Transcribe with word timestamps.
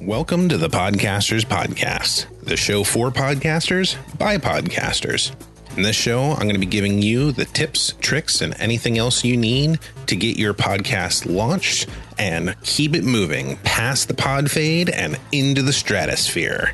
Welcome 0.00 0.48
to 0.48 0.56
the 0.56 0.68
Podcasters 0.70 1.44
Podcast, 1.44 2.26
the 2.40 2.56
show 2.56 2.82
for 2.82 3.10
podcasters 3.10 3.96
by 4.16 4.38
podcasters. 4.38 5.34
In 5.76 5.82
this 5.82 5.96
show, 5.96 6.30
I'm 6.30 6.44
going 6.44 6.54
to 6.54 6.58
be 6.58 6.64
giving 6.64 7.02
you 7.02 7.32
the 7.32 7.44
tips, 7.44 7.92
tricks, 8.00 8.40
and 8.40 8.54
anything 8.58 8.96
else 8.96 9.22
you 9.22 9.36
need 9.36 9.80
to 10.06 10.16
get 10.16 10.38
your 10.38 10.54
podcast 10.54 11.30
launched 11.30 11.90
and 12.18 12.56
keep 12.62 12.94
it 12.94 13.04
moving 13.04 13.58
past 13.64 14.08
the 14.08 14.14
pod 14.14 14.50
fade 14.50 14.88
and 14.88 15.18
into 15.32 15.60
the 15.60 15.74
stratosphere. 15.74 16.72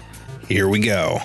Here 0.50 0.68
we 0.68 0.80
go. 0.80 1.20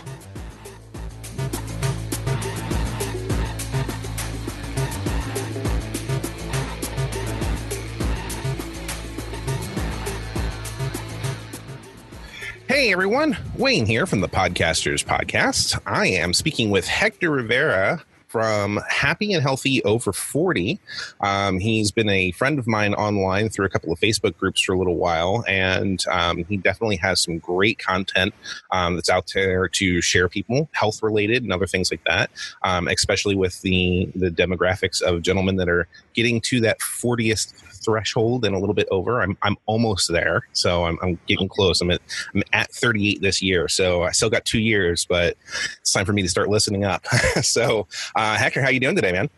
Hey 12.67 12.91
everyone, 12.91 13.35
Wayne 13.57 13.88
here 13.88 14.05
from 14.05 14.21
the 14.21 14.30
Podcasters 14.30 15.03
Podcast. 15.03 15.80
I 15.88 16.05
am 16.05 16.31
speaking 16.31 16.69
with 16.69 16.85
Hector 16.85 17.31
Rivera 17.31 18.03
from 18.35 18.81
Happy 18.89 19.31
and 19.31 19.41
Healthy 19.41 19.81
Over 19.85 20.12
40. 20.12 20.77
Um, 21.21 21.57
he's 21.57 21.89
been 21.89 22.09
a 22.09 22.31
friend 22.31 22.59
of 22.59 22.67
mine 22.67 22.94
online 22.94 23.48
through 23.48 23.66
a 23.66 23.70
couple 23.70 23.94
of 23.94 23.99
Facebook 24.02 24.38
groups 24.38 24.59
for 24.59 24.73
a 24.73 24.77
little 24.77 24.98
while, 24.98 25.45
and 25.48 26.03
um, 26.11 26.44
he 26.44 26.58
definitely 26.58 26.98
has 26.98 27.21
some 27.21 27.38
great 27.38 27.80
content 27.80 28.34
um, 28.71 28.95
that's 28.95 29.09
out 29.09 29.31
there 29.34 29.70
to 29.70 30.02
share 30.02 30.27
people, 30.27 30.67
health 30.73 31.02
related 31.02 31.44
and 31.44 31.53
other 31.53 31.66
things 31.66 31.89
like 31.89 32.03
that, 32.03 32.30
um, 32.63 32.89
especially 32.89 33.36
with 33.36 33.61
the, 33.61 34.09
the 34.16 34.30
demographics 34.30 35.02
of 35.02 35.22
gentlemen 35.22 35.56
that 35.56 35.69
are 35.69 35.88
getting 36.13 36.41
to 36.41 36.59
that 36.59 36.80
40th 36.81 37.53
threshold 37.86 38.44
and 38.44 38.56
a 38.56 38.59
little 38.59 38.73
bit 38.73 38.88
over. 38.91 39.22
I'm 39.22 39.38
I'm 39.44 39.56
almost 39.66 40.11
there, 40.11 40.47
so 40.53 40.86
I'm, 40.86 40.97
I'm 41.02 41.19
getting 41.28 41.47
close. 41.47 41.80
I'm 41.80 41.91
at 41.91 42.02
I'm 42.33 42.44
at 42.52 42.72
38 42.72 43.22
this 43.22 43.41
year, 43.41 43.67
so 43.67 44.03
I 44.03 44.11
still 44.11 44.30
got 44.30 44.44
two 44.44 44.59
years, 44.59 45.06
but 45.06 45.38
it's 45.80 45.94
time 45.94 46.06
for 46.06 46.13
me 46.13 46.23
to 46.23 46.30
start 46.30 46.50
listening 46.50 46.83
up. 46.83 47.06
so, 47.41 47.88
uh, 48.26 48.38
Hector, 48.38 48.62
how 48.62 48.70
you 48.70 48.80
doing 48.80 48.95
today, 48.95 49.12
man? 49.12 49.30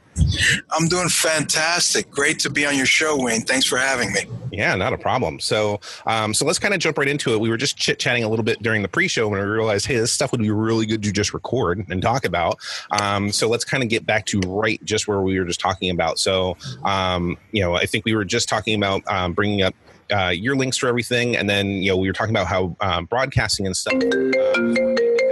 I'm 0.72 0.88
doing 0.88 1.10
fantastic. 1.10 2.10
Great 2.10 2.40
to 2.40 2.50
be 2.50 2.66
on 2.66 2.76
your 2.76 2.86
show, 2.86 3.22
Wayne. 3.22 3.42
Thanks 3.42 3.66
for 3.66 3.78
having 3.78 4.14
me. 4.14 4.22
Yeah, 4.52 4.74
not 4.76 4.94
a 4.94 4.98
problem. 4.98 5.40
So, 5.40 5.80
um, 6.06 6.34
so 6.34 6.46
let's 6.46 6.58
kind 6.58 6.74
of 6.74 6.80
jump 6.80 6.98
right 6.98 7.08
into 7.08 7.34
it. 7.34 7.40
We 7.40 7.50
were 7.50 7.58
just 7.58 7.78
chit 7.78 8.00
chatting 8.00 8.24
a 8.24 8.30
little 8.30 8.46
bit 8.46 8.64
during 8.64 8.82
the 8.82 8.88
pre-show 8.88 9.28
when 9.28 9.40
we 9.40 9.46
realized, 9.46 9.86
hey, 9.86 9.98
this 9.98 10.12
stuff 10.12 10.32
would 10.32 10.42
be 10.42 10.50
really 10.50 10.86
good 10.86 11.04
to 11.04 11.12
just 11.12 11.34
record 11.34 11.86
and 11.90 12.02
talk 12.02 12.26
about. 12.26 12.58
Um, 13.00 13.32
so 13.32 13.48
let's 13.48 13.66
kind 13.66 13.84
of 13.84 13.90
get 13.90 14.06
back 14.06 14.26
to 14.28 14.40
right 14.48 14.84
just 14.86 15.08
where 15.08 15.22
we 15.22 15.38
were 15.38 15.46
just 15.46 15.60
talking 15.60 15.92
about. 15.92 16.18
So, 16.18 16.58
um, 16.84 17.38
you 17.52 17.62
know, 17.62 17.76
I 17.76 17.86
think 17.86 18.06
we 18.06 18.16
were 18.16 18.26
just 18.26 18.50
talking 18.50 18.76
about 18.76 19.04
um, 19.08 19.34
bringing 19.34 19.62
up 19.62 19.76
uh, 20.12 20.30
your 20.30 20.56
links 20.56 20.78
for 20.78 20.88
everything, 20.88 21.36
and 21.36 21.50
then 21.50 21.68
you 21.68 21.92
know 21.92 21.98
we 21.98 22.08
were 22.08 22.14
talking 22.14 22.34
about 22.34 22.48
how 22.48 22.76
um, 22.80 23.06
broadcasting 23.06 23.66
and 23.66 23.76
stuff. 23.76 24.02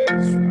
Um, 0.09 0.44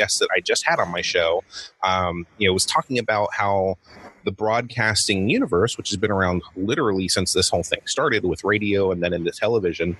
guest 0.00 0.18
that 0.20 0.28
I 0.34 0.40
just 0.40 0.66
had 0.66 0.78
on 0.78 0.90
my 0.90 1.02
show, 1.02 1.44
um, 1.82 2.26
you 2.38 2.48
know, 2.48 2.54
was 2.54 2.66
talking 2.66 2.98
about 2.98 3.28
how 3.34 3.76
the 4.24 4.32
broadcasting 4.32 5.28
universe, 5.28 5.76
which 5.76 5.90
has 5.90 5.96
been 5.96 6.10
around 6.10 6.42
literally 6.56 7.08
since 7.08 7.32
this 7.32 7.48
whole 7.48 7.62
thing 7.62 7.80
started 7.86 8.24
with 8.24 8.44
radio 8.44 8.92
and 8.92 9.02
then 9.02 9.12
into 9.12 9.30
television, 9.30 9.96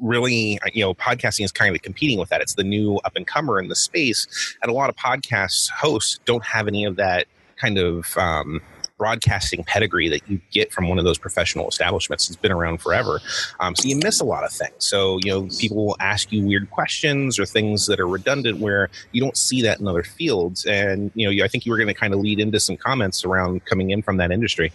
really, 0.00 0.58
you 0.72 0.82
know, 0.84 0.94
podcasting 0.94 1.44
is 1.44 1.52
kind 1.52 1.74
of 1.74 1.82
competing 1.82 2.18
with 2.18 2.30
that. 2.30 2.40
It's 2.40 2.54
the 2.54 2.64
new 2.64 2.96
up 3.04 3.16
and 3.16 3.26
comer 3.26 3.60
in 3.60 3.68
the 3.68 3.76
space, 3.76 4.26
and 4.62 4.70
a 4.70 4.74
lot 4.74 4.88
of 4.88 4.96
podcast 4.96 5.70
hosts 5.70 6.20
don't 6.24 6.44
have 6.44 6.66
any 6.68 6.84
of 6.84 6.96
that 6.96 7.26
kind 7.56 7.78
of 7.78 8.16
um, 8.16 8.60
broadcasting 9.02 9.64
pedigree 9.64 10.08
that 10.08 10.20
you 10.28 10.40
get 10.52 10.72
from 10.72 10.88
one 10.88 10.96
of 10.96 11.04
those 11.04 11.18
professional 11.18 11.68
establishments 11.68 12.28
that's 12.28 12.36
been 12.36 12.52
around 12.52 12.78
forever. 12.78 13.20
Um, 13.58 13.74
so 13.74 13.88
you 13.88 13.96
miss 13.96 14.20
a 14.20 14.24
lot 14.24 14.44
of 14.44 14.52
things. 14.52 14.74
So, 14.78 15.18
you 15.24 15.32
know, 15.32 15.48
people 15.58 15.84
will 15.84 15.96
ask 15.98 16.30
you 16.30 16.46
weird 16.46 16.70
questions 16.70 17.36
or 17.36 17.44
things 17.44 17.86
that 17.86 17.98
are 17.98 18.06
redundant 18.06 18.60
where 18.60 18.90
you 19.10 19.20
don't 19.20 19.36
see 19.36 19.60
that 19.62 19.80
in 19.80 19.88
other 19.88 20.04
fields. 20.04 20.64
And, 20.66 21.10
you 21.16 21.28
know, 21.28 21.44
I 21.44 21.48
think 21.48 21.66
you 21.66 21.72
were 21.72 21.78
going 21.78 21.88
to 21.88 21.94
kind 21.94 22.14
of 22.14 22.20
lead 22.20 22.38
into 22.38 22.60
some 22.60 22.76
comments 22.76 23.24
around 23.24 23.64
coming 23.64 23.90
in 23.90 24.02
from 24.02 24.18
that 24.18 24.30
industry. 24.30 24.70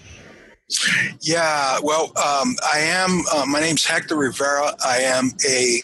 Yeah, 1.21 1.79
well, 1.81 2.11
um, 2.17 2.57
I 2.69 2.79
am. 2.79 3.21
Uh, 3.33 3.45
my 3.45 3.61
name's 3.61 3.85
Hector 3.85 4.17
Rivera. 4.17 4.73
I 4.85 4.97
am 4.97 5.29
a 5.49 5.81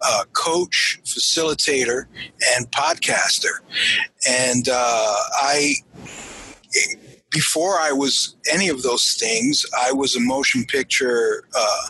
uh, 0.00 0.22
coach, 0.32 1.00
facilitator, 1.02 2.04
and 2.54 2.70
podcaster, 2.70 3.58
and 4.24 4.68
uh, 4.68 5.14
I 5.34 5.74
before 7.32 7.78
I 7.80 7.92
was 7.92 8.36
any 8.52 8.68
of 8.68 8.82
those 8.82 9.14
things, 9.14 9.64
I 9.80 9.90
was 9.92 10.14
a 10.14 10.20
motion 10.20 10.64
picture 10.64 11.44
uh, 11.56 11.88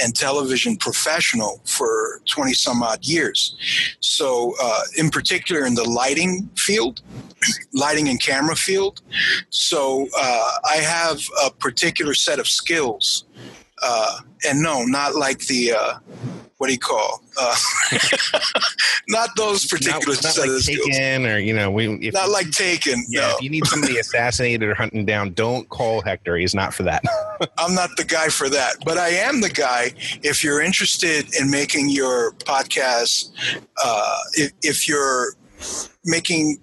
and 0.00 0.14
television 0.14 0.76
professional 0.76 1.60
for 1.66 2.22
20 2.26 2.54
some 2.54 2.82
odd 2.82 3.04
years. 3.04 3.56
So, 4.00 4.54
uh, 4.62 4.82
in 4.96 5.10
particular, 5.10 5.66
in 5.66 5.74
the 5.74 5.88
lighting 5.88 6.48
field, 6.56 7.02
lighting 7.74 8.08
and 8.08 8.20
camera 8.20 8.56
field. 8.56 9.02
So, 9.50 10.08
uh, 10.16 10.50
I 10.70 10.76
have 10.76 11.20
a 11.44 11.50
particular 11.50 12.14
set 12.14 12.38
of 12.38 12.46
skills. 12.46 13.24
Uh, 13.82 14.18
and 14.48 14.62
no, 14.62 14.84
not 14.84 15.16
like 15.16 15.40
the 15.46 15.72
uh, 15.72 15.94
what 16.62 16.68
do 16.68 16.74
you 16.74 16.78
call? 16.78 17.20
Uh, 17.40 17.56
not 19.08 19.30
those 19.36 19.66
particular 19.66 20.14
not, 20.14 20.22
not 20.22 20.38
like 20.38 20.64
Taken 20.64 21.26
or 21.26 21.38
you 21.40 21.52
know 21.52 21.72
we 21.72 21.88
if, 21.94 22.14
not 22.14 22.30
like 22.30 22.52
Taken. 22.52 23.02
Yeah, 23.08 23.22
no. 23.22 23.34
if 23.34 23.42
you 23.42 23.50
need 23.50 23.66
somebody 23.66 23.98
assassinated 23.98 24.68
or 24.68 24.72
hunting 24.72 25.04
down, 25.04 25.32
don't 25.32 25.68
call 25.70 26.02
Hector. 26.02 26.36
He's 26.36 26.54
not 26.54 26.72
for 26.72 26.84
that. 26.84 27.02
I'm 27.58 27.74
not 27.74 27.90
the 27.96 28.04
guy 28.04 28.28
for 28.28 28.48
that, 28.48 28.76
but 28.84 28.96
I 28.96 29.08
am 29.08 29.40
the 29.40 29.48
guy. 29.50 29.90
If 30.22 30.44
you're 30.44 30.62
interested 30.62 31.34
in 31.34 31.50
making 31.50 31.90
your 31.90 32.30
podcast, 32.34 33.32
uh, 33.84 34.18
if, 34.34 34.52
if 34.62 34.88
you're 34.88 35.34
making 36.04 36.58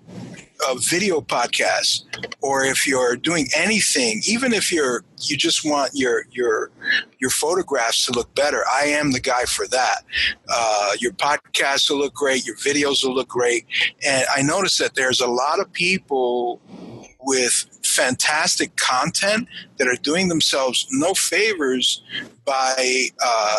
a 0.70 0.76
video 0.78 1.22
podcast 1.22 2.04
or 2.42 2.64
if 2.66 2.86
you're 2.86 3.16
doing 3.16 3.48
anything 3.56 4.22
even 4.28 4.54
if 4.54 4.72
you're 4.72 5.04
you 5.22 5.38
just 5.38 5.64
want 5.64 5.92
your 5.94 6.26
your 6.32 6.70
your 7.20 7.30
photographs 7.30 8.06
to 8.06 8.12
look 8.12 8.34
better 8.36 8.64
i 8.74 8.84
am 8.86 9.12
the 9.12 9.20
guy 9.20 9.44
for 9.44 9.68
that. 9.68 10.04
Uh, 10.50 10.94
your 11.00 11.12
podcast 11.14 11.90
will 11.90 12.00
look 12.00 12.14
great 12.14 12.46
your 12.46 12.56
videos 12.58 13.04
will 13.04 13.16
look 13.16 13.30
great. 13.30 13.66
And 14.06 14.26
i 14.36 14.42
notice 14.42 14.78
that 14.78 14.96
there's 14.96 15.22
a 15.22 15.28
lot 15.28 15.60
of 15.60 15.72
people 15.72 16.62
with 17.22 17.66
fantastic 18.00 18.74
content 18.78 19.46
that 19.78 19.88
are 19.88 20.02
doing 20.02 20.30
themselves 20.30 20.88
no 20.92 21.14
favors 21.14 22.02
by 22.46 23.08
uh, 23.24 23.58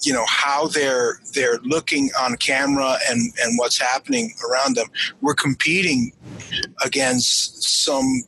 you 0.00 0.12
know 0.12 0.24
how 0.26 0.66
they're 0.66 1.20
they're 1.34 1.58
looking 1.62 2.10
on 2.18 2.36
camera 2.36 2.96
and 3.08 3.20
and 3.42 3.58
what's 3.58 3.78
happening 3.78 4.32
around 4.48 4.76
them. 4.76 4.88
We're 5.20 5.34
competing 5.34 6.12
against 6.84 7.84
some. 7.84 8.24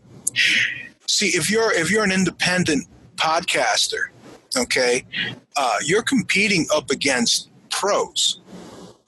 See, 1.09 1.29
if 1.29 1.51
you're 1.51 1.73
if 1.73 1.91
you're 1.91 2.05
an 2.05 2.13
independent 2.13 2.87
podcaster, 3.17 4.09
okay, 4.57 5.05
uh, 5.57 5.79
you're 5.83 6.03
competing 6.03 6.67
up 6.75 6.91
against 6.91 7.49
pros 7.71 8.41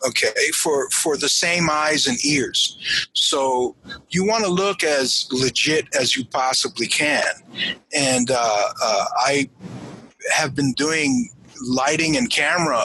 okay 0.06 0.50
for 0.54 0.88
for 0.90 1.16
the 1.16 1.28
same 1.28 1.68
eyes 1.70 2.06
and 2.06 2.18
ears 2.24 3.08
so 3.12 3.74
you 4.10 4.26
want 4.26 4.44
to 4.44 4.50
look 4.50 4.82
as 4.82 5.28
legit 5.32 5.86
as 5.98 6.16
you 6.16 6.24
possibly 6.26 6.86
can 6.86 7.24
and 7.94 8.30
uh, 8.30 8.68
uh, 8.82 9.04
i 9.18 9.48
have 10.32 10.54
been 10.54 10.72
doing 10.72 11.28
lighting 11.68 12.16
and 12.16 12.30
camera 12.30 12.84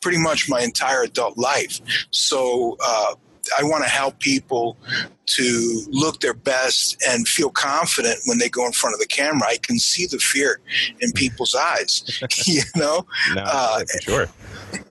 pretty 0.00 0.18
much 0.18 0.48
my 0.48 0.60
entire 0.60 1.02
adult 1.02 1.36
life 1.36 1.80
so 2.10 2.76
uh, 2.84 3.14
I 3.58 3.62
want 3.64 3.84
to 3.84 3.90
help 3.90 4.18
people 4.20 4.76
to 5.26 5.82
look 5.88 6.20
their 6.20 6.34
best 6.34 7.02
and 7.08 7.26
feel 7.26 7.50
confident 7.50 8.18
when 8.26 8.38
they 8.38 8.48
go 8.48 8.66
in 8.66 8.72
front 8.72 8.94
of 8.94 9.00
the 9.00 9.06
camera. 9.06 9.48
I 9.48 9.56
can 9.56 9.78
see 9.78 10.06
the 10.06 10.18
fear 10.18 10.60
in 11.00 11.12
people's 11.12 11.54
eyes, 11.54 12.20
you 12.46 12.62
know. 12.76 13.06
No, 13.34 13.42
uh, 13.44 13.80
sure. 14.02 14.28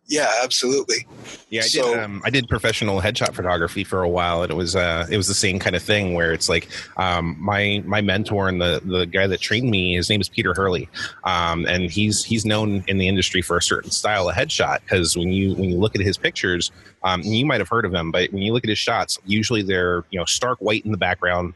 Yeah, 0.10 0.28
absolutely. 0.44 1.06
Yeah, 1.52 1.62
I 1.62 1.66
so, 1.66 1.94
did. 1.94 2.04
Um, 2.04 2.22
I 2.26 2.32
did 2.32 2.50
professional 2.50 3.00
headshot 3.00 3.36
photography 3.36 3.84
for 3.84 4.02
a 4.02 4.10
while, 4.10 4.42
and 4.42 4.52
it 4.52 4.56
was 4.56 4.76
uh, 4.76 5.06
it 5.10 5.18
was 5.18 5.28
the 5.28 5.36
same 5.36 5.60
kind 5.60 5.76
of 5.76 5.84
thing 5.84 6.16
where 6.16 6.34
it's 6.34 6.50
like 6.50 6.68
um, 6.98 7.38
my 7.40 7.84
my 7.86 8.02
mentor 8.02 8.50
and 8.50 8.60
the 8.60 8.82
the 8.84 9.06
guy 9.06 9.28
that 9.28 9.40
trained 9.40 9.70
me. 9.70 9.96
His 9.96 10.10
name 10.10 10.20
is 10.20 10.28
Peter 10.28 10.56
Hurley, 10.56 10.90
um, 11.26 11.68
and 11.68 11.92
he's 11.92 12.24
he's 12.24 12.44
known 12.44 12.84
in 12.88 12.98
the 12.98 13.08
industry 13.08 13.44
for 13.44 13.56
a 13.56 13.62
certain 13.62 13.92
style 13.92 14.28
of 14.28 14.36
headshot 14.36 14.80
because 14.82 15.16
when 15.16 15.32
you 15.32 15.54
when 15.54 15.70
you 15.70 15.78
look 15.78 15.94
at 15.94 16.02
his 16.02 16.18
pictures, 16.18 16.72
um, 17.04 17.22
you 17.22 17.46
might 17.46 17.60
have 17.60 17.70
heard 17.70 17.86
of 17.86 17.94
him, 17.94 18.10
but 18.10 18.34
when 18.34 18.42
you 18.42 18.52
look 18.52 18.64
at 18.64 18.70
his 18.70 18.80
shots, 18.80 19.20
usually 19.28 19.62
they're 19.62 20.06
you 20.10 20.18
know 20.18 20.26
stark 20.26 20.58
white 20.58 20.84
in 20.86 20.92
the 20.92 20.98
background 20.98 21.54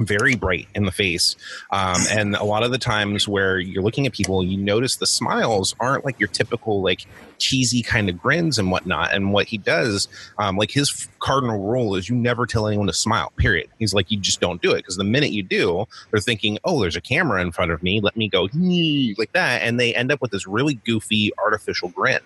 very 0.00 0.34
bright 0.34 0.66
in 0.74 0.84
the 0.84 0.92
face. 0.92 1.36
Um, 1.70 2.02
and 2.10 2.34
a 2.34 2.44
lot 2.44 2.62
of 2.62 2.70
the 2.70 2.78
times 2.78 3.28
where 3.28 3.58
you're 3.58 3.82
looking 3.82 4.06
at 4.06 4.12
people, 4.12 4.44
you 4.44 4.56
notice 4.56 4.96
the 4.96 5.06
smiles 5.06 5.74
aren't 5.78 6.04
like 6.04 6.18
your 6.18 6.28
typical 6.28 6.82
like 6.82 7.06
cheesy 7.44 7.82
kind 7.82 8.08
of 8.08 8.18
grins 8.18 8.58
and 8.58 8.70
whatnot. 8.70 9.12
And 9.12 9.30
what 9.30 9.46
he 9.46 9.58
does, 9.58 10.08
um, 10.38 10.56
like 10.56 10.70
his 10.70 11.08
cardinal 11.18 11.60
rule 11.60 11.94
is 11.94 12.08
you 12.08 12.16
never 12.16 12.46
tell 12.46 12.66
anyone 12.66 12.86
to 12.86 12.92
smile, 12.94 13.32
period. 13.36 13.68
He's 13.78 13.92
like, 13.92 14.10
you 14.10 14.18
just 14.18 14.40
don't 14.40 14.62
do 14.62 14.72
it. 14.72 14.76
Because 14.76 14.96
the 14.96 15.04
minute 15.04 15.30
you 15.30 15.42
do, 15.42 15.84
they're 16.10 16.20
thinking, 16.20 16.58
oh, 16.64 16.80
there's 16.80 16.96
a 16.96 17.02
camera 17.02 17.42
in 17.42 17.52
front 17.52 17.70
of 17.70 17.82
me. 17.82 18.00
Let 18.00 18.16
me 18.16 18.30
go 18.30 18.48
like 19.18 19.32
that. 19.32 19.60
And 19.62 19.78
they 19.78 19.94
end 19.94 20.10
up 20.10 20.22
with 20.22 20.30
this 20.30 20.46
really 20.46 20.74
goofy 20.86 21.32
artificial 21.36 21.90
grin. 21.90 22.20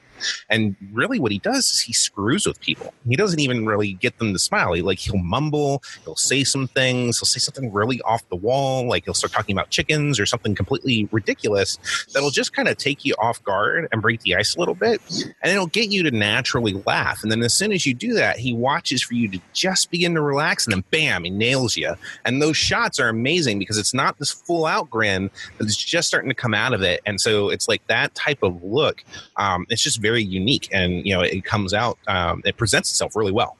And 0.49 0.77
really, 0.93 1.19
what 1.19 1.33
he 1.33 1.39
does 1.39 1.71
is 1.71 1.81
he 1.81 1.93
screws 1.93 2.47
with 2.47 2.61
people. 2.61 2.95
He 3.09 3.17
doesn't 3.17 3.41
even 3.41 3.67
really 3.67 3.95
get 3.95 4.19
them 4.19 4.33
to 4.33 4.39
smile. 4.39 4.73
He 4.73 4.83
like 4.83 4.99
he'll 4.99 5.19
mumble, 5.19 5.83
he'll 6.05 6.17
say 6.17 6.45
some 6.45 6.69
things, 6.69 7.19
he'll 7.19 7.27
say 7.27 7.39
something 7.39 7.73
really 7.73 8.01
off 8.03 8.29
the 8.29 8.37
wall, 8.37 8.87
like 8.87 9.05
he'll 9.05 9.15
start 9.15 9.33
talking 9.33 9.55
about 9.55 9.71
chickens 9.71 10.19
or 10.19 10.27
something 10.27 10.55
completely 10.55 11.09
ridiculous 11.13 11.79
that'll 12.13 12.31
just 12.31 12.53
kind 12.53 12.69
of 12.69 12.77
take 12.77 13.05
you 13.05 13.15
off 13.21 13.43
guard 13.45 13.89
and 13.93 14.03
break 14.03 14.21
the 14.23 14.35
ice 14.35 14.57
a 14.57 14.59
little 14.59 14.75
bit, 14.75 15.01
and 15.43 15.53
it'll 15.53 15.67
get 15.67 15.91
you 15.91 16.03
to 16.03 16.11
naturally 16.11 16.75
laugh. 16.87 17.23
And 17.23 17.31
then 17.31 17.43
as 17.43 17.55
soon 17.55 17.73
as 17.73 17.87
you 17.87 17.95
do 17.95 18.15
that, 18.15 18.39
he 18.39 18.53
watches 18.53 19.03
for 19.03 19.15
you 19.15 19.29
to 19.29 19.41
just 19.53 19.91
begin 19.91 20.15
to 20.15 20.21
relax, 20.21 20.67
and 20.67 20.73
then 20.73 20.85
bam, 20.91 21.25
he 21.25 21.31
nails 21.31 21.77
you. 21.77 21.95
And 22.25 22.41
those 22.41 22.57
shots 22.57 22.99
are 22.99 23.09
amazing 23.09 23.59
because 23.59 23.79
it's 23.79 23.95
not 23.95 24.19
this 24.19 24.31
full 24.31 24.67
out 24.67 24.91
grin, 24.91 25.31
it's 25.61 25.77
just 25.77 26.09
starting 26.09 26.31
to 26.31 26.35
come 26.35 26.55
out 26.55 26.73
of 26.73 26.83
it. 26.83 27.01
And 27.07 27.21
so 27.21 27.51
it's 27.51 27.69
like 27.69 27.87
that 27.87 28.15
type 28.15 28.43
of 28.43 28.63
look. 28.63 29.05
Um, 29.37 29.67
it's 29.69 29.83
just 29.83 30.01
very 30.01 30.08
unique, 30.17 30.69
and 30.73 31.07
you 31.07 31.15
know 31.15 31.21
it 31.21 31.45
comes 31.45 31.75
out, 31.75 31.99
um, 32.07 32.43
it 32.45 32.57
presents 32.57 32.91
itself 32.91 33.15
really 33.17 33.33
well. 33.33 33.57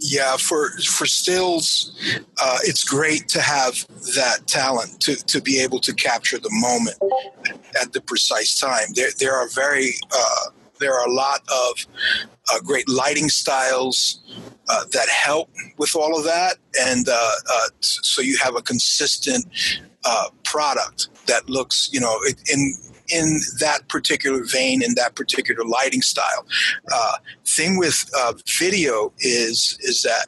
Yeah, 0.00 0.36
for 0.36 0.70
for 0.80 1.06
stills, 1.06 1.96
uh, 2.42 2.58
it's 2.64 2.82
great 2.82 3.28
to 3.28 3.40
have 3.40 3.86
that 4.16 4.46
talent 4.46 5.00
to, 5.02 5.14
to 5.26 5.40
be 5.40 5.60
able 5.60 5.78
to 5.80 5.94
capture 5.94 6.38
the 6.38 6.50
moment 6.50 6.96
at 7.80 7.92
the 7.92 8.00
precise 8.00 8.58
time. 8.58 8.86
There 8.94 9.10
there 9.20 9.34
are 9.34 9.48
very 9.54 9.92
uh, 10.12 10.50
there 10.80 10.92
are 10.92 11.06
a 11.06 11.12
lot 11.12 11.40
of 11.48 11.86
uh, 12.52 12.60
great 12.60 12.88
lighting 12.88 13.28
styles 13.28 14.20
uh, 14.68 14.84
that 14.92 15.08
help 15.08 15.50
with 15.78 15.94
all 15.94 16.18
of 16.18 16.24
that, 16.24 16.56
and 16.80 17.08
uh, 17.08 17.12
uh, 17.12 17.68
so 17.80 18.22
you 18.22 18.36
have 18.38 18.56
a 18.56 18.62
consistent 18.62 19.46
product 20.42 21.08
that 21.26 21.48
looks 21.48 21.90
you 21.92 22.00
know 22.00 22.18
in 22.52 22.74
in 23.10 23.40
that 23.60 23.88
particular 23.88 24.44
vein, 24.44 24.82
in 24.82 24.94
that 24.94 25.14
particular 25.14 25.64
lighting 25.64 26.02
style. 26.02 26.46
Uh, 26.92 27.16
thing 27.46 27.78
with 27.78 28.10
uh, 28.18 28.32
video 28.58 29.12
is 29.18 29.78
is 29.82 30.02
that 30.02 30.26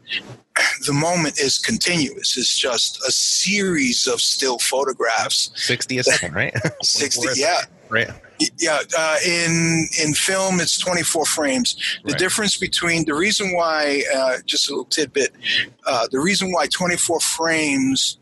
the 0.86 0.92
moment 0.92 1.38
is 1.38 1.58
continuous. 1.58 2.36
It's 2.36 2.58
just 2.58 2.98
a 3.06 3.12
series 3.12 4.06
of 4.06 4.20
still 4.20 4.58
photographs. 4.58 5.50
Sixty 5.54 5.98
a 5.98 6.04
second, 6.04 6.34
right? 6.34 6.54
Sixty, 6.82 7.40
yeah, 7.40 7.62
right. 7.88 8.10
Yeah, 8.58 8.80
uh, 8.96 9.16
in 9.26 9.88
in 10.02 10.14
film 10.14 10.60
it's 10.60 10.78
24 10.78 11.24
frames. 11.24 11.74
The 12.04 12.12
right. 12.12 12.18
difference 12.18 12.56
between 12.56 13.04
the 13.04 13.14
reason 13.14 13.52
why, 13.52 14.02
uh, 14.14 14.36
just 14.46 14.68
a 14.68 14.72
little 14.72 14.84
tidbit, 14.84 15.32
uh, 15.86 16.06
the 16.10 16.20
reason 16.20 16.52
why 16.52 16.66
24 16.66 17.20
frames 17.20 18.18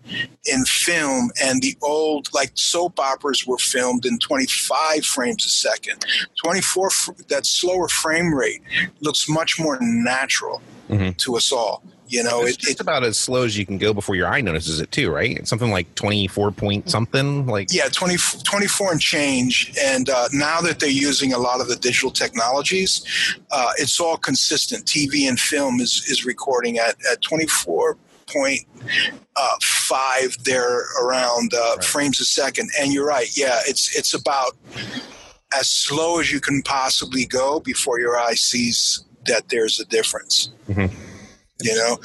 in 0.46 0.64
film 0.64 1.30
and 1.42 1.60
the 1.60 1.76
old 1.82 2.28
like 2.32 2.52
soap 2.54 2.98
operas 2.98 3.46
were 3.46 3.58
filmed 3.58 4.06
in 4.06 4.18
25 4.18 5.04
frames 5.04 5.44
a 5.44 5.50
second. 5.50 6.04
24 6.42 6.88
that 7.28 7.44
slower 7.44 7.88
frame 7.88 8.34
rate 8.34 8.62
looks 9.00 9.28
much 9.28 9.58
more 9.58 9.78
natural 9.80 10.62
mm-hmm. 10.88 11.10
to 11.12 11.36
us 11.36 11.52
all. 11.52 11.82
You 12.08 12.22
know, 12.22 12.42
it's 12.42 12.56
it, 12.56 12.60
just 12.60 12.72
it, 12.74 12.80
about 12.80 13.02
as 13.02 13.18
slow 13.18 13.42
as 13.42 13.58
you 13.58 13.66
can 13.66 13.78
go 13.78 13.92
before 13.92 14.14
your 14.14 14.28
eye 14.28 14.40
notices 14.40 14.80
it 14.80 14.92
too, 14.92 15.10
right? 15.10 15.36
It's 15.36 15.50
something 15.50 15.70
like 15.70 15.92
24 15.96 16.52
point 16.52 16.88
something 16.88 17.46
like 17.46 17.68
Yeah, 17.72 17.88
20, 17.88 18.16
24 18.44 18.92
and 18.92 19.00
change. 19.00 19.72
And 19.82 20.08
uh, 20.08 20.28
now 20.32 20.60
that 20.60 20.78
they're 20.78 20.88
using 20.88 21.32
a 21.32 21.38
lot 21.38 21.60
of 21.60 21.68
the 21.68 21.76
digital 21.76 22.10
technologies, 22.10 23.04
uh, 23.50 23.72
it's 23.78 23.98
all 23.98 24.16
consistent. 24.16 24.84
TV 24.84 25.28
and 25.28 25.38
film 25.38 25.80
is, 25.80 26.04
is 26.08 26.24
recording 26.24 26.78
at, 26.78 26.96
at 27.10 27.22
24 27.22 27.96
point 28.32 28.60
uh, 29.36 29.56
five 29.62 30.36
there 30.44 30.84
around 31.00 31.54
uh, 31.54 31.74
right. 31.74 31.84
frames 31.84 32.20
a 32.20 32.24
second. 32.24 32.70
And 32.78 32.92
you're 32.92 33.06
right. 33.06 33.28
Yeah, 33.36 33.60
it's 33.66 33.96
it's 33.96 34.14
about 34.14 34.56
as 35.56 35.68
slow 35.68 36.18
as 36.20 36.32
you 36.32 36.40
can 36.40 36.62
possibly 36.62 37.24
go 37.24 37.60
before 37.60 38.00
your 38.00 38.18
eye 38.18 38.34
sees 38.34 39.04
that 39.26 39.48
there's 39.48 39.80
a 39.80 39.84
difference. 39.86 40.50
Mm-hmm 40.68 41.15
you 41.62 41.74
know? 41.74 41.98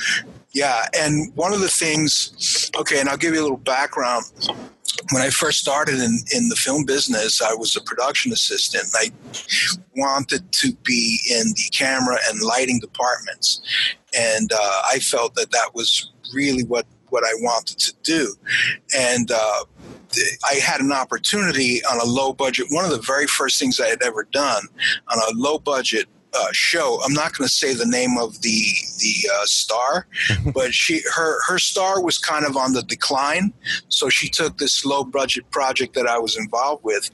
Yeah 0.53 0.85
and 0.97 1.33
one 1.35 1.53
of 1.53 1.61
the 1.61 1.69
things 1.69 2.69
okay 2.77 2.99
and 2.99 3.07
i'll 3.07 3.17
give 3.17 3.33
you 3.33 3.41
a 3.41 3.43
little 3.43 3.57
background. 3.57 4.25
When 5.11 5.21
i 5.21 5.29
first 5.29 5.59
started 5.59 5.95
in, 5.95 6.19
in 6.35 6.49
the 6.49 6.55
film 6.55 6.85
business 6.85 7.41
i 7.41 7.53
was 7.53 7.75
a 7.75 7.81
production 7.81 8.31
assistant 8.31 8.85
i 8.95 9.11
wanted 9.95 10.51
to 10.51 10.73
be 10.83 11.19
in 11.29 11.47
the 11.47 11.69
camera 11.71 12.17
and 12.27 12.41
lighting 12.41 12.79
departments. 12.79 13.61
And 14.17 14.51
uh, 14.51 14.81
i 14.91 14.99
felt 14.99 15.35
that 15.35 15.51
that 15.51 15.71
was 15.73 16.11
really 16.33 16.63
what 16.63 16.85
what 17.09 17.23
i 17.23 17.33
wanted 17.39 17.79
to 17.79 17.93
do. 18.03 18.35
And 18.97 19.31
uh, 19.31 19.63
I 20.49 20.55
had 20.55 20.81
an 20.81 20.91
opportunity 20.91 21.83
on 21.85 21.99
a 21.99 22.05
low 22.05 22.33
budget. 22.33 22.67
One 22.69 22.85
of 22.85 22.91
the 22.91 23.01
very 23.01 23.27
first 23.27 23.59
things 23.59 23.79
I 23.79 23.87
had 23.87 24.01
ever 24.03 24.27
done 24.31 24.63
on 25.07 25.17
a 25.19 25.37
low 25.37 25.59
budget 25.59 26.07
uh, 26.33 26.47
show. 26.51 26.99
I'm 27.03 27.13
not 27.13 27.37
going 27.37 27.47
to 27.47 27.53
say 27.53 27.73
the 27.73 27.85
name 27.85 28.17
of 28.17 28.41
the 28.41 28.63
the 28.99 29.29
uh, 29.33 29.45
star, 29.45 30.07
but 30.53 30.73
she 30.73 31.01
her 31.13 31.41
her 31.47 31.59
star 31.59 32.01
was 32.01 32.17
kind 32.17 32.45
of 32.45 32.55
on 32.55 32.73
the 32.73 32.83
decline. 32.83 33.53
So 33.89 34.09
she 34.09 34.29
took 34.29 34.57
this 34.57 34.85
low 34.85 35.03
budget 35.03 35.49
project 35.51 35.93
that 35.95 36.07
I 36.07 36.17
was 36.17 36.37
involved 36.37 36.83
with, 36.83 37.09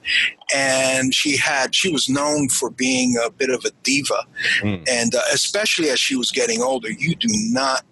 and 0.54 1.14
she 1.14 1.38
had 1.38 1.76
she 1.76 1.92
was 1.92 2.10
known 2.10 2.50
for 2.50 2.70
being 2.70 3.16
a 3.24 3.30
bit 3.30 3.50
of 3.50 3.66
a 3.66 3.72
diva, 3.84 4.26
mm. 4.60 4.88
and 4.90 5.16
uh, 5.16 5.22
especially 5.34 5.90
as 5.90 6.00
she 6.00 6.16
was 6.16 6.32
getting 6.32 6.62
older, 6.62 6.92
you 6.92 7.16
do 7.16 7.28
not 7.30 7.84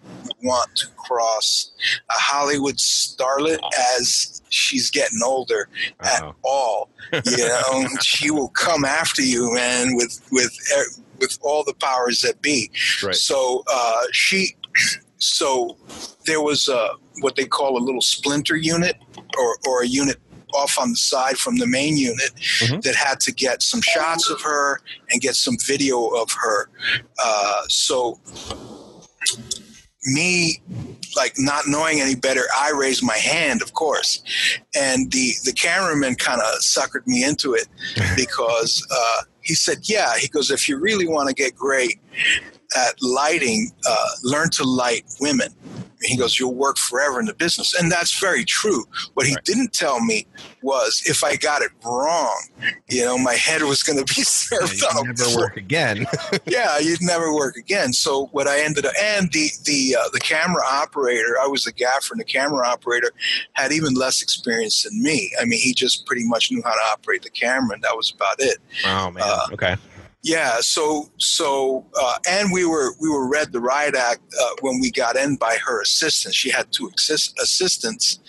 want 0.43 0.75
to 0.75 0.87
cross 0.95 1.71
a 2.09 2.19
Hollywood 2.19 2.75
starlet 2.75 3.59
as 3.97 4.41
she's 4.49 4.89
getting 4.89 5.19
older 5.23 5.69
at 6.01 6.23
all. 6.43 6.89
You 7.13 7.47
know, 7.47 7.87
she 8.01 8.31
will 8.31 8.49
come 8.49 8.85
after 8.85 9.21
you, 9.21 9.53
man, 9.53 9.95
with 9.95 10.21
with 10.31 10.57
with 11.19 11.37
all 11.41 11.63
the 11.63 11.73
powers 11.73 12.21
that 12.21 12.41
be. 12.41 12.71
Right. 13.03 13.15
So 13.15 13.63
uh, 13.71 14.01
she, 14.11 14.55
so 15.17 15.77
there 16.25 16.41
was 16.41 16.67
a, 16.67 16.89
what 17.21 17.35
they 17.35 17.45
call 17.45 17.77
a 17.77 17.83
little 17.83 18.01
splinter 18.01 18.55
unit 18.55 18.97
or, 19.37 19.57
or 19.67 19.83
a 19.83 19.87
unit 19.87 20.17
off 20.53 20.79
on 20.79 20.91
the 20.91 20.95
side 20.95 21.37
from 21.37 21.57
the 21.57 21.67
main 21.67 21.97
unit 21.97 22.31
mm-hmm. 22.35 22.79
that 22.81 22.95
had 22.95 23.19
to 23.19 23.33
get 23.33 23.61
some 23.61 23.81
shots 23.81 24.29
of 24.29 24.41
her 24.41 24.79
and 25.11 25.21
get 25.21 25.35
some 25.35 25.55
video 25.65 26.07
of 26.07 26.31
her. 26.31 26.69
Uh, 27.23 27.63
so 27.67 28.19
me 30.05 30.61
like 31.15 31.33
not 31.37 31.63
knowing 31.67 31.99
any 31.99 32.15
better 32.15 32.43
i 32.59 32.71
raised 32.71 33.03
my 33.03 33.17
hand 33.17 33.61
of 33.61 33.73
course 33.73 34.21
and 34.75 35.11
the 35.11 35.31
the 35.43 35.53
cameraman 35.53 36.15
kind 36.15 36.39
of 36.39 36.59
suckered 36.59 37.05
me 37.07 37.23
into 37.23 37.53
it 37.53 37.67
because 38.15 38.85
uh, 38.91 39.21
he 39.45 39.53
said, 39.55 39.77
Yeah. 39.83 40.17
He 40.17 40.27
goes, 40.27 40.51
If 40.51 40.67
you 40.67 40.77
really 40.77 41.07
want 41.07 41.29
to 41.29 41.35
get 41.35 41.55
great 41.55 41.99
at 42.75 42.95
lighting, 43.01 43.71
uh, 43.87 44.07
learn 44.23 44.49
to 44.51 44.63
light 44.63 45.05
women. 45.21 45.49
He 46.01 46.17
goes, 46.17 46.39
You'll 46.39 46.53
work 46.53 46.77
forever 46.77 47.19
in 47.19 47.25
the 47.25 47.33
business. 47.33 47.73
And 47.73 47.91
that's 47.91 48.17
very 48.19 48.43
true. 48.45 48.83
What 49.13 49.25
he 49.25 49.33
right. 49.33 49.43
didn't 49.43 49.73
tell 49.73 49.99
me 50.03 50.27
was 50.61 51.03
if 51.05 51.23
I 51.23 51.35
got 51.35 51.61
it 51.61 51.71
wrong, 51.83 52.47
you 52.89 53.03
know, 53.03 53.17
my 53.17 53.33
head 53.33 53.61
was 53.63 53.83
going 53.83 54.03
to 54.03 54.05
be 54.05 54.21
served 54.23 54.81
yeah, 54.81 54.97
on 54.97 55.07
never 55.07 55.37
work 55.37 55.57
again. 55.57 56.05
yeah, 56.45 56.79
you'd 56.79 57.01
never 57.01 57.33
work 57.33 57.55
again. 57.55 57.93
So 57.93 58.27
what 58.27 58.47
I 58.47 58.61
ended 58.61 58.85
up, 58.85 58.93
and 59.01 59.31
the 59.31 59.49
the 59.63 59.97
uh, 59.99 60.09
the 60.11 60.19
camera 60.19 60.63
operator, 60.65 61.35
I 61.41 61.47
was 61.47 61.63
the 61.63 61.71
gaffer, 61.71 62.13
and 62.13 62.19
the 62.19 62.25
camera 62.25 62.67
operator 62.67 63.11
had 63.53 63.71
even 63.71 63.93
less 63.93 64.21
experience 64.21 64.83
than 64.83 65.01
me. 65.01 65.31
I 65.39 65.45
mean, 65.45 65.59
he 65.59 65.73
just 65.73 66.05
pretty 66.05 66.27
much 66.27 66.51
knew 66.51 66.61
how 66.63 66.73
to 66.73 66.81
operate 66.91 67.21
the 67.21 67.29
camera, 67.29 67.73
and 67.73 67.83
that 67.83 67.95
was 67.95 68.11
about 68.11 68.35
it. 68.39 68.57
Oh 68.85 69.11
man, 69.11 69.23
uh, 69.25 69.53
okay. 69.53 69.75
Yeah, 70.25 70.57
so 70.61 71.11
so 71.19 71.85
uh, 72.01 72.15
and 72.27 72.51
we 72.51 72.65
were 72.65 72.95
we 72.99 73.09
were 73.09 73.29
read 73.29 73.51
the 73.51 73.59
riot 73.59 73.93
act 73.95 74.21
uh, 74.41 74.55
when 74.61 74.79
we 74.79 74.89
got 74.89 75.15
in 75.15 75.35
by 75.35 75.55
her 75.63 75.83
assistant. 75.83 76.33
She 76.33 76.49
had 76.49 76.71
two 76.71 76.89
assist- 76.97 77.39
assistants, 77.39 78.19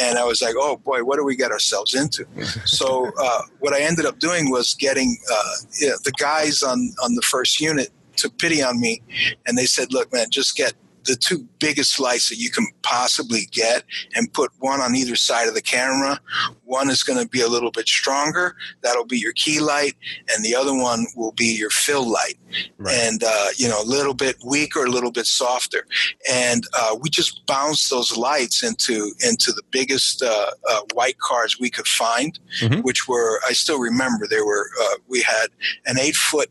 and 0.00 0.16
I 0.16 0.24
was 0.24 0.40
like, 0.40 0.54
oh 0.56 0.78
boy, 0.78 1.04
what 1.04 1.18
do 1.18 1.24
we 1.24 1.36
get 1.36 1.50
ourselves 1.50 1.94
into? 1.94 2.26
so 2.64 3.12
uh, 3.20 3.42
what 3.58 3.74
I 3.74 3.82
ended 3.82 4.06
up 4.06 4.18
doing 4.18 4.50
was 4.50 4.72
getting 4.72 5.18
uh, 5.30 5.54
you 5.78 5.88
know, 5.88 5.96
the 6.04 6.12
guys 6.12 6.62
on 6.62 6.94
on 7.04 7.14
the 7.14 7.22
first 7.22 7.60
unit 7.60 7.90
took 8.16 8.38
pity 8.38 8.62
on 8.62 8.80
me, 8.80 9.02
and 9.46 9.58
they 9.58 9.66
said, 9.66 9.92
look, 9.92 10.10
man, 10.14 10.30
just 10.30 10.56
get 10.56 10.72
the 11.06 11.16
two 11.16 11.46
biggest 11.58 11.98
lights 11.98 12.28
that 12.28 12.36
you 12.36 12.50
can 12.50 12.66
possibly 12.82 13.42
get 13.50 13.84
and 14.14 14.32
put 14.32 14.50
one 14.58 14.80
on 14.80 14.94
either 14.94 15.16
side 15.16 15.48
of 15.48 15.54
the 15.54 15.62
camera. 15.62 16.20
One 16.64 16.90
is 16.90 17.02
going 17.02 17.22
to 17.22 17.28
be 17.28 17.40
a 17.40 17.48
little 17.48 17.70
bit 17.70 17.88
stronger. 17.88 18.56
That'll 18.82 19.06
be 19.06 19.18
your 19.18 19.32
key 19.32 19.60
light, 19.60 19.94
and 20.34 20.44
the 20.44 20.54
other 20.54 20.74
one 20.74 21.06
will 21.16 21.32
be 21.32 21.56
your 21.56 21.70
fill 21.70 22.08
light. 22.08 22.38
Right. 22.78 22.94
And 22.94 23.22
uh, 23.24 23.48
you 23.56 23.68
know, 23.68 23.80
a 23.80 23.84
little 23.84 24.14
bit 24.14 24.36
weaker, 24.44 24.84
a 24.84 24.90
little 24.90 25.12
bit 25.12 25.26
softer. 25.26 25.86
And 26.30 26.64
uh, 26.78 26.96
we 27.00 27.10
just 27.10 27.46
bounced 27.46 27.90
those 27.90 28.16
lights 28.16 28.62
into 28.62 29.12
into 29.20 29.52
the 29.52 29.62
biggest 29.70 30.22
uh, 30.22 30.50
uh 30.68 30.80
white 30.94 31.18
cars 31.18 31.58
we 31.58 31.70
could 31.70 31.86
find, 31.86 32.38
mm-hmm. 32.60 32.80
which 32.80 33.08
were 33.08 33.40
I 33.46 33.52
still 33.52 33.78
remember 33.78 34.26
there 34.28 34.46
were 34.46 34.70
uh, 34.80 34.96
we 35.08 35.22
had 35.22 35.48
an 35.86 35.98
eight 35.98 36.16
foot 36.16 36.50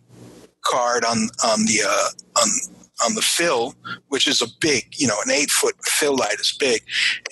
card 0.61 1.05
on 1.05 1.29
on 1.43 1.65
the 1.65 1.81
uh, 1.87 2.41
on 2.41 2.49
on 3.03 3.15
the 3.15 3.21
fill, 3.21 3.75
which 4.07 4.27
is 4.27 4.41
a 4.41 4.47
big, 4.61 4.85
you 4.95 5.07
know, 5.07 5.15
an 5.25 5.31
eight 5.31 5.51
foot 5.51 5.75
fill 5.83 6.15
light 6.15 6.39
is 6.39 6.55
big, 6.57 6.81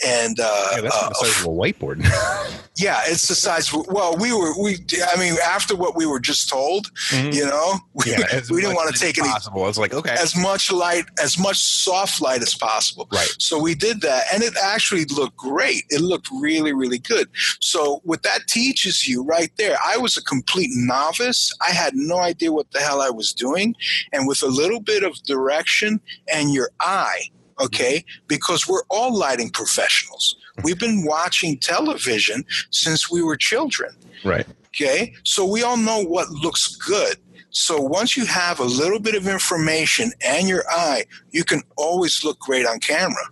and 0.05 0.39
uh, 0.39 0.67
yeah, 0.75 0.81
that's 0.81 0.95
uh, 0.95 1.09
the 1.09 1.15
size 1.15 1.39
of 1.39 1.45
a 1.45 1.49
whiteboard. 1.49 2.03
yeah, 2.77 3.01
it's 3.05 3.27
the 3.27 3.35
size. 3.35 3.71
Well, 3.73 4.17
we 4.17 4.33
were 4.33 4.53
we. 4.61 4.77
I 5.13 5.17
mean, 5.17 5.35
after 5.45 5.75
what 5.75 5.95
we 5.95 6.05
were 6.05 6.19
just 6.19 6.49
told, 6.49 6.93
mm-hmm. 7.09 7.31
you 7.31 7.45
know, 7.45 7.75
we, 7.93 8.11
yeah, 8.11 8.41
we 8.49 8.61
didn't 8.61 8.75
want 8.75 8.93
to 8.93 8.99
take 8.99 9.17
any 9.17 9.29
possible. 9.29 9.67
It's 9.67 9.77
like 9.77 9.93
okay, 9.93 10.11
as 10.11 10.35
much 10.35 10.71
light, 10.71 11.05
as 11.21 11.39
much 11.39 11.57
soft 11.57 12.21
light 12.21 12.41
as 12.41 12.55
possible. 12.55 13.07
Right. 13.11 13.33
So 13.39 13.59
we 13.59 13.75
did 13.75 14.01
that, 14.01 14.25
and 14.33 14.43
it 14.43 14.53
actually 14.61 15.05
looked 15.05 15.37
great. 15.37 15.83
It 15.89 16.01
looked 16.01 16.29
really, 16.41 16.73
really 16.73 16.99
good. 16.99 17.29
So 17.61 18.01
what 18.03 18.23
that 18.23 18.47
teaches 18.47 19.07
you 19.07 19.23
right 19.23 19.51
there, 19.57 19.77
I 19.85 19.97
was 19.97 20.17
a 20.17 20.23
complete 20.23 20.71
novice. 20.73 21.53
I 21.65 21.71
had 21.71 21.95
no 21.95 22.17
idea 22.17 22.51
what 22.51 22.71
the 22.71 22.79
hell 22.79 23.01
I 23.01 23.09
was 23.09 23.33
doing, 23.33 23.75
and 24.11 24.27
with 24.27 24.43
a 24.43 24.47
little 24.47 24.81
bit 24.81 25.03
of 25.03 25.23
direction 25.53 25.99
and 26.31 26.53
your 26.53 26.69
eye 26.79 27.29
okay? 27.61 28.03
Because 28.27 28.67
we're 28.67 28.83
all 28.89 29.15
lighting 29.15 29.49
professionals. 29.49 30.35
We've 30.63 30.79
been 30.79 31.05
watching 31.05 31.59
television 31.59 32.45
since 32.71 33.11
we 33.11 33.21
were 33.21 33.37
children. 33.37 33.95
Right. 34.23 34.45
Okay. 34.67 35.13
So 35.23 35.45
we 35.45 35.63
all 35.63 35.77
know 35.77 36.03
what 36.03 36.29
looks 36.29 36.75
good. 36.75 37.17
So 37.51 37.79
once 37.79 38.17
you 38.17 38.25
have 38.25 38.59
a 38.59 38.65
little 38.65 38.99
bit 38.99 39.13
of 39.15 39.27
information 39.27 40.11
and 40.25 40.47
your 40.47 40.63
eye, 40.69 41.05
you 41.31 41.43
can 41.43 41.61
always 41.77 42.23
look 42.23 42.39
great 42.39 42.65
on 42.65 42.79
camera. 42.79 43.29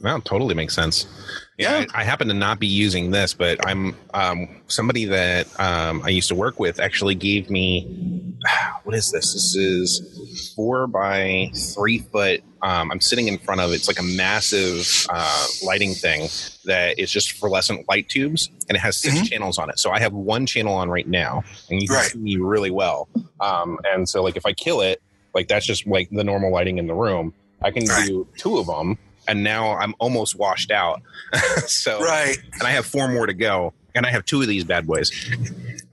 That 0.00 0.24
totally 0.24 0.54
makes 0.54 0.74
sense. 0.74 1.06
Yeah, 1.58 1.80
yeah. 1.80 1.86
I, 1.94 2.00
I, 2.00 2.04
happen 2.04 2.28
to 2.28 2.34
not 2.34 2.58
be 2.58 2.66
using 2.66 3.10
this, 3.10 3.34
but 3.34 3.64
I'm 3.66 3.94
um, 4.14 4.48
somebody 4.68 5.04
that 5.06 5.48
um, 5.60 6.02
I 6.02 6.08
used 6.08 6.28
to 6.28 6.34
work 6.34 6.58
with 6.58 6.80
actually 6.80 7.14
gave 7.14 7.50
me 7.50 8.32
what 8.84 8.94
is 8.94 9.10
this? 9.10 9.32
This 9.32 9.54
is 9.54 10.52
four 10.54 10.86
by 10.86 11.50
three 11.74 11.98
foot. 11.98 12.42
Um, 12.62 12.90
I'm 12.92 13.00
sitting 13.00 13.28
in 13.28 13.38
front 13.38 13.60
of 13.60 13.72
it's 13.72 13.88
like 13.88 13.98
a 13.98 14.04
massive 14.04 15.06
uh, 15.10 15.46
lighting 15.64 15.94
thing 15.94 16.28
that 16.64 16.98
is 16.98 17.10
just 17.10 17.32
fluorescent 17.32 17.88
light 17.88 18.08
tubes, 18.08 18.48
and 18.68 18.76
it 18.76 18.80
has 18.80 18.96
6 18.98 19.14
mm-hmm. 19.14 19.24
channels 19.24 19.58
on 19.58 19.68
it. 19.68 19.78
So 19.78 19.90
I 19.90 19.98
have 19.98 20.12
one 20.12 20.46
channel 20.46 20.74
on 20.74 20.88
right 20.88 21.06
now, 21.06 21.42
and 21.68 21.82
you 21.82 21.88
can 21.88 21.96
right. 21.96 22.06
see 22.06 22.18
me 22.18 22.36
really 22.36 22.70
well. 22.70 23.08
Um, 23.40 23.78
and 23.84 24.08
so, 24.08 24.22
like, 24.22 24.36
if 24.36 24.46
I 24.46 24.52
kill 24.52 24.80
it, 24.80 25.02
like 25.34 25.48
that's 25.48 25.66
just 25.66 25.86
like 25.86 26.08
the 26.10 26.24
normal 26.24 26.52
lighting 26.52 26.78
in 26.78 26.86
the 26.86 26.94
room. 26.94 27.34
I 27.62 27.70
can 27.70 27.84
right. 27.84 28.06
do 28.06 28.26
two 28.36 28.58
of 28.58 28.66
them 28.66 28.98
and 29.28 29.42
now 29.42 29.72
I'm 29.72 29.94
almost 29.98 30.36
washed 30.36 30.70
out. 30.70 31.02
so 31.66 32.00
right, 32.00 32.36
and 32.54 32.62
I 32.62 32.70
have 32.70 32.86
four 32.86 33.08
more 33.08 33.26
to 33.26 33.34
go, 33.34 33.72
and 33.94 34.06
I 34.06 34.10
have 34.10 34.24
two 34.24 34.40
of 34.40 34.48
these 34.48 34.64
bad 34.64 34.86
boys. 34.86 35.10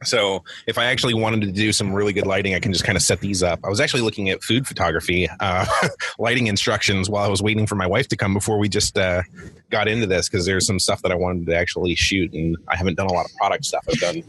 So 0.03 0.43
if 0.65 0.77
I 0.77 0.86
actually 0.86 1.13
wanted 1.13 1.41
to 1.41 1.51
do 1.51 1.74
some 1.74 1.93
really 1.93 2.13
good 2.13 2.25
lighting, 2.25 2.55
I 2.55 2.59
can 2.59 2.71
just 2.71 2.86
kind 2.86 2.95
of 2.95 3.01
set 3.01 3.19
these 3.19 3.43
up. 3.43 3.59
I 3.63 3.69
was 3.69 3.79
actually 3.79 4.01
looking 4.01 4.29
at 4.29 4.41
food 4.43 4.65
photography, 4.67 5.29
uh, 5.39 5.65
lighting 6.19 6.48
instructions 6.48 7.09
while 7.09 7.25
I 7.25 7.27
was 7.27 7.41
waiting 7.41 7.67
for 7.67 7.75
my 7.75 7.88
wife 7.88 8.07
to 8.09 8.15
come 8.15 8.33
before 8.33 8.57
we 8.57 8.69
just 8.69 8.98
uh, 8.98 9.24
got 9.69 9.88
into 9.88 10.07
this 10.07 10.29
because 10.29 10.45
there's 10.45 10.65
some 10.65 10.79
stuff 10.79 11.01
that 11.01 11.11
I 11.11 11.15
wanted 11.15 11.45
to 11.47 11.55
actually 11.55 11.95
shoot, 11.95 12.33
and 12.33 12.57
I 12.67 12.75
haven't 12.75 12.95
done 12.95 13.07
a 13.07 13.13
lot 13.13 13.25
of 13.25 13.35
product 13.35 13.65
stuff. 13.65 13.85
I've 13.89 13.99
done 13.99 14.23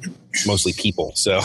mostly 0.47 0.73
people. 0.73 1.13
So 1.15 1.41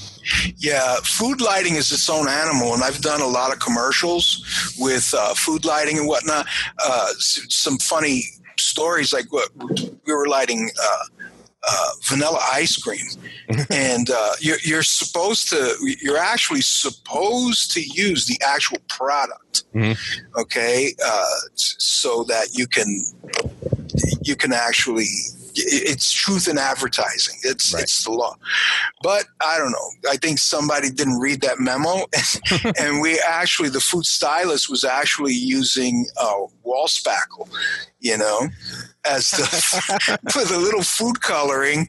yeah, 0.56 0.96
food 1.04 1.40
lighting 1.40 1.74
is 1.74 1.90
its 1.92 2.08
own 2.08 2.28
animal, 2.28 2.74
and 2.74 2.82
I've 2.82 3.00
done 3.00 3.20
a 3.20 3.26
lot 3.26 3.52
of 3.52 3.58
commercials 3.58 4.74
with 4.78 5.12
uh, 5.16 5.34
food 5.34 5.64
lighting 5.64 5.98
and 5.98 6.06
whatnot. 6.06 6.46
Uh, 6.84 7.08
some 7.18 7.78
funny 7.78 8.22
stories 8.58 9.12
like 9.12 9.32
what 9.32 9.48
we 9.58 10.12
were 10.12 10.28
lighting 10.28 10.70
uh, 10.82 11.04
uh, 11.68 11.90
vanilla 12.04 12.40
ice 12.52 12.76
cream, 12.76 13.06
and 13.70 14.10
uh, 14.10 14.32
you're, 14.40 14.58
you're, 14.64 14.82
supposed 14.82 15.48
to 15.48 15.76
you're 16.00 16.18
actually 16.18 16.60
supposed 16.60 17.70
to 17.72 17.80
use 17.80 18.26
the 18.26 18.38
actual 18.44 18.78
product, 18.88 19.64
mm-hmm. 19.74 20.40
okay, 20.40 20.92
uh, 21.04 21.24
so 21.54 22.24
that 22.24 22.48
you 22.52 22.66
can 22.66 23.04
you 24.22 24.36
can 24.36 24.52
actually 24.52 25.06
it's 25.54 26.12
truth 26.12 26.48
in 26.48 26.58
advertising. 26.58 27.38
It's 27.42 27.72
right. 27.72 27.82
it's 27.82 28.04
the 28.04 28.12
law. 28.12 28.36
But 29.02 29.24
I 29.44 29.58
don't 29.58 29.72
know. 29.72 30.10
I 30.10 30.16
think 30.16 30.38
somebody 30.38 30.90
didn't 30.90 31.18
read 31.18 31.40
that 31.42 31.58
memo, 31.58 32.06
and 32.78 33.00
we 33.00 33.20
actually 33.26 33.68
the 33.68 33.80
food 33.80 34.04
stylist 34.04 34.70
was 34.70 34.84
actually 34.84 35.34
using 35.34 36.06
uh, 36.20 36.34
wall 36.62 36.86
spackle, 36.86 37.48
you 38.00 38.16
know, 38.16 38.48
as 39.04 39.30
the 39.30 40.18
put 40.32 40.50
a 40.50 40.58
little 40.58 40.82
food 40.82 41.20
coloring 41.20 41.88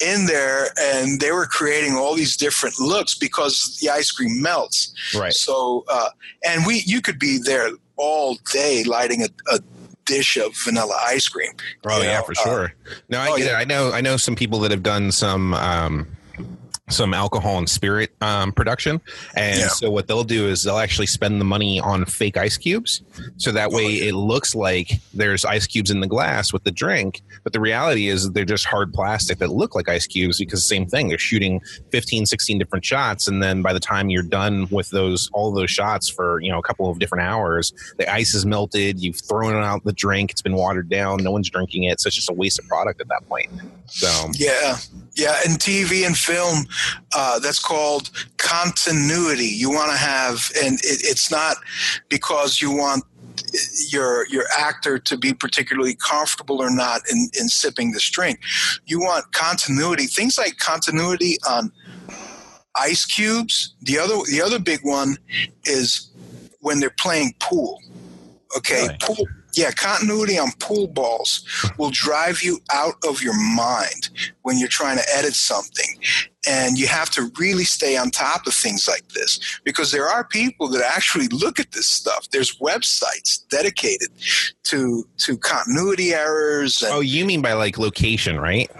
in 0.00 0.26
there, 0.26 0.68
and 0.78 1.20
they 1.20 1.32
were 1.32 1.46
creating 1.46 1.94
all 1.94 2.14
these 2.14 2.36
different 2.36 2.78
looks 2.78 3.14
because 3.14 3.78
the 3.80 3.90
ice 3.90 4.10
cream 4.10 4.40
melts. 4.40 4.94
Right. 5.14 5.32
So, 5.32 5.84
uh, 5.88 6.10
and 6.46 6.66
we 6.66 6.82
you 6.86 7.00
could 7.00 7.18
be 7.18 7.38
there 7.38 7.70
all 7.96 8.38
day 8.52 8.82
lighting 8.84 9.22
a, 9.22 9.28
a 9.54 9.60
dish 10.10 10.36
of 10.36 10.56
vanilla 10.64 10.98
ice 11.06 11.28
cream. 11.28 11.52
Oh 11.86 12.02
yeah, 12.02 12.18
know? 12.18 12.24
for 12.24 12.34
sure. 12.34 12.64
Uh, 12.64 12.94
no, 13.08 13.18
I 13.20 13.28
oh, 13.28 13.36
get 13.36 13.46
yeah. 13.46 13.58
it. 13.58 13.62
I 13.62 13.64
know. 13.64 13.92
I 13.92 14.00
know 14.00 14.16
some 14.16 14.34
people 14.34 14.58
that 14.60 14.70
have 14.70 14.82
done 14.82 15.12
some. 15.12 15.54
Um, 15.54 16.08
some 16.90 17.14
alcohol 17.14 17.58
and 17.58 17.68
spirit 17.68 18.10
um, 18.20 18.52
production. 18.52 19.00
And 19.34 19.60
yeah. 19.60 19.68
so 19.68 19.90
what 19.90 20.06
they'll 20.06 20.24
do 20.24 20.48
is 20.48 20.62
they'll 20.62 20.78
actually 20.78 21.06
spend 21.06 21.40
the 21.40 21.44
money 21.44 21.80
on 21.80 22.04
fake 22.04 22.36
ice 22.36 22.56
cubes. 22.56 23.02
So 23.36 23.52
that 23.52 23.70
way 23.70 23.86
it 23.86 24.14
looks 24.14 24.54
like 24.54 24.92
there's 25.14 25.44
ice 25.44 25.66
cubes 25.66 25.90
in 25.90 26.00
the 26.00 26.06
glass 26.06 26.52
with 26.52 26.64
the 26.64 26.70
drink. 26.70 27.22
But 27.42 27.52
the 27.52 27.60
reality 27.60 28.08
is 28.08 28.30
they're 28.30 28.44
just 28.44 28.66
hard 28.66 28.92
plastic 28.92 29.38
that 29.38 29.50
look 29.50 29.74
like 29.74 29.88
ice 29.88 30.06
cubes 30.06 30.38
because 30.38 30.66
same 30.66 30.86
thing. 30.86 31.08
They're 31.08 31.18
shooting 31.18 31.60
15, 31.90 32.26
16 32.26 32.58
different 32.58 32.84
shots. 32.84 33.28
And 33.28 33.42
then 33.42 33.62
by 33.62 33.72
the 33.72 33.80
time 33.80 34.10
you're 34.10 34.22
done 34.22 34.68
with 34.70 34.90
those, 34.90 35.30
all 35.32 35.52
those 35.52 35.70
shots 35.70 36.08
for, 36.08 36.40
you 36.40 36.50
know, 36.50 36.58
a 36.58 36.62
couple 36.62 36.90
of 36.90 36.98
different 36.98 37.26
hours, 37.26 37.72
the 37.98 38.10
ice 38.12 38.34
is 38.34 38.44
melted. 38.44 39.00
You've 39.00 39.20
thrown 39.20 39.62
out 39.62 39.84
the 39.84 39.92
drink. 39.92 40.30
It's 40.30 40.42
been 40.42 40.56
watered 40.56 40.88
down. 40.88 41.22
No 41.22 41.30
one's 41.30 41.50
drinking 41.50 41.84
it. 41.84 42.00
So 42.00 42.08
it's 42.08 42.16
just 42.16 42.30
a 42.30 42.34
waste 42.34 42.58
of 42.58 42.66
product 42.68 43.00
at 43.00 43.08
that 43.08 43.26
point. 43.28 43.50
So, 43.86 44.28
yeah. 44.34 44.76
Yeah. 45.14 45.36
And 45.46 45.58
TV 45.58 46.06
and 46.06 46.16
film, 46.16 46.66
uh, 47.14 47.38
that's 47.38 47.60
called 47.60 48.10
continuity. 48.36 49.46
You 49.46 49.70
want 49.70 49.90
to 49.90 49.96
have, 49.96 50.50
and 50.62 50.74
it, 50.74 51.02
it's 51.04 51.30
not 51.30 51.56
because 52.08 52.60
you 52.60 52.74
want 52.74 53.04
your 53.88 54.26
your 54.28 54.44
actor 54.58 54.98
to 54.98 55.16
be 55.16 55.32
particularly 55.32 55.94
comfortable 55.94 56.60
or 56.60 56.70
not 56.70 57.00
in, 57.10 57.28
in 57.40 57.48
sipping 57.48 57.92
this 57.92 58.08
drink. 58.10 58.40
You 58.86 59.00
want 59.00 59.32
continuity. 59.32 60.06
Things 60.06 60.38
like 60.38 60.58
continuity 60.58 61.36
on 61.48 61.72
ice 62.78 63.04
cubes. 63.04 63.74
The 63.82 63.98
other 63.98 64.16
the 64.30 64.42
other 64.42 64.58
big 64.58 64.80
one 64.82 65.16
is 65.64 66.10
when 66.60 66.80
they're 66.80 66.90
playing 66.90 67.34
pool. 67.40 67.80
Okay, 68.56 68.88
right. 68.88 69.00
pool 69.00 69.26
yeah, 69.54 69.70
continuity 69.72 70.38
on 70.38 70.50
pool 70.58 70.86
balls 70.86 71.44
will 71.78 71.90
drive 71.90 72.42
you 72.42 72.60
out 72.72 72.94
of 73.06 73.22
your 73.22 73.38
mind 73.54 74.10
when 74.42 74.58
you're 74.58 74.68
trying 74.68 74.96
to 74.98 75.04
edit 75.14 75.34
something. 75.34 75.98
And 76.48 76.78
you 76.78 76.86
have 76.86 77.10
to 77.10 77.30
really 77.38 77.64
stay 77.64 77.98
on 77.98 78.10
top 78.10 78.46
of 78.46 78.54
things 78.54 78.88
like 78.88 79.06
this 79.08 79.60
because 79.62 79.92
there 79.92 80.08
are 80.08 80.24
people 80.24 80.68
that 80.68 80.82
actually 80.82 81.28
look 81.28 81.60
at 81.60 81.72
this 81.72 81.86
stuff. 81.86 82.28
There's 82.30 82.56
websites 82.58 83.46
dedicated 83.50 84.08
to 84.64 85.04
to 85.18 85.36
continuity 85.36 86.14
errors. 86.14 86.80
And, 86.80 86.92
oh, 86.92 87.00
you 87.00 87.24
mean 87.24 87.42
by 87.42 87.52
like 87.52 87.76
location, 87.76 88.38
right? 88.38 88.70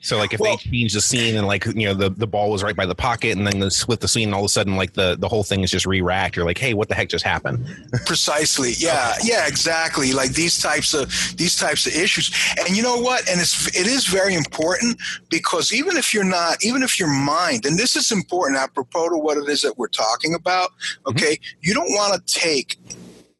So 0.00 0.18
like 0.18 0.34
if 0.34 0.40
well, 0.40 0.56
they 0.56 0.70
change 0.70 0.92
the 0.92 1.00
scene 1.00 1.36
and 1.36 1.46
like 1.46 1.64
you 1.66 1.86
know 1.86 1.94
the, 1.94 2.10
the 2.10 2.26
ball 2.26 2.50
was 2.50 2.62
right 2.62 2.76
by 2.76 2.84
the 2.84 2.94
pocket 2.94 3.36
and 3.36 3.46
then 3.46 3.60
they 3.60 3.70
split 3.70 4.00
the 4.00 4.08
scene 4.08 4.28
and 4.28 4.34
all 4.34 4.42
of 4.42 4.46
a 4.46 4.48
sudden 4.48 4.76
like 4.76 4.92
the, 4.92 5.16
the 5.18 5.28
whole 5.28 5.42
thing 5.42 5.62
is 5.62 5.70
just 5.70 5.86
re-racked. 5.86 6.36
You're 6.36 6.44
like, 6.44 6.58
hey, 6.58 6.74
what 6.74 6.88
the 6.88 6.94
heck 6.94 7.08
just 7.08 7.24
happened? 7.24 7.66
Precisely. 8.04 8.72
Yeah. 8.78 9.14
Okay. 9.18 9.28
Yeah. 9.30 9.46
Exactly. 9.46 10.12
Like 10.12 10.32
these 10.32 10.58
types 10.58 10.94
of 10.94 11.08
these 11.36 11.56
types 11.56 11.86
of 11.86 11.94
issues. 11.94 12.30
And 12.58 12.76
you 12.76 12.82
know 12.82 12.98
what? 13.00 13.28
And 13.28 13.40
it's 13.40 13.68
it 13.68 13.86
is 13.86 14.06
very 14.06 14.34
important 14.34 15.00
because 15.30 15.72
even 15.72 15.96
if 15.96 16.12
you're 16.12 16.24
not, 16.24 16.64
even 16.64 16.82
if 16.82 16.98
your 17.06 17.14
mind, 17.14 17.64
and 17.64 17.78
this 17.78 17.96
is 17.96 18.10
important 18.10 18.58
apropos 18.58 19.10
to 19.10 19.16
what 19.16 19.38
it 19.38 19.48
is 19.48 19.62
that 19.62 19.78
we're 19.78 19.88
talking 19.88 20.34
about. 20.34 20.70
Mm-hmm. 20.70 21.10
Okay, 21.10 21.34
mm-hmm. 21.34 21.58
you 21.62 21.74
don't 21.74 21.90
want 21.90 22.14
to 22.14 22.34
take 22.34 22.78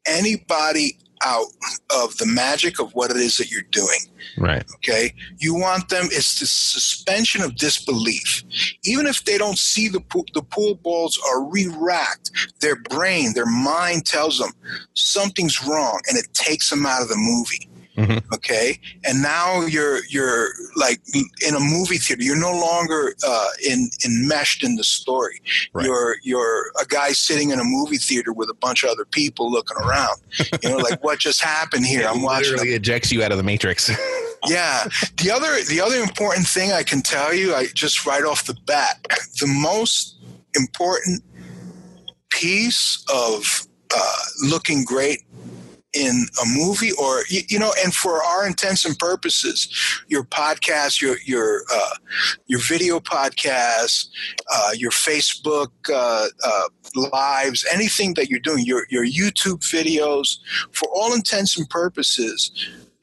anybody 0.07 0.97
out 1.23 1.47
of 1.95 2.15
the 2.17 2.25
magic 2.25 2.79
of 2.79 2.91
what 2.93 3.11
it 3.11 3.17
is 3.17 3.37
that 3.37 3.49
you're 3.49 3.63
doing. 3.71 3.99
Right. 4.37 4.63
Okay. 4.75 5.13
You 5.39 5.55
want 5.55 5.89
them, 5.89 6.05
it's 6.11 6.39
the 6.39 6.45
suspension 6.45 7.41
of 7.41 7.55
disbelief. 7.55 8.43
Even 8.83 9.07
if 9.07 9.25
they 9.25 9.37
don't 9.37 9.57
see 9.57 9.87
the 9.87 9.99
pool, 9.99 10.25
the 10.33 10.43
pool 10.43 10.75
balls 10.75 11.19
are 11.27 11.43
re 11.43 11.67
racked, 11.75 12.31
their 12.59 12.75
brain, 12.75 13.33
their 13.33 13.47
mind 13.47 14.05
tells 14.05 14.37
them 14.37 14.51
something's 14.93 15.65
wrong 15.65 15.99
and 16.07 16.17
it 16.17 16.31
takes 16.33 16.69
them 16.69 16.85
out 16.85 17.01
of 17.01 17.09
the 17.09 17.17
movie. 17.17 17.67
Mm-hmm. 17.97 18.33
Okay, 18.33 18.79
and 19.05 19.23
now 19.23 19.61
you're 19.61 20.05
you're 20.05 20.49
like 20.75 21.01
in 21.45 21.55
a 21.55 21.59
movie 21.59 21.97
theater. 21.97 22.21
You're 22.21 22.39
no 22.39 22.51
longer 22.51 23.15
uh, 23.27 23.49
in 23.67 23.89
enmeshed 24.05 24.63
in 24.63 24.75
the 24.75 24.83
story. 24.83 25.41
Right. 25.73 25.85
You're 25.85 26.17
you're 26.21 26.71
a 26.79 26.85
guy 26.85 27.13
sitting 27.13 27.49
in 27.49 27.59
a 27.59 27.63
movie 27.63 27.97
theater 27.97 28.31
with 28.31 28.49
a 28.49 28.53
bunch 28.53 28.83
of 28.83 28.91
other 28.91 29.05
people 29.05 29.51
looking 29.51 29.77
around. 29.77 30.19
You 30.61 30.69
know, 30.69 30.77
like 30.77 31.03
what 31.03 31.17
just 31.17 31.43
happened 31.43 31.85
here? 31.85 32.07
I'm 32.09 32.21
watching. 32.21 32.51
Literally 32.51 32.73
ejects 32.73 33.11
you 33.11 33.23
out 33.23 33.31
of 33.31 33.37
the 33.37 33.43
matrix. 33.43 33.89
yeah. 34.47 34.87
The 35.17 35.31
other 35.31 35.63
the 35.63 35.81
other 35.81 35.97
important 35.97 36.45
thing 36.45 36.71
I 36.71 36.83
can 36.83 37.01
tell 37.01 37.33
you, 37.33 37.55
I 37.55 37.65
just 37.73 38.05
right 38.05 38.23
off 38.23 38.45
the 38.45 38.55
bat, 38.67 39.03
the 39.39 39.47
most 39.47 40.17
important 40.55 41.23
piece 42.29 43.03
of 43.11 43.67
uh, 43.95 44.17
looking 44.43 44.83
great 44.83 45.21
in 45.97 46.25
a 46.41 46.45
movie 46.57 46.91
or 46.93 47.23
you, 47.29 47.41
you, 47.49 47.59
know 47.59 47.73
and 47.83 47.93
for 47.93 48.23
our 48.23 48.45
intents 48.45 48.85
and 48.85 48.97
purposes 48.99 49.67
your 50.07 50.23
podcast 50.23 51.01
your 51.01 51.17
your 51.25 51.63
uh, 51.73 51.95
your 52.47 52.59
video 52.59 52.99
podcast 52.99 54.07
uh, 54.53 54.71
your 54.75 54.91
facebook 54.91 55.69
uh, 55.91 56.27
uh, 56.43 56.67
lives 57.11 57.65
anything 57.73 58.13
that 58.13 58.29
you're 58.29 58.39
doing 58.39 58.65
your 58.65 58.85
your 58.89 59.05
youtube 59.05 59.59
videos 59.59 60.37
for 60.71 60.87
all 60.93 61.13
intents 61.13 61.57
and 61.57 61.69
purposes 61.69 62.51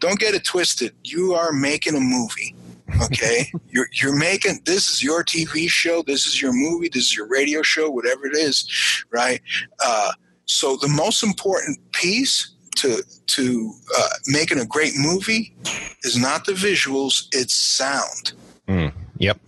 don't 0.01 0.19
get 0.19 0.35
it 0.35 0.45
twisted. 0.45 0.93
You 1.03 1.33
are 1.33 1.51
making 1.51 1.97
a 1.97 2.01
movie 2.01 2.55
okay? 3.03 3.51
You're 3.71 3.89
you're 3.93 4.17
making 4.17 4.61
this 4.65 4.89
is 4.89 5.03
your 5.03 5.25
tv 5.25 5.69
show 5.69 6.03
this 6.03 6.27
is 6.27 6.41
your 6.41 6.53
movie 6.53 6.89
this 6.89 7.05
is 7.05 7.17
your 7.17 7.27
radio 7.27 7.63
show 7.63 7.91
whatever 7.91 8.27
it 8.27 8.37
is 8.37 8.69
right? 9.11 9.41
Uh, 9.85 10.13
so 10.45 10.77
the 10.77 10.89
most 10.89 11.23
important 11.23 11.79
piece 11.93 12.54
to 12.77 13.03
to 13.27 13.73
uh, 13.99 14.09
making 14.27 14.59
a 14.59 14.67
great 14.67 14.95
movie 14.97 15.55
is 16.03 16.17
not 16.17 16.45
the 16.45 16.53
visuals; 16.53 17.27
it's 17.33 17.55
sound. 17.55 18.33
Mm, 18.69 18.93
yep. 19.19 19.39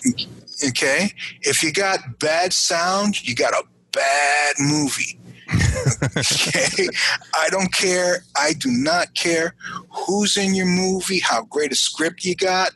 Okay. 0.68 1.12
If 1.42 1.62
you 1.62 1.72
got 1.72 2.18
bad 2.18 2.52
sound, 2.52 3.26
you 3.26 3.34
got 3.34 3.52
a 3.52 3.62
bad 3.92 4.54
movie. 4.58 5.18
okay. 6.16 6.88
I 7.34 7.48
don't 7.50 7.72
care. 7.72 8.24
I 8.36 8.52
do 8.54 8.70
not 8.70 9.14
care 9.14 9.54
who's 9.90 10.36
in 10.36 10.54
your 10.54 10.66
movie, 10.66 11.20
how 11.20 11.44
great 11.44 11.72
a 11.72 11.76
script 11.76 12.24
you 12.24 12.34
got. 12.34 12.72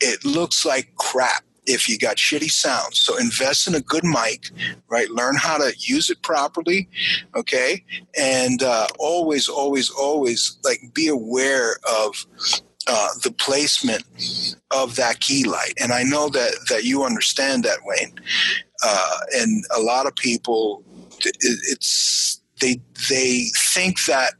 It 0.00 0.24
looks 0.24 0.64
like 0.64 0.94
crap 0.96 1.44
if 1.66 1.88
you 1.88 1.98
got 1.98 2.16
shitty 2.16 2.50
sound. 2.50 2.94
So 2.94 3.16
invest 3.16 3.66
in 3.66 3.74
a 3.74 3.80
good 3.80 4.04
mic, 4.04 4.50
right? 4.88 5.10
Learn 5.10 5.36
how 5.36 5.58
to 5.58 5.72
use 5.78 6.10
it 6.10 6.22
properly, 6.22 6.88
okay? 7.34 7.84
And 8.18 8.62
uh, 8.62 8.86
always, 8.98 9.48
always, 9.48 9.90
always 9.90 10.58
like 10.64 10.80
be 10.94 11.08
aware 11.08 11.76
of 11.88 12.26
uh, 12.86 13.08
the 13.22 13.32
placement 13.32 14.04
of 14.70 14.96
that 14.96 15.20
key 15.20 15.44
light. 15.44 15.74
And 15.80 15.92
I 15.92 16.02
know 16.04 16.28
that 16.28 16.52
that 16.70 16.84
you 16.84 17.04
understand 17.04 17.64
that, 17.64 17.78
Wayne. 17.84 18.14
Uh, 18.84 19.18
and 19.34 19.64
a 19.76 19.80
lot 19.80 20.06
of 20.06 20.14
people, 20.14 20.84
it's 21.20 22.40
they 22.60 22.80
they 23.10 23.46
think 23.56 24.04
that 24.04 24.34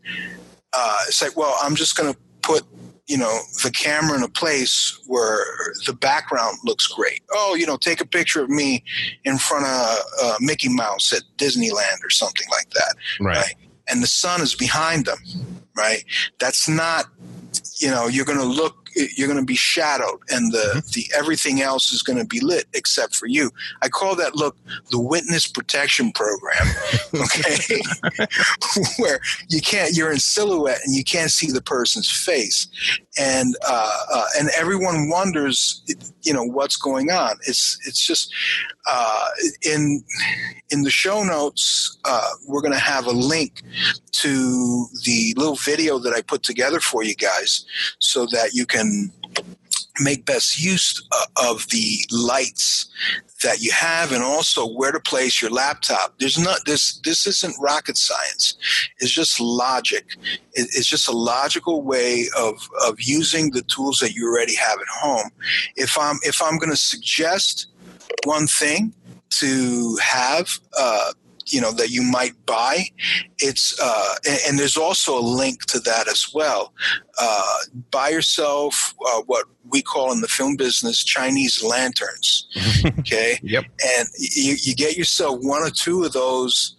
uh, 0.72 0.98
it's 1.08 1.20
like, 1.22 1.36
well, 1.36 1.56
I'm 1.60 1.74
just 1.74 1.96
going 1.96 2.12
to 2.12 2.18
put 2.42 2.64
you 3.06 3.16
know 3.16 3.40
the 3.62 3.70
camera 3.70 4.16
in 4.16 4.22
a 4.22 4.28
place 4.28 4.98
where 5.06 5.38
the 5.86 5.92
background 5.92 6.58
looks 6.64 6.86
great. 6.86 7.22
Oh, 7.32 7.54
you 7.54 7.66
know, 7.66 7.76
take 7.76 8.00
a 8.00 8.06
picture 8.06 8.42
of 8.42 8.50
me 8.50 8.82
in 9.24 9.38
front 9.38 9.64
of 9.64 10.04
uh, 10.22 10.36
Mickey 10.40 10.68
Mouse 10.68 11.12
at 11.12 11.22
Disneyland 11.36 12.04
or 12.04 12.10
something 12.10 12.46
like 12.50 12.70
that, 12.70 12.94
right. 13.20 13.36
right? 13.36 13.54
And 13.88 14.02
the 14.02 14.08
sun 14.08 14.40
is 14.40 14.54
behind 14.54 15.06
them, 15.06 15.18
right? 15.76 16.04
That's 16.40 16.68
not, 16.68 17.06
you 17.76 17.88
know, 17.88 18.08
you're 18.08 18.24
going 18.24 18.38
to 18.38 18.44
look 18.44 18.85
you're 18.96 19.28
going 19.28 19.40
to 19.40 19.44
be 19.44 19.56
shadowed 19.56 20.20
and 20.30 20.52
the, 20.52 20.58
mm-hmm. 20.58 20.78
the 20.94 21.04
everything 21.16 21.60
else 21.60 21.92
is 21.92 22.02
going 22.02 22.18
to 22.18 22.24
be 22.24 22.40
lit 22.40 22.66
except 22.72 23.14
for 23.14 23.26
you. 23.26 23.50
I 23.82 23.88
call 23.88 24.16
that 24.16 24.34
look 24.34 24.56
the 24.90 25.00
witness 25.00 25.46
protection 25.46 26.12
program 26.12 26.66
okay? 27.14 27.80
Where 28.98 29.20
you 29.48 29.60
can't 29.60 29.92
you're 29.94 30.12
in 30.12 30.18
silhouette 30.18 30.80
and 30.84 30.94
you 30.94 31.04
can't 31.04 31.30
see 31.30 31.50
the 31.50 31.62
person's 31.62 32.10
face. 32.10 32.68
And 33.18 33.56
uh, 33.66 33.98
uh, 34.12 34.24
and 34.38 34.50
everyone 34.56 35.08
wonders 35.08 35.82
you 36.22 36.32
know 36.32 36.44
what's 36.44 36.76
going 36.76 37.10
on. 37.10 37.36
It's 37.46 37.78
it's 37.86 38.04
just 38.04 38.32
uh, 38.88 39.28
in 39.62 40.02
in 40.70 40.82
the 40.82 40.90
show 40.90 41.22
notes 41.22 41.98
uh, 42.04 42.28
we're 42.46 42.60
going 42.60 42.72
to 42.72 42.78
have 42.78 43.06
a 43.06 43.12
link 43.12 43.62
to 44.12 44.86
the 45.04 45.34
little 45.36 45.56
video 45.56 45.98
that 45.98 46.14
i 46.14 46.22
put 46.22 46.42
together 46.42 46.80
for 46.80 47.04
you 47.04 47.14
guys 47.14 47.64
so 47.98 48.26
that 48.26 48.54
you 48.54 48.64
can 48.64 48.85
make 50.00 50.26
best 50.26 50.62
use 50.62 51.02
uh, 51.12 51.50
of 51.50 51.66
the 51.68 51.98
lights 52.10 52.88
that 53.42 53.60
you 53.60 53.70
have 53.70 54.12
and 54.12 54.22
also 54.22 54.66
where 54.66 54.92
to 54.92 55.00
place 55.00 55.40
your 55.40 55.50
laptop. 55.50 56.14
There's 56.18 56.38
not 56.38 56.60
this 56.66 57.00
this 57.04 57.26
isn't 57.26 57.56
rocket 57.60 57.96
science. 57.96 58.54
It's 58.98 59.12
just 59.12 59.40
logic. 59.40 60.16
It's 60.54 60.86
just 60.86 61.08
a 61.08 61.12
logical 61.12 61.82
way 61.82 62.26
of 62.36 62.68
of 62.86 63.00
using 63.00 63.50
the 63.50 63.62
tools 63.62 63.98
that 63.98 64.14
you 64.14 64.26
already 64.26 64.54
have 64.54 64.78
at 64.80 64.88
home. 64.88 65.30
If 65.76 65.98
i'm 65.98 66.16
if 66.22 66.42
i'm 66.42 66.58
going 66.58 66.70
to 66.70 66.76
suggest 66.76 67.68
one 68.24 68.46
thing 68.46 68.92
to 69.30 69.96
have 70.02 70.58
uh, 70.78 71.12
you 71.46 71.60
know 71.60 71.72
that 71.72 71.90
you 71.90 72.02
might 72.02 72.34
buy 72.46 72.84
it's 73.38 73.78
uh, 73.80 74.14
and, 74.28 74.40
and, 74.48 74.58
there's 74.58 74.76
also 74.76 75.18
a 75.18 75.20
link 75.20 75.64
to 75.66 75.78
that 75.80 76.08
as 76.08 76.30
well 76.34 76.72
uh, 77.18 77.56
buy 77.90 78.08
yourself 78.08 78.94
uh, 79.08 79.22
what 79.26 79.46
we 79.70 79.82
call 79.82 80.12
in 80.12 80.20
the 80.20 80.28
film 80.28 80.56
business 80.56 81.02
chinese 81.04 81.62
lanterns 81.62 82.46
okay 82.98 83.38
yep 83.42 83.64
and 83.98 84.08
you, 84.18 84.56
you 84.62 84.74
get 84.74 84.96
yourself 84.96 85.38
one 85.42 85.62
or 85.62 85.70
two 85.70 86.04
of 86.04 86.12
those 86.12 86.76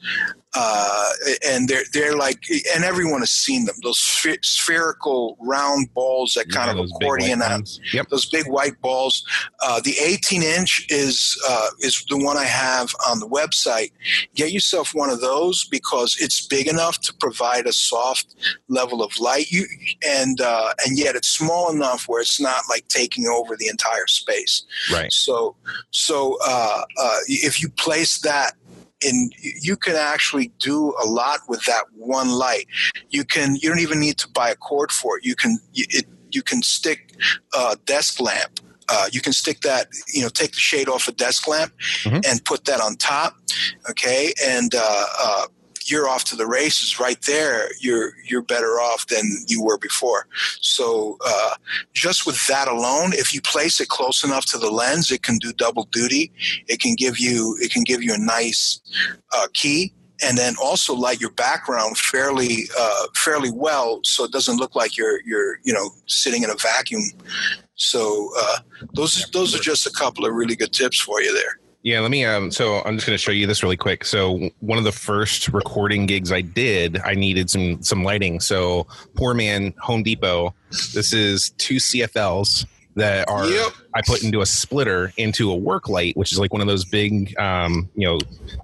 uh, 0.59 1.09
and 1.45 1.67
they're 1.67 1.83
they're 1.93 2.15
like, 2.15 2.43
and 2.73 2.83
everyone 2.83 3.19
has 3.19 3.29
seen 3.29 3.65
them. 3.65 3.75
Those 3.83 3.99
spherical 3.99 5.37
round 5.39 5.93
balls 5.93 6.33
that 6.33 6.49
kind 6.49 6.75
yeah, 6.75 6.83
of 6.83 6.89
accordion 6.89 7.41
out. 7.43 7.69
Yep. 7.93 8.07
Those 8.09 8.25
big 8.27 8.47
white 8.47 8.79
balls. 8.81 9.23
Uh, 9.63 9.79
the 9.81 9.93
18 9.99 10.41
inch 10.41 10.87
is 10.89 11.39
uh, 11.47 11.67
is 11.81 12.03
the 12.09 12.17
one 12.17 12.37
I 12.37 12.45
have 12.45 12.89
on 13.07 13.19
the 13.19 13.27
website. 13.27 13.91
Get 14.33 14.51
yourself 14.51 14.95
one 14.95 15.11
of 15.11 15.21
those 15.21 15.65
because 15.65 16.17
it's 16.19 16.47
big 16.47 16.67
enough 16.67 16.99
to 17.01 17.13
provide 17.13 17.67
a 17.67 17.73
soft 17.73 18.35
level 18.67 19.03
of 19.03 19.11
light. 19.19 19.51
You 19.51 19.65
and 20.07 20.26
uh, 20.41 20.73
and 20.85 20.97
yet 20.97 21.15
it's 21.15 21.29
small 21.29 21.71
enough 21.71 22.07
where 22.07 22.21
it's 22.21 22.39
not 22.39 22.63
like 22.69 22.87
taking 22.87 23.27
over 23.27 23.55
the 23.55 23.67
entire 23.67 24.07
space. 24.07 24.63
Right. 24.91 25.11
So 25.11 25.55
so 25.91 26.37
uh, 26.45 26.83
uh, 26.97 27.17
if 27.27 27.61
you 27.61 27.69
place 27.69 28.19
that 28.21 28.53
and 29.03 29.31
you 29.37 29.75
can 29.75 29.95
actually 29.95 30.51
do 30.59 30.93
a 31.03 31.05
lot 31.05 31.41
with 31.47 31.63
that 31.65 31.85
one 31.95 32.29
light. 32.29 32.67
You 33.09 33.23
can 33.23 33.55
you 33.55 33.69
don't 33.69 33.79
even 33.79 33.99
need 33.99 34.17
to 34.19 34.29
buy 34.29 34.49
a 34.49 34.55
cord 34.55 34.91
for 34.91 35.17
it. 35.17 35.25
You 35.25 35.35
can 35.35 35.59
it, 35.73 36.05
you 36.31 36.41
can 36.41 36.61
stick 36.61 37.13
a 37.55 37.77
desk 37.85 38.19
lamp. 38.19 38.59
Uh, 38.89 39.07
you 39.11 39.19
can 39.19 39.33
stick 39.33 39.61
that 39.61 39.87
you 40.13 40.21
know 40.21 40.29
take 40.29 40.51
the 40.53 40.59
shade 40.59 40.87
off 40.87 41.07
a 41.07 41.11
desk 41.11 41.47
lamp 41.47 41.73
mm-hmm. 42.03 42.19
and 42.27 42.43
put 42.45 42.65
that 42.65 42.79
on 42.79 42.95
top. 42.95 43.35
Okay, 43.89 44.33
and 44.43 44.73
uh, 44.75 45.05
uh, 45.19 45.47
you're 45.89 46.07
off 46.07 46.23
to 46.25 46.35
the 46.35 46.47
races 46.47 46.99
right 46.99 47.21
there 47.23 47.69
you're 47.79 48.13
you're 48.23 48.41
better 48.41 48.79
off 48.79 49.07
than 49.07 49.23
you 49.47 49.63
were 49.63 49.77
before. 49.77 50.27
So 50.61 51.17
uh, 51.25 51.55
just 51.93 52.25
with 52.25 52.45
that 52.47 52.67
alone 52.67 53.13
if 53.13 53.33
you 53.33 53.41
place 53.41 53.79
it 53.79 53.87
close 53.87 54.23
enough 54.23 54.45
to 54.47 54.57
the 54.57 54.71
lens 54.71 55.11
it 55.11 55.23
can 55.23 55.37
do 55.37 55.53
double 55.53 55.85
duty. 55.85 56.31
It 56.67 56.79
can 56.79 56.95
give 56.95 57.19
you 57.19 57.57
it 57.61 57.71
can 57.71 57.83
give 57.83 58.03
you 58.03 58.13
a 58.13 58.17
nice 58.17 58.79
uh, 59.35 59.47
key 59.53 59.93
and 60.23 60.37
then 60.37 60.55
also 60.61 60.95
light 60.95 61.21
your 61.21 61.31
background 61.31 61.97
fairly 61.97 62.69
uh, 62.77 63.07
fairly 63.15 63.51
well 63.51 63.99
so 64.03 64.23
it 64.23 64.31
doesn't 64.31 64.57
look 64.57 64.75
like 64.75 64.97
you're 64.97 65.21
you're 65.25 65.59
you 65.63 65.73
know 65.73 65.89
sitting 66.07 66.43
in 66.43 66.49
a 66.49 66.55
vacuum. 66.55 67.03
So 67.75 68.31
uh, 68.39 68.57
those 68.93 69.29
those 69.31 69.55
are 69.55 69.61
just 69.61 69.85
a 69.85 69.91
couple 69.91 70.25
of 70.25 70.33
really 70.33 70.55
good 70.55 70.73
tips 70.73 70.99
for 70.99 71.21
you 71.21 71.33
there 71.33 71.59
yeah, 71.83 71.99
let 71.99 72.11
me. 72.11 72.25
Um, 72.25 72.51
so 72.51 72.81
I'm 72.85 72.95
just 72.95 73.07
going 73.07 73.17
to 73.17 73.21
show 73.21 73.31
you 73.31 73.47
this 73.47 73.63
really 73.63 73.77
quick. 73.77 74.03
So 74.03 74.49
one 74.59 74.77
of 74.77 74.83
the 74.83 74.91
first 74.91 75.47
recording 75.49 76.05
gigs 76.05 76.31
I 76.31 76.41
did, 76.41 76.99
I 76.99 77.13
needed 77.13 77.49
some 77.49 77.81
some 77.81 78.03
lighting. 78.03 78.39
So 78.39 78.87
poor 79.15 79.33
man, 79.33 79.73
Home 79.81 80.03
Depot. 80.03 80.53
This 80.93 81.13
is 81.13 81.51
two 81.57 81.75
CFLs 81.75 82.65
that 82.95 83.29
are 83.29 83.47
Yep. 83.47 83.73
I 83.93 84.01
put 84.01 84.23
into 84.23 84.41
a 84.41 84.45
splitter 84.45 85.13
into 85.17 85.51
a 85.51 85.55
work 85.55 85.87
light, 85.87 86.17
which 86.17 86.31
is 86.31 86.39
like 86.39 86.51
one 86.51 86.61
of 86.61 86.67
those 86.67 86.83
big, 86.83 87.37
um, 87.39 87.87
you 87.95 88.07
know, 88.07 88.17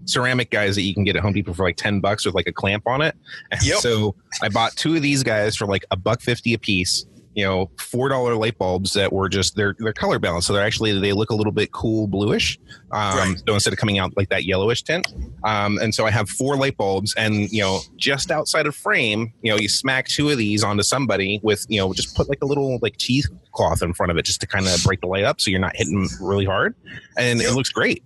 ceramic 0.05 0.49
guys 0.49 0.75
that 0.75 0.81
you 0.81 0.93
can 0.93 1.03
get 1.03 1.15
at 1.15 1.21
Home 1.21 1.33
Depot 1.33 1.53
for 1.53 1.63
like 1.63 1.77
ten 1.77 1.99
bucks 1.99 2.25
with 2.25 2.33
like 2.33 2.47
a 2.47 2.51
clamp 2.51 2.87
on 2.87 3.01
it. 3.01 3.15
Yep. 3.61 3.77
So 3.77 4.15
I 4.41 4.49
bought 4.49 4.75
two 4.75 4.95
of 4.95 5.03
these 5.03 5.23
guys 5.23 5.55
for 5.55 5.67
like 5.67 5.85
a 5.91 5.95
buck 5.95 6.19
fifty 6.19 6.53
a 6.55 6.57
piece. 6.57 7.05
You 7.35 7.45
know, 7.45 7.71
four 7.79 8.09
dollar 8.09 8.35
light 8.35 8.57
bulbs 8.57 8.93
that 8.93 9.11
were 9.11 9.29
just 9.29 9.55
they're 9.55 9.75
they're 9.79 9.93
color 9.93 10.19
balanced, 10.19 10.47
so 10.47 10.53
they're 10.53 10.65
actually 10.65 10.97
they 10.99 11.13
look 11.13 11.29
a 11.29 11.35
little 11.35 11.51
bit 11.51 11.71
cool 11.71 12.07
bluish. 12.07 12.59
Um, 12.91 13.17
Right. 13.17 13.35
So 13.47 13.53
instead 13.53 13.73
of 13.73 13.79
coming 13.79 13.97
out 13.99 14.15
like 14.15 14.29
that 14.29 14.43
yellowish 14.45 14.83
tint, 14.83 15.07
um, 15.43 15.77
and 15.79 15.93
so 15.95 16.05
I 16.05 16.11
have 16.11 16.29
four 16.29 16.55
light 16.57 16.77
bulbs, 16.77 17.13
and 17.15 17.51
you 17.51 17.61
know, 17.61 17.79
just 17.97 18.31
outside 18.31 18.67
of 18.67 18.75
frame, 18.75 19.33
you 19.41 19.51
know, 19.51 19.57
you 19.57 19.69
smack 19.69 20.07
two 20.07 20.29
of 20.29 20.37
these 20.37 20.63
onto 20.63 20.83
somebody 20.83 21.39
with, 21.43 21.65
you 21.69 21.79
know, 21.79 21.93
just 21.93 22.15
put 22.15 22.29
like 22.29 22.39
a 22.41 22.45
little 22.45 22.79
like 22.81 22.97
cheesecloth 22.97 23.81
in 23.81 23.93
front 23.93 24.11
of 24.11 24.17
it 24.17 24.25
just 24.25 24.41
to 24.41 24.47
kind 24.47 24.67
of 24.67 24.81
break 24.83 25.01
the 25.01 25.07
light 25.07 25.23
up, 25.23 25.41
so 25.41 25.49
you're 25.49 25.59
not 25.59 25.75
hitting 25.75 26.07
really 26.21 26.45
hard, 26.45 26.75
and 27.17 27.41
it 27.41 27.53
looks 27.53 27.69
great. 27.69 28.03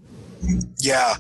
Yeah, 0.78 1.16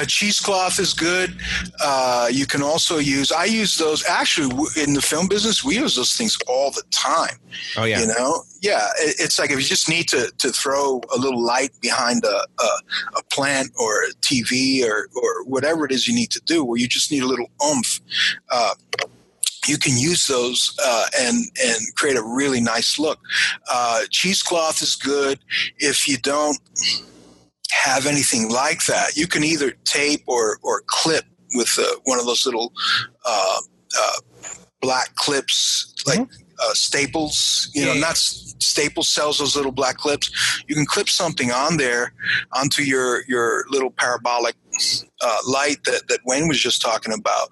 a 0.00 0.06
cheesecloth 0.06 0.78
is 0.78 0.94
good. 0.94 1.36
Uh, 1.82 2.28
you 2.30 2.46
can 2.46 2.62
also 2.62 2.98
use. 2.98 3.30
I 3.30 3.44
use 3.44 3.76
those 3.76 4.04
actually 4.06 4.54
in 4.76 4.94
the 4.94 5.02
film 5.02 5.28
business. 5.28 5.62
We 5.64 5.76
use 5.76 5.96
those 5.96 6.16
things 6.16 6.36
all 6.48 6.70
the 6.70 6.82
time. 6.90 7.36
Oh 7.76 7.84
yeah, 7.84 8.00
You 8.00 8.06
know, 8.06 8.42
yeah. 8.62 8.88
It, 8.98 9.16
it's 9.18 9.38
like 9.38 9.50
if 9.50 9.58
you 9.58 9.64
just 9.64 9.88
need 9.88 10.08
to 10.08 10.32
to 10.38 10.50
throw 10.50 11.00
a 11.14 11.18
little 11.18 11.42
light 11.42 11.70
behind 11.80 12.24
a 12.24 12.46
a, 12.62 12.68
a 13.18 13.22
plant 13.30 13.70
or 13.78 14.04
a 14.04 14.12
TV 14.20 14.84
or 14.84 15.08
or 15.14 15.44
whatever 15.44 15.84
it 15.84 15.92
is 15.92 16.08
you 16.08 16.14
need 16.14 16.30
to 16.30 16.40
do, 16.40 16.64
where 16.64 16.78
you 16.78 16.88
just 16.88 17.10
need 17.10 17.22
a 17.22 17.26
little 17.26 17.50
oomph. 17.64 18.00
Uh, 18.50 18.74
you 19.68 19.78
can 19.78 19.96
use 19.96 20.26
those 20.26 20.76
uh, 20.84 21.06
and 21.18 21.44
and 21.64 21.94
create 21.96 22.16
a 22.16 22.22
really 22.22 22.60
nice 22.60 22.98
look. 22.98 23.18
Uh, 23.70 24.02
cheesecloth 24.10 24.82
is 24.82 24.94
good. 24.94 25.38
If 25.78 26.08
you 26.08 26.16
don't 26.18 26.58
have 27.72 28.06
anything 28.06 28.50
like 28.50 28.84
that, 28.86 29.16
you 29.16 29.26
can 29.26 29.44
either 29.44 29.72
tape 29.84 30.22
or 30.26 30.58
or 30.62 30.82
clip 30.86 31.24
with 31.54 31.78
uh, 31.78 31.96
one 32.04 32.18
of 32.18 32.26
those 32.26 32.44
little 32.46 32.72
uh, 33.24 33.58
uh, 33.98 34.12
black 34.80 35.14
clips, 35.14 35.94
like 36.06 36.20
uh, 36.20 36.72
Staples. 36.74 37.70
You 37.74 37.86
know, 37.86 37.92
Yeah. 37.94 38.00
not 38.00 38.16
Staples 38.16 39.08
sells 39.08 39.38
those 39.38 39.56
little 39.56 39.72
black 39.72 39.96
clips. 39.96 40.30
You 40.68 40.74
can 40.74 40.86
clip 40.86 41.08
something 41.08 41.50
on 41.52 41.76
there 41.76 42.12
onto 42.52 42.82
your 42.82 43.24
your 43.26 43.64
little 43.70 43.90
parabolic 43.90 44.56
uh, 45.22 45.38
light 45.46 45.78
that, 45.84 46.02
that 46.08 46.20
Wayne 46.26 46.48
was 46.48 46.60
just 46.60 46.82
talking 46.82 47.12
about. 47.12 47.48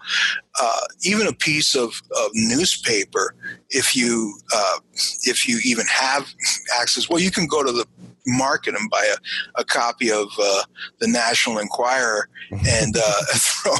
Uh, 0.60 0.80
even 1.02 1.26
a 1.26 1.32
piece 1.32 1.74
of, 1.74 2.00
of 2.16 2.30
newspaper, 2.34 3.34
if 3.70 3.96
you 3.96 4.38
uh, 4.54 4.78
if 5.22 5.48
you 5.48 5.58
even 5.64 5.86
have 5.86 6.28
access, 6.80 7.08
well, 7.08 7.20
you 7.20 7.30
can 7.30 7.46
go 7.46 7.62
to 7.62 7.72
the 7.72 7.86
market 8.26 8.74
and 8.74 8.90
buy 8.90 9.04
a, 9.04 9.60
a 9.60 9.64
copy 9.64 10.10
of 10.10 10.28
uh, 10.40 10.62
the 11.00 11.08
National 11.08 11.58
Enquirer 11.58 12.28
and 12.50 12.96
uh, 12.96 13.22
throw 13.34 13.74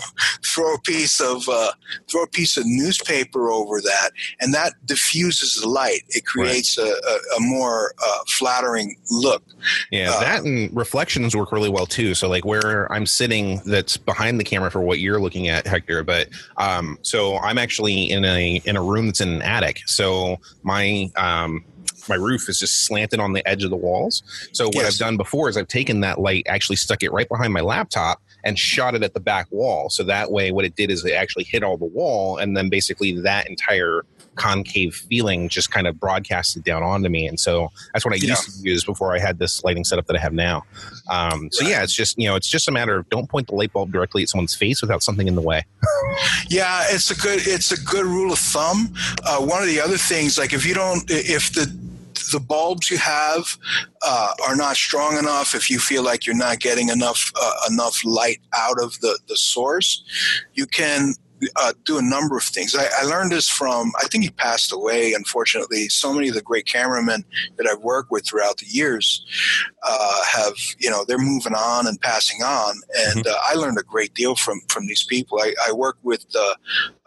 throw 0.45 0.75
a 0.75 0.81
piece 0.81 1.21
of 1.21 1.49
uh, 1.49 1.73
throw 2.11 2.23
a 2.23 2.29
piece 2.29 2.57
of 2.57 2.65
newspaper 2.67 3.51
over 3.51 3.81
that, 3.81 4.11
and 4.41 4.55
that 4.55 4.73
diffuses 4.85 5.57
the 5.57 5.69
light. 5.69 6.03
It 6.09 6.25
creates 6.27 6.79
a, 6.79 6.87
a, 6.87 7.37
a 7.37 7.41
more 7.41 7.95
uh, 8.05 8.19
flattering 8.29 8.97
look. 9.11 9.43
Yeah, 9.91 10.13
Uh, 10.13 10.21
that 10.21 10.45
and 10.45 10.75
reflections 10.75 11.35
work 11.35 11.53
really 11.53 11.71
well 11.71 11.87
too. 11.87 12.15
So 12.15 12.29
like 12.29 12.45
where 12.45 12.91
I'm 12.93 13.07
sitting, 13.07 13.61
that's 13.67 13.97
behind 13.97 14.39
the 14.41 14.45
camera 14.45 14.71
for 14.71 14.81
what 14.81 14.99
you're 14.99 15.21
looking 15.21 15.49
at, 15.49 15.67
Hector. 15.67 16.03
But 16.05 16.29
um, 16.57 16.99
so 17.03 17.39
I'm 17.39 17.59
actually 17.59 18.11
in 18.11 18.25
a 18.25 18.61
in 18.65 18.77
a 18.77 18.83
room 18.83 19.07
that's 19.07 19.21
in 19.21 19.29
an 19.29 19.43
attic. 19.43 19.81
So 19.87 20.39
my 20.63 21.11
um 21.17 21.65
my 22.09 22.17
roof 22.17 22.49
is 22.49 22.59
just 22.59 22.85
slanted 22.87 23.21
on 23.21 23.33
the 23.33 23.47
edge 23.49 23.65
of 23.65 23.71
the 23.71 23.77
walls. 23.77 24.23
So 24.53 24.67
what 24.67 24.77
Yes. 24.77 24.95
I've 24.95 24.99
done 24.99 25.17
before 25.17 25.49
is 25.49 25.57
I've 25.57 25.69
taken 25.69 26.01
that 26.01 26.21
light, 26.21 26.45
actually 26.49 26.77
stuck 26.77 27.03
it 27.03 27.13
right 27.13 27.29
behind 27.29 27.53
my 27.53 27.61
laptop, 27.61 28.21
and 28.45 28.59
shot 28.59 28.95
it 28.95 29.03
at 29.03 29.15
the 29.15 29.21
back 29.21 29.47
wall. 29.51 29.89
So 29.91 30.03
that 30.05 30.31
way, 30.31 30.51
what 30.53 30.65
it 30.65 30.77
did 30.77 30.91
is 30.91 31.05
it 31.05 31.13
actually 31.13 31.45
hit 31.45 31.63
all 31.63 31.77
the 31.79 31.85
wall, 31.87 32.37
and 32.39 32.57
then 32.57 32.69
basically 32.69 33.13
that 33.21 33.49
entire 33.49 34.05
concave 34.37 34.95
feeling 35.09 35.49
just 35.49 35.71
kind 35.71 35.87
of 35.87 35.99
broadcasted 36.01 36.65
down 36.65 36.83
onto 36.83 37.09
me. 37.09 37.25
And 37.29 37.39
so 37.39 37.69
that's 37.93 38.05
what 38.05 38.13
I 38.13 38.17
Yeah. 38.17 38.31
used 38.31 38.45
to 38.47 38.51
use 38.69 38.85
before 38.85 39.15
I 39.15 39.21
had 39.21 39.39
this 39.39 39.63
lighting 39.63 39.85
setup 39.85 40.07
that 40.09 40.17
I 40.17 40.19
have 40.19 40.33
now. 40.33 40.65
Um, 41.09 41.49
so 41.53 41.63
Right. 41.63 41.71
yeah, 41.71 41.83
it's 41.85 41.95
just 41.95 42.19
you 42.19 42.27
know, 42.27 42.35
it's 42.35 42.49
just 42.49 42.67
a 42.67 42.73
matter 42.73 42.97
of 42.99 43.09
don't 43.11 43.31
point 43.31 43.47
the 43.47 43.55
light 43.55 43.73
bulb 43.73 43.93
directly 43.93 44.25
at 44.25 44.29
someone's 44.29 44.55
face 44.55 44.83
without 44.83 45.05
something 45.05 45.29
in 45.29 45.37
the 45.37 45.41
way. 45.41 45.65
Yeah, 46.49 46.83
it's 46.91 47.11
a 47.13 47.15
good 47.15 47.47
it's 47.47 47.71
a 47.73 47.81
good 47.81 48.05
rule 48.07 48.33
of 48.33 48.39
thumb. 48.39 48.93
Uh, 49.25 49.39
one 49.39 49.63
of 49.63 49.69
the 49.69 49.81
other 49.81 49.97
things, 49.97 50.37
like 50.37 50.53
if 50.53 50.67
you 50.67 50.75
don't, 50.75 51.05
if 51.09 51.53
the 51.53 51.67
the 52.35 52.41
bulbs 52.41 52.91
you 52.91 52.99
have 52.99 53.57
uh, 54.03 54.33
are 54.47 54.57
not 54.57 54.77
strong 54.77 55.17
enough, 55.17 55.55
if 55.55 55.71
you 55.71 55.79
feel 55.79 56.03
like 56.03 56.27
you're 56.27 56.37
not 56.49 56.59
getting 56.59 56.89
enough 56.89 57.33
uh, 57.41 57.71
enough 57.71 58.05
light 58.05 58.41
out 58.53 58.83
of 58.83 59.01
the 59.01 59.19
the 59.29 59.37
source, 59.37 60.03
you 60.55 60.67
can. 60.67 61.15
Uh, 61.57 61.73
do 61.85 61.99
a 61.99 62.03
number 62.03 62.37
of 62.37 62.43
things. 62.43 62.75
I, 62.75 62.87
I 63.01 63.05
learned 63.05 63.33
this 63.33 63.49
from, 63.49 63.93
I 64.01 64.07
think 64.09 64.25
he 64.25 64.31
passed 64.31 64.73
away, 64.73 65.13
unfortunately. 65.13 65.89
So 65.89 66.13
many 66.13 66.29
of 66.29 66.35
the 66.35 66.43
great 66.43 66.67
cameramen 66.67 67.25
that 67.57 67.67
I've 67.67 67.83
worked 67.83 68.11
with 68.11 68.27
throughout 68.27 68.59
the 68.59 68.67
years 68.67 69.25
uh, 69.83 70.25
have, 70.25 70.55
you 70.79 70.91
know, 70.91 71.05
they're 71.07 71.19
moving 71.19 71.55
on 71.55 71.87
and 71.87 72.01
passing 72.01 72.43
on. 72.43 72.77
And 73.07 73.27
uh, 73.27 73.37
I 73.49 73.55
learned 73.55 73.79
a 73.79 73.83
great 73.83 74.15
deal 74.15 74.35
from, 74.37 74.61
from 74.69 74.87
these 74.87 75.05
people. 75.05 75.39
I, 75.41 75.55
I 75.69 75.73
work 75.73 75.99
with 76.03 76.25
uh, 76.35 76.55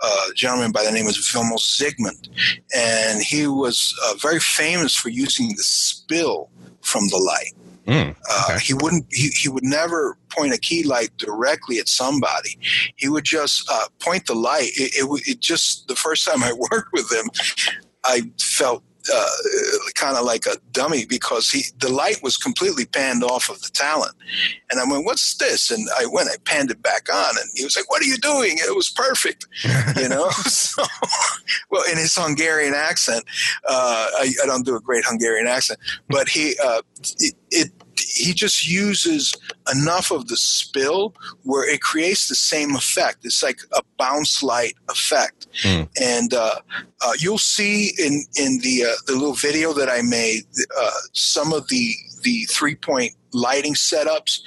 a 0.04 0.34
gentleman 0.36 0.72
by 0.72 0.84
the 0.84 0.92
name 0.92 1.08
of 1.08 1.14
Vilmos 1.14 1.80
Zsigmond, 1.80 2.30
and 2.76 3.22
he 3.22 3.48
was 3.48 3.98
uh, 4.06 4.16
very 4.22 4.40
famous 4.40 4.96
for 4.96 5.10
using 5.10 5.50
the 5.50 5.64
spill 5.64 6.50
from 6.82 7.08
the 7.10 7.18
light. 7.18 7.54
Mm, 7.88 8.16
Uh, 8.30 8.60
He 8.60 8.74
wouldn't. 8.74 9.08
He, 9.12 9.30
he 9.30 9.50
would 9.50 9.64
never 9.66 10.18
point 10.30 10.54
a 10.54 10.60
key 10.60 10.84
light 10.84 11.12
directly 11.18 11.80
at 11.80 11.88
somebody. 11.90 12.58
He 12.98 13.10
would 13.10 13.26
just 13.26 13.70
uh, 13.72 13.88
point 14.02 14.28
the 14.28 14.36
light. 14.36 14.72
It, 14.78 14.94
it, 14.96 15.24
it 15.28 15.40
just 15.42 15.88
the 15.88 15.96
first 15.96 16.26
time 16.26 16.44
I 16.44 16.54
worked 16.72 16.94
with 16.94 17.12
him, 17.12 17.30
I 18.06 18.24
felt 18.42 18.84
uh, 19.14 19.30
kind 19.96 20.18
of 20.18 20.26
like 20.26 20.46
a 20.48 20.58
dummy 20.72 21.06
because 21.06 21.52
he 21.52 21.64
the 21.80 21.92
light 21.92 22.24
was 22.24 22.38
completely 22.38 22.86
panned 22.86 23.24
off 23.24 23.50
of 23.50 23.62
the 23.62 23.70
talent, 23.74 24.14
and 24.72 24.80
I 24.82 24.86
went, 24.90 25.06
"What's 25.06 25.36
this?" 25.38 25.72
And 25.72 25.88
I 26.00 26.06
went, 26.08 26.30
I 26.30 26.38
panned 26.46 26.72
it 26.72 26.82
back 26.84 27.10
on, 27.14 27.38
and 27.38 27.50
he 27.56 27.64
was 27.66 27.76
like, 27.76 27.90
"What 27.92 28.02
are 28.02 28.06
you 28.06 28.18
doing?" 28.18 28.58
It 28.60 28.76
was 28.76 28.90
perfect, 28.90 29.48
you 29.98 30.10
know. 30.10 30.30
so, 30.46 30.84
well, 31.72 31.84
in 31.92 31.98
his 31.98 32.16
Hungarian 32.16 32.76
accent, 32.76 33.26
uh, 33.70 34.08
I, 34.20 34.34
I 34.44 34.48
don't 34.48 34.66
do 34.66 34.76
a 34.78 34.82
great 34.82 35.06
Hungarian 35.06 35.48
accent, 35.48 35.80
but 36.10 36.30
he 36.30 36.56
uh, 36.64 36.82
it, 37.02 37.16
it 37.20 37.36
he 38.18 38.34
just 38.34 38.68
uses 38.68 39.34
enough 39.74 40.12
of 40.12 40.28
the 40.28 40.38
spill 40.38 41.14
where 41.44 41.68
it 41.70 41.82
creates 41.82 42.28
the 42.28 42.36
same 42.36 42.76
effect. 42.76 43.26
It's 43.26 43.44
like 43.44 43.60
a 43.74 43.82
bounce 43.98 44.42
light 44.44 44.74
effect, 44.90 45.48
Hmm. 45.64 45.84
and 46.02 46.34
uh, 46.34 46.56
uh, 47.02 47.14
you'll 47.20 47.38
see 47.38 47.94
in 47.98 48.24
in 48.36 48.60
the 48.60 48.86
uh, 48.86 48.96
the 49.08 49.14
little 49.14 49.34
video 49.34 49.74
that 49.74 49.90
I 49.90 50.02
made 50.02 50.44
uh, 50.78 50.92
some 51.14 51.54
of 51.54 51.68
the 51.70 51.94
the 52.24 52.44
three 52.50 52.76
point 52.76 53.14
lighting 53.34 53.76
setups 53.76 54.40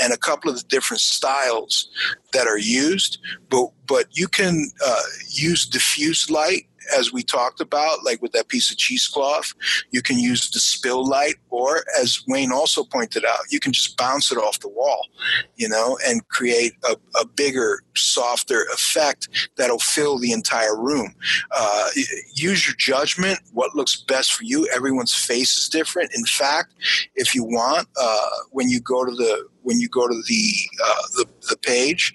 and 0.00 0.12
a 0.12 0.16
couple 0.16 0.50
of 0.50 0.56
the 0.56 0.64
different 0.68 1.00
styles 1.00 1.88
that 2.32 2.46
are 2.46 2.58
used. 2.58 3.18
But 3.50 3.70
but 3.86 4.06
you 4.12 4.28
can 4.28 4.70
uh, 4.84 5.02
use 5.28 5.66
diffuse 5.66 6.30
light 6.30 6.66
as 6.96 7.12
we 7.12 7.22
talked 7.22 7.60
about, 7.60 8.04
like 8.04 8.22
with 8.22 8.32
that 8.32 8.48
piece 8.48 8.70
of 8.70 8.76
cheesecloth. 8.76 9.54
You 9.90 10.02
can 10.02 10.18
use 10.18 10.50
the 10.50 10.60
spill 10.60 11.06
light, 11.06 11.36
or 11.50 11.84
as 12.00 12.22
Wayne 12.26 12.52
also 12.52 12.84
pointed 12.84 13.24
out, 13.24 13.38
you 13.50 13.60
can 13.60 13.72
just 13.72 13.96
bounce 13.96 14.30
it 14.32 14.38
off 14.38 14.60
the 14.60 14.68
wall, 14.68 15.08
you 15.56 15.68
know, 15.68 15.98
and 16.06 16.26
create 16.28 16.72
a, 16.84 16.96
a 17.20 17.26
bigger, 17.26 17.82
softer 17.96 18.62
effect 18.72 19.28
that'll 19.56 19.78
fill 19.78 20.18
the 20.18 20.32
entire 20.32 20.76
room. 20.76 21.14
Uh, 21.50 21.88
use 22.34 22.66
your 22.66 22.76
judgment. 22.76 23.40
What 23.52 23.74
looks 23.74 23.96
best 23.96 24.32
for 24.32 24.44
you? 24.44 24.68
Everyone's 24.74 25.14
face 25.14 25.56
is 25.56 25.68
different. 25.68 26.10
In 26.14 26.24
fact, 26.24 26.74
if 27.14 27.34
you 27.34 27.44
want, 27.44 27.88
uh, 28.00 28.28
when 28.50 28.68
you 28.68 28.80
go 28.80 29.04
to 29.04 29.10
the 29.10 29.48
when 29.62 29.80
you 29.80 29.88
go 29.88 30.08
to 30.08 30.22
the 30.28 30.52
uh, 30.84 31.02
the, 31.14 31.26
the 31.50 31.56
page, 31.58 32.14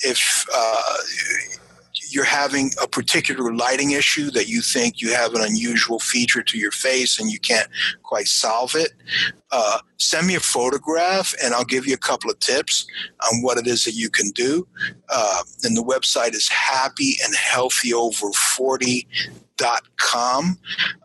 if 0.00 0.46
uh, 0.54 0.96
you're 2.10 2.24
having 2.24 2.70
a 2.82 2.86
particular 2.86 3.54
lighting 3.54 3.92
issue 3.92 4.30
that 4.30 4.48
you 4.48 4.60
think 4.60 5.00
you 5.00 5.12
have 5.12 5.34
an 5.34 5.42
unusual 5.42 5.98
feature 5.98 6.42
to 6.42 6.58
your 6.58 6.70
face 6.70 7.18
and 7.18 7.30
you 7.30 7.38
can't 7.38 7.68
quite 8.02 8.26
solve 8.26 8.74
it, 8.74 8.92
uh, 9.50 9.78
send 9.98 10.26
me 10.26 10.34
a 10.34 10.40
photograph 10.40 11.34
and 11.42 11.54
I'll 11.54 11.64
give 11.64 11.86
you 11.86 11.94
a 11.94 11.98
couple 11.98 12.30
of 12.30 12.38
tips 12.40 12.86
on 13.30 13.42
what 13.42 13.58
it 13.58 13.66
is 13.66 13.84
that 13.84 13.94
you 13.94 14.10
can 14.10 14.30
do. 14.30 14.66
Uh, 15.08 15.42
and 15.62 15.76
the 15.76 15.82
website 15.82 16.34
is 16.34 16.48
happy 16.48 17.16
and 17.24 17.34
healthy 17.34 17.92
over 17.92 18.32
40 18.32 19.06
dot 19.56 19.84
com 19.96 20.58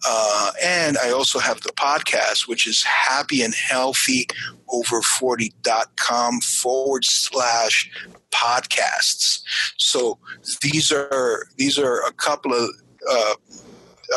uh, 0.06 0.52
and 0.62 0.98
i 0.98 1.10
also 1.10 1.40
have 1.40 1.62
the 1.62 1.72
podcast 1.72 2.50
which 2.50 2.68
is 2.68 2.84
happy 2.84 3.42
and 3.44 3.56
healthy 3.56 4.28
over 4.72 5.02
40.com 5.02 6.42
forward 6.42 7.06
slash 7.06 7.90
podcasts 8.32 9.42
so 9.78 10.18
these 10.62 10.92
are 10.92 11.46
these 11.58 11.78
are 11.78 12.06
a 12.06 12.12
couple 12.14 12.54
of 12.54 12.70
uh, 13.10 13.34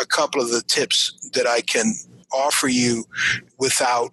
a 0.00 0.06
couple 0.06 0.40
of 0.40 0.50
the 0.50 0.62
tips 0.62 1.30
that 1.34 1.46
i 1.46 1.60
can 1.60 1.94
offer 2.32 2.68
you 2.68 3.04
without 3.58 4.12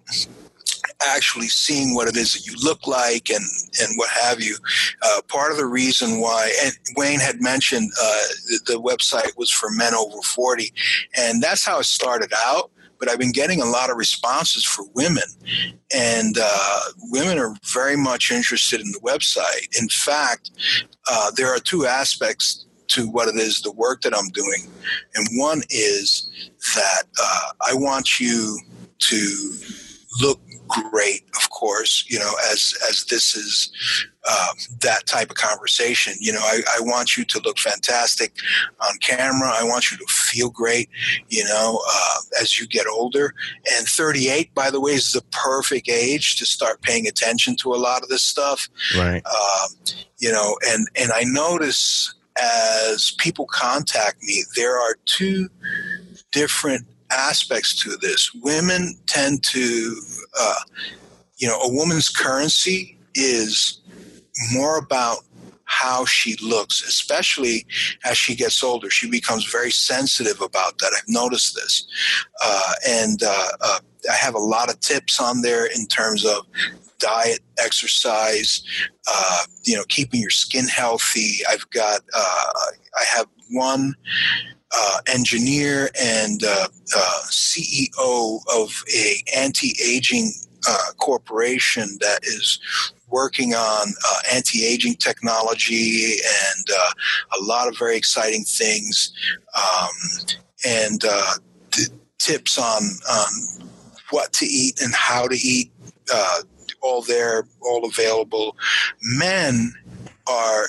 actually 1.06 1.48
seeing 1.48 1.94
what 1.94 2.08
it 2.08 2.16
is 2.16 2.32
that 2.32 2.46
you 2.46 2.54
look 2.62 2.86
like 2.86 3.30
and 3.30 3.44
and 3.80 3.96
what 3.96 4.08
have 4.10 4.40
you. 4.40 4.56
Uh, 5.02 5.20
part 5.28 5.50
of 5.50 5.58
the 5.58 5.66
reason 5.66 6.20
why, 6.20 6.52
and 6.64 6.72
Wayne 6.96 7.20
had 7.20 7.40
mentioned 7.40 7.90
uh, 8.00 8.22
the, 8.46 8.60
the 8.74 8.80
website 8.80 9.36
was 9.36 9.50
for 9.50 9.70
men 9.70 9.94
over 9.94 10.20
forty, 10.22 10.72
and 11.16 11.42
that's 11.42 11.64
how 11.64 11.78
it 11.80 11.84
started 11.84 12.32
out. 12.36 12.70
But 13.02 13.10
I've 13.10 13.18
been 13.18 13.32
getting 13.32 13.60
a 13.60 13.64
lot 13.64 13.90
of 13.90 13.96
responses 13.96 14.64
for 14.64 14.84
women, 14.94 15.24
and 15.92 16.36
uh, 16.40 16.80
women 17.10 17.36
are 17.36 17.56
very 17.74 17.96
much 17.96 18.30
interested 18.30 18.80
in 18.80 18.92
the 18.92 19.00
website. 19.00 19.66
In 19.76 19.88
fact, 19.88 20.52
uh, 21.10 21.32
there 21.34 21.48
are 21.48 21.58
two 21.58 21.84
aspects 21.84 22.64
to 22.90 23.08
what 23.08 23.26
it 23.26 23.34
is 23.34 23.60
the 23.60 23.72
work 23.72 24.02
that 24.02 24.16
I'm 24.16 24.28
doing, 24.28 24.70
and 25.16 25.26
one 25.32 25.62
is 25.70 26.30
that 26.76 27.02
uh, 27.20 27.50
I 27.68 27.74
want 27.74 28.20
you 28.20 28.56
to 28.98 29.52
look 30.20 30.40
great, 30.68 31.22
of 31.42 31.50
course, 31.50 32.04
you 32.08 32.20
know, 32.20 32.32
as 32.52 32.72
as 32.88 33.04
this 33.06 33.34
is 33.34 33.72
um, 34.28 34.56
that 34.80 35.06
type 35.06 35.30
of 35.30 35.36
conversation. 35.36 36.14
You 36.20 36.32
know, 36.32 36.40
I, 36.40 36.60
I, 36.76 36.80
want 36.80 37.16
you 37.16 37.24
to 37.24 37.40
look 37.44 37.58
fantastic 37.58 38.32
on 38.80 38.96
camera. 38.98 39.50
I 39.52 39.64
want 39.64 39.90
you 39.90 39.96
to 39.96 40.06
feel 40.08 40.48
great, 40.48 40.88
you 41.28 41.42
know, 41.44 41.82
uh, 41.90 42.18
as 42.40 42.58
you 42.58 42.68
get 42.68 42.86
older. 42.86 43.34
And 43.74 43.86
38, 43.86 44.54
by 44.54 44.70
the 44.70 44.80
way, 44.80 44.92
is 44.92 45.10
the 45.10 45.24
perfect 45.32 45.88
age 45.88 46.36
to 46.36 46.46
start 46.46 46.82
paying 46.82 47.08
attention 47.08 47.56
to 47.56 47.74
a 47.74 47.76
lot 47.76 48.02
of 48.02 48.08
this 48.08 48.22
stuff. 48.22 48.68
Right. 48.96 49.22
Um, 49.26 49.70
you 50.18 50.30
know, 50.30 50.56
and 50.68 50.86
and 50.94 51.10
I 51.12 51.24
notice 51.24 52.14
as 52.40 53.10
people 53.18 53.46
contact 53.46 54.22
me, 54.22 54.44
there 54.56 54.78
are 54.80 54.96
two 55.04 55.48
different 56.30 56.86
aspects 57.10 57.74
to 57.82 57.96
this. 57.96 58.32
Women 58.34 58.94
tend 59.06 59.42
to, 59.44 59.96
uh, 60.38 60.60
you 61.38 61.48
know, 61.48 61.60
a 61.60 61.74
woman's 61.74 62.08
currency 62.08 62.96
is 63.14 63.81
more 64.52 64.78
about 64.78 65.18
how 65.64 66.04
she 66.04 66.36
looks, 66.36 66.82
especially 66.86 67.66
as 68.04 68.18
she 68.18 68.34
gets 68.34 68.62
older. 68.62 68.90
She 68.90 69.08
becomes 69.08 69.50
very 69.50 69.70
sensitive 69.70 70.40
about 70.42 70.78
that. 70.78 70.92
I've 70.96 71.08
noticed 71.08 71.54
this. 71.54 71.86
Uh, 72.44 72.72
and 72.86 73.22
uh, 73.22 73.48
uh, 73.60 73.78
I 74.10 74.14
have 74.14 74.34
a 74.34 74.38
lot 74.38 74.70
of 74.70 74.80
tips 74.80 75.18
on 75.20 75.40
there 75.40 75.66
in 75.66 75.86
terms 75.86 76.26
of 76.26 76.46
diet, 76.98 77.40
exercise, 77.58 78.62
uh, 79.12 79.42
you 79.64 79.76
know, 79.76 79.84
keeping 79.88 80.20
your 80.20 80.30
skin 80.30 80.68
healthy. 80.68 81.38
I've 81.48 81.68
got, 81.70 82.00
uh, 82.14 82.46
I 83.00 83.04
have 83.16 83.26
one 83.50 83.94
uh, 84.76 84.98
engineer 85.06 85.88
and 86.00 86.40
CEO 87.30 88.40
of 88.54 88.84
a 88.94 89.22
anti-aging 89.36 90.32
uh, 90.68 90.92
corporation 90.98 91.98
that 92.00 92.20
is 92.22 92.58
working 93.12 93.54
on 93.54 93.88
uh, 93.88 94.18
anti-aging 94.32 94.94
technology 94.94 96.16
and 96.54 96.66
uh, 96.76 96.90
a 97.40 97.44
lot 97.44 97.68
of 97.68 97.78
very 97.78 97.96
exciting 97.96 98.44
things 98.44 99.12
um, 99.54 100.26
and 100.66 101.04
t- 101.70 101.84
tips 102.18 102.58
on 102.58 102.82
on 103.10 103.68
what 104.10 104.32
to 104.32 104.46
eat 104.46 104.80
and 104.82 104.94
how 104.94 105.28
to 105.28 105.36
eat 105.36 105.70
all 106.80 107.02
there 107.02 107.46
all 107.60 107.84
available 107.84 108.56
men 109.02 109.72
are 110.26 110.66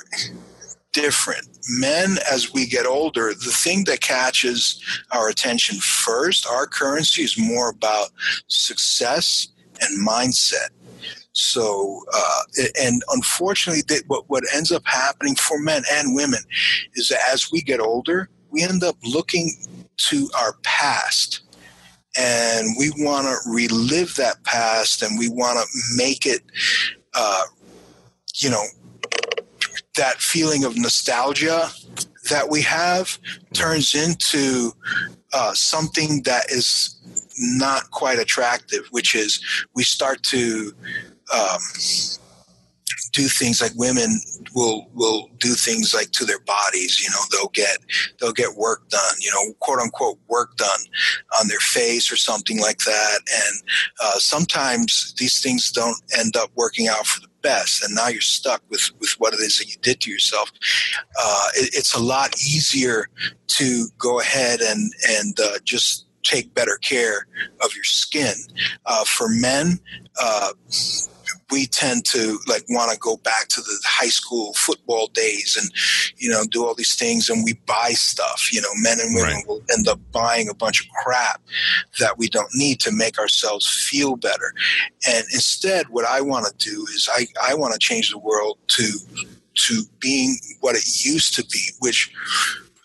different. 0.93 1.47
Men, 1.67 2.17
as 2.31 2.53
we 2.53 2.65
get 2.65 2.85
older, 2.85 3.33
the 3.33 3.51
thing 3.51 3.83
that 3.85 4.01
catches 4.01 4.81
our 5.11 5.27
attention 5.27 5.77
first, 5.77 6.47
our 6.47 6.65
currency 6.65 7.23
is 7.23 7.37
more 7.37 7.69
about 7.69 8.09
success 8.47 9.49
and 9.81 10.07
mindset. 10.07 10.69
So, 11.33 12.03
uh, 12.13 12.41
and 12.79 13.03
unfortunately, 13.09 13.83
what, 14.07 14.29
what 14.29 14.43
ends 14.53 14.71
up 14.71 14.83
happening 14.85 15.35
for 15.35 15.59
men 15.59 15.83
and 15.91 16.15
women 16.15 16.39
is 16.93 17.09
that 17.09 17.19
as 17.31 17.51
we 17.51 17.61
get 17.61 17.79
older, 17.79 18.29
we 18.51 18.63
end 18.63 18.83
up 18.83 18.95
looking 19.03 19.51
to 19.97 20.29
our 20.39 20.55
past 20.63 21.41
and 22.17 22.67
we 22.77 22.91
want 22.97 23.25
to 23.25 23.49
relive 23.49 24.15
that 24.15 24.43
past 24.43 25.01
and 25.01 25.17
we 25.17 25.27
want 25.29 25.57
to 25.57 25.65
make 25.97 26.27
it, 26.27 26.41
uh, 27.15 27.43
you 28.35 28.51
know, 28.51 28.63
that 29.95 30.21
feeling 30.21 30.63
of 30.63 30.77
nostalgia 30.77 31.69
that 32.29 32.49
we 32.49 32.61
have 32.61 33.17
turns 33.53 33.95
into 33.95 34.71
uh, 35.33 35.53
something 35.53 36.21
that 36.23 36.51
is 36.51 36.95
not 37.37 37.89
quite 37.89 38.19
attractive, 38.19 38.87
which 38.91 39.15
is 39.15 39.43
we 39.75 39.83
start 39.83 40.21
to 40.23 40.71
um, 41.31 41.59
do 43.13 43.27
things 43.27 43.61
like 43.61 43.71
women 43.75 44.19
will 44.55 44.89
will 44.93 45.29
do 45.37 45.53
things 45.53 45.93
like 45.93 46.11
to 46.11 46.25
their 46.25 46.39
bodies. 46.39 46.99
You 46.99 47.09
know, 47.11 47.21
they'll 47.31 47.49
get 47.49 47.77
they'll 48.19 48.33
get 48.33 48.57
work 48.57 48.89
done. 48.89 49.15
You 49.19 49.31
know, 49.31 49.53
quote 49.59 49.79
unquote 49.79 50.17
work 50.27 50.57
done 50.57 50.79
on 51.39 51.47
their 51.47 51.59
face 51.59 52.11
or 52.11 52.17
something 52.17 52.59
like 52.59 52.79
that. 52.79 53.19
And 53.31 53.69
uh, 54.03 54.17
sometimes 54.17 55.13
these 55.17 55.41
things 55.41 55.71
don't 55.71 56.01
end 56.17 56.35
up 56.35 56.51
working 56.55 56.87
out 56.87 57.05
for 57.05 57.21
the 57.21 57.27
best, 57.41 57.83
and 57.83 57.93
now 57.95 58.07
you're 58.07 58.21
stuck 58.21 58.61
with 58.69 58.89
with 58.99 59.11
what 59.19 59.33
it 59.33 59.39
is 59.39 59.59
that 59.59 59.67
you 59.67 59.75
did 59.81 60.01
to 60.01 60.11
yourself. 60.11 60.51
Uh, 61.23 61.47
it, 61.55 61.69
it's 61.73 61.93
a 61.93 62.03
lot 62.03 62.35
easier 62.41 63.09
to 63.47 63.85
go 63.99 64.19
ahead 64.19 64.61
and 64.61 64.91
and 65.09 65.39
uh, 65.39 65.59
just 65.63 66.02
take 66.23 66.53
better 66.53 66.77
care 66.81 67.27
of 67.63 67.73
your 67.75 67.83
skin. 67.83 68.33
Uh, 68.85 69.03
for 69.03 69.29
men, 69.29 69.79
uh, 70.21 70.51
we 71.51 71.67
tend 71.67 72.03
to 72.05 72.39
like 72.47 72.63
want 72.69 72.91
to 72.91 72.97
go 72.97 73.17
back 73.17 73.47
to 73.47 73.61
the 73.61 73.79
high 73.85 74.09
school 74.09 74.53
football 74.53 75.07
days 75.07 75.57
and 75.59 75.69
you 76.17 76.29
know 76.29 76.43
do 76.49 76.65
all 76.65 76.73
these 76.73 76.95
things 76.95 77.29
and 77.29 77.43
we 77.43 77.53
buy 77.67 77.89
stuff 77.91 78.51
you 78.51 78.61
know 78.61 78.69
men 78.77 78.99
and 78.99 79.13
women 79.15 79.35
right. 79.35 79.47
will 79.47 79.61
end 79.71 79.87
up 79.87 79.99
buying 80.11 80.49
a 80.49 80.53
bunch 80.53 80.81
of 80.81 80.87
crap 81.03 81.41
that 81.99 82.17
we 82.17 82.27
don't 82.27 82.49
need 82.55 82.79
to 82.79 82.91
make 82.91 83.19
ourselves 83.19 83.87
feel 83.87 84.15
better 84.15 84.53
and 85.07 85.25
instead 85.31 85.87
what 85.89 86.05
i 86.05 86.19
want 86.19 86.45
to 86.45 86.69
do 86.69 86.85
is 86.95 87.07
i, 87.13 87.25
I 87.41 87.53
want 87.53 87.73
to 87.73 87.79
change 87.79 88.09
the 88.09 88.17
world 88.17 88.57
to 88.69 88.97
to 89.55 89.83
being 89.99 90.37
what 90.61 90.75
it 90.75 91.05
used 91.05 91.35
to 91.35 91.45
be 91.45 91.69
which 91.79 92.11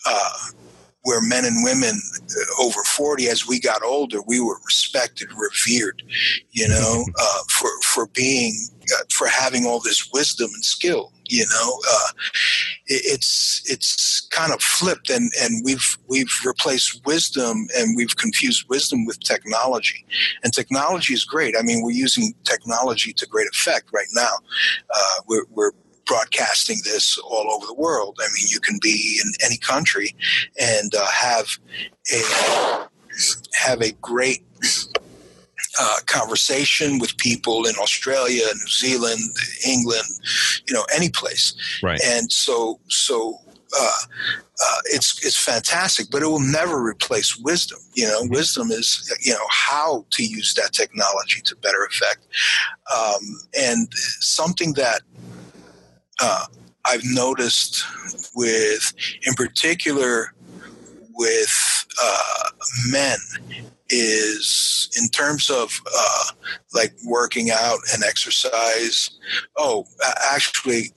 uh, 0.07 0.31
where 1.09 1.23
men 1.23 1.47
and 1.47 1.65
women 1.65 1.99
uh, 2.13 2.63
over 2.63 2.85
40 2.85 3.29
as 3.29 3.49
we 3.49 3.59
got 3.59 3.83
older 3.83 4.19
we 4.27 4.41
were 4.41 4.59
respected 4.67 5.29
revered 5.33 6.03
you 6.51 6.69
know 6.69 7.05
uh, 7.19 7.43
for 7.49 7.71
for 7.83 8.07
being 8.09 8.55
uh, 8.95 9.05
for 9.11 9.27
having 9.27 9.65
all 9.65 9.81
this 9.81 10.11
wisdom 10.13 10.51
and 10.53 10.65
skill 10.65 11.11
you 11.25 11.47
know 11.51 11.81
uh, 11.91 12.11
it, 12.89 13.03
it's 13.07 13.63
it's 13.65 14.27
kind 14.31 14.53
of 14.53 14.61
flipped 14.61 15.09
and 15.09 15.31
and 15.41 15.65
we've 15.65 15.97
we've 16.09 16.33
replaced 16.45 17.01
wisdom 17.07 17.69
and 17.77 17.97
we've 17.97 18.17
confused 18.17 18.69
wisdom 18.69 19.07
with 19.07 19.19
technology. 19.21 20.05
And 20.43 20.53
technology 20.53 21.15
is 21.15 21.25
great. 21.25 21.55
I 21.59 21.63
mean 21.63 21.83
we're 21.83 21.91
using 21.93 22.35
technology 22.45 23.13
to 23.15 23.27
great 23.27 23.49
effect 23.49 23.89
right 23.93 24.13
now. 24.15 24.35
Uh, 24.95 25.23
we're, 25.27 25.45
we're 25.51 25.73
broadcasting 26.09 26.79
this 26.85 27.19
all 27.19 27.51
over 27.51 27.67
the 27.67 27.75
world. 27.75 28.19
I 28.21 28.27
mean, 28.35 28.47
you 28.49 28.59
can 28.59 28.79
be 28.83 29.21
in 29.23 29.33
any 29.45 29.59
country 29.59 30.17
and 30.61 30.93
uh, 30.95 31.07
have 31.07 31.47
a 32.13 32.89
have 33.55 33.83
a 33.83 33.93
great 34.01 34.43
uh, 35.79 35.97
conversation 36.07 36.99
with 36.99 37.17
people 37.19 37.67
in 37.67 37.75
Australia, 37.77 38.45
New 38.47 38.69
Zealand, 38.69 39.21
England, 39.67 40.09
you 40.67 40.75
know, 40.75 40.85
any 40.95 41.09
place. 41.11 41.55
Right. 41.83 42.01
And 42.05 42.33
so, 42.33 42.81
so 42.89 43.39
uh, 43.77 43.99
uh, 44.61 44.81
it's 44.87 45.25
it's 45.25 45.37
fantastic, 45.37 46.07
but 46.11 46.23
it 46.23 46.27
will 46.27 46.41
never 46.41 46.83
replace 46.83 47.37
wisdom. 47.37 47.79
You 47.95 48.09
know, 48.09 48.23
mm-hmm. 48.23 48.35
wisdom 48.35 48.71
is 48.71 49.15
you 49.23 49.33
know 49.33 49.47
how 49.51 50.05
to 50.11 50.25
use 50.25 50.55
that 50.55 50.73
technology 50.73 51.41
to 51.43 51.57
better 51.57 51.85
effect, 51.85 52.27
um, 52.93 53.41
and 53.57 53.89
something 54.21 54.73
that 54.75 55.03
uh, 56.21 56.47
I've 56.85 57.05
noticed 57.05 57.85
with, 58.35 58.93
in 59.27 59.35
particular, 59.35 60.33
with 61.15 61.87
uh, 62.03 62.51
men 62.91 63.17
is 63.91 64.89
in 65.01 65.09
terms 65.09 65.51
of 65.51 65.81
uh, 65.87 66.25
like 66.75 66.93
working 67.05 67.51
out 67.51 67.79
and 67.93 68.05
exercise. 68.05 69.11
Oh, 69.57 69.87
actually, 70.33 70.93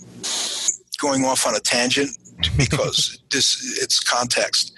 going 1.00 1.26
off 1.26 1.48
on 1.48 1.56
a 1.56 1.60
tangent 1.60 2.12
because 2.58 3.20
this 3.32 3.80
it's 3.82 4.00
context. 4.00 4.74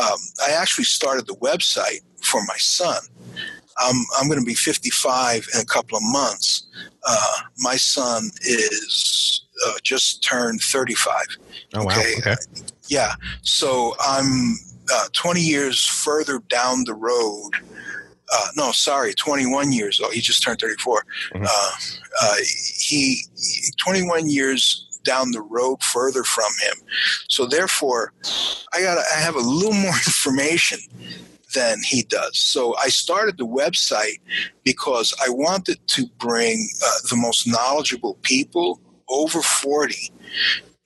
Um, 0.00 0.18
I 0.46 0.52
actually 0.52 0.84
started 0.84 1.26
the 1.26 1.36
website 1.36 2.00
for 2.22 2.40
my 2.46 2.56
son. 2.56 3.00
I'm 3.78 3.96
I'm 4.18 4.28
going 4.28 4.40
to 4.40 4.46
be 4.46 4.54
55 4.54 5.48
in 5.54 5.60
a 5.60 5.64
couple 5.64 5.96
of 5.96 6.02
months. 6.04 6.66
Uh, 7.06 7.36
my 7.58 7.76
son 7.76 8.30
is 8.42 9.46
uh, 9.66 9.74
just 9.82 10.22
turned 10.22 10.60
35. 10.62 11.26
Oh, 11.74 11.84
wow. 11.84 11.90
Okay. 11.90 12.14
okay. 12.18 12.36
Yeah. 12.88 13.14
So 13.42 13.94
I'm 14.00 14.56
uh, 14.92 15.08
20 15.12 15.40
years 15.40 15.84
further 15.84 16.40
down 16.48 16.84
the 16.84 16.94
road 16.94 17.52
uh, 18.30 18.48
no, 18.56 18.72
sorry, 18.72 19.14
21 19.14 19.72
years 19.72 20.00
old. 20.00 20.12
He 20.12 20.20
just 20.20 20.42
turned 20.42 20.60
34. 20.60 21.02
Mhm. 21.34 21.46
Uh, 21.46 21.70
uh, 22.20 22.34
he, 22.76 23.22
he 23.36 23.72
21 23.78 24.28
years 24.28 24.86
down 25.04 25.30
the 25.30 25.40
road 25.40 25.82
further 25.82 26.24
from 26.24 26.50
him. 26.62 26.74
So 27.28 27.46
therefore, 27.46 28.12
I 28.74 28.82
got 28.82 28.98
I 28.98 29.20
have 29.20 29.36
a 29.36 29.40
little 29.40 29.72
more 29.86 29.94
information 29.94 30.80
than 31.54 31.78
he 31.82 32.02
does. 32.02 32.38
So 32.38 32.76
I 32.76 32.88
started 32.88 33.38
the 33.38 33.46
website 33.46 34.20
because 34.64 35.14
I 35.24 35.30
wanted 35.30 35.78
to 35.86 36.06
bring 36.18 36.68
uh, 36.84 37.08
the 37.08 37.16
most 37.16 37.46
knowledgeable 37.46 38.18
people 38.22 38.80
over 39.10 39.42
40 39.42 40.12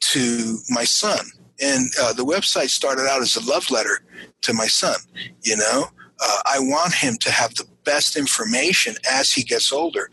to 0.00 0.58
my 0.68 0.84
son. 0.84 1.20
And 1.60 1.90
uh, 2.00 2.12
the 2.12 2.24
website 2.24 2.70
started 2.70 3.06
out 3.08 3.22
as 3.22 3.36
a 3.36 3.44
love 3.44 3.70
letter 3.70 4.00
to 4.42 4.52
my 4.52 4.66
son. 4.66 4.96
You 5.42 5.56
know, 5.56 5.86
uh, 6.20 6.38
I 6.46 6.58
want 6.58 6.94
him 6.94 7.16
to 7.18 7.30
have 7.30 7.54
the 7.54 7.66
best 7.84 8.16
information 8.16 8.94
as 9.10 9.32
he 9.32 9.42
gets 9.42 9.72
older. 9.72 10.08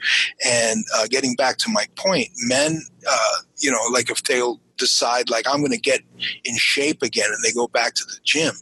And 0.46 0.84
uh, 0.96 1.08
getting 1.08 1.36
back 1.36 1.58
to 1.60 1.70
my 1.70 1.86
point, 1.96 2.30
men, 2.44 2.82
uh, 3.10 3.36
you 3.60 3.72
know, 3.72 3.82
like 3.92 4.10
if 4.10 4.24
they'll 4.24 4.60
decide 4.80 5.30
like 5.30 5.46
I'm 5.48 5.60
going 5.60 5.72
to 5.72 5.78
get 5.78 6.02
in 6.44 6.58
shape 6.58 7.04
again 7.04 7.30
and 7.32 7.44
they 7.44 7.52
go 7.52 7.68
back 7.68 7.94
to 7.96 8.06
the 8.06 8.18
gym, 8.24 8.54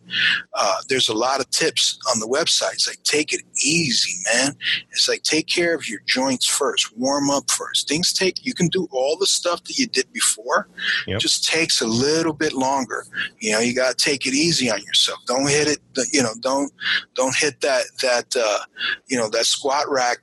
uh, 0.53 0.77
there's 0.89 1.07
a 1.07 1.13
lot 1.13 1.39
of 1.39 1.49
tips 1.51 1.97
on 2.11 2.19
the 2.19 2.27
website. 2.27 2.73
It's 2.73 2.87
like 2.87 3.01
take 3.03 3.31
it 3.31 3.41
easy, 3.63 4.13
man. 4.33 4.55
It's 4.91 5.07
like 5.07 5.23
take 5.23 5.47
care 5.47 5.73
of 5.73 5.87
your 5.87 6.01
joints 6.05 6.45
first, 6.45 6.97
warm 6.97 7.29
up 7.29 7.49
first. 7.49 7.87
Things 7.87 8.11
take 8.11 8.45
you 8.45 8.53
can 8.53 8.67
do 8.67 8.87
all 8.91 9.17
the 9.17 9.27
stuff 9.27 9.63
that 9.65 9.77
you 9.77 9.87
did 9.87 10.11
before. 10.11 10.67
Yep. 11.05 11.19
Just 11.19 11.47
takes 11.47 11.81
a 11.81 11.87
little 11.87 12.33
bit 12.33 12.53
longer. 12.53 13.05
You 13.39 13.53
know, 13.53 13.59
you 13.59 13.73
got 13.73 13.97
to 13.97 14.03
take 14.03 14.25
it 14.25 14.33
easy 14.33 14.69
on 14.69 14.81
yourself. 14.81 15.19
Don't 15.25 15.49
hit 15.49 15.67
it. 15.67 15.79
You 16.11 16.23
know, 16.23 16.33
don't 16.41 16.71
don't 17.13 17.35
hit 17.35 17.61
that 17.61 17.85
that 18.01 18.35
uh, 18.35 18.59
you 19.07 19.17
know 19.17 19.29
that 19.29 19.45
squat 19.45 19.89
rack 19.89 20.17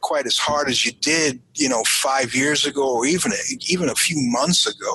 quite 0.00 0.26
as 0.26 0.36
hard 0.36 0.68
as 0.68 0.84
you 0.84 0.92
did 1.00 1.40
you 1.54 1.68
know 1.68 1.82
five 1.84 2.34
years 2.34 2.64
ago 2.64 2.96
or 2.96 3.06
even 3.06 3.32
even 3.68 3.88
a 3.88 3.94
few 3.94 4.16
months 4.18 4.66
ago 4.66 4.92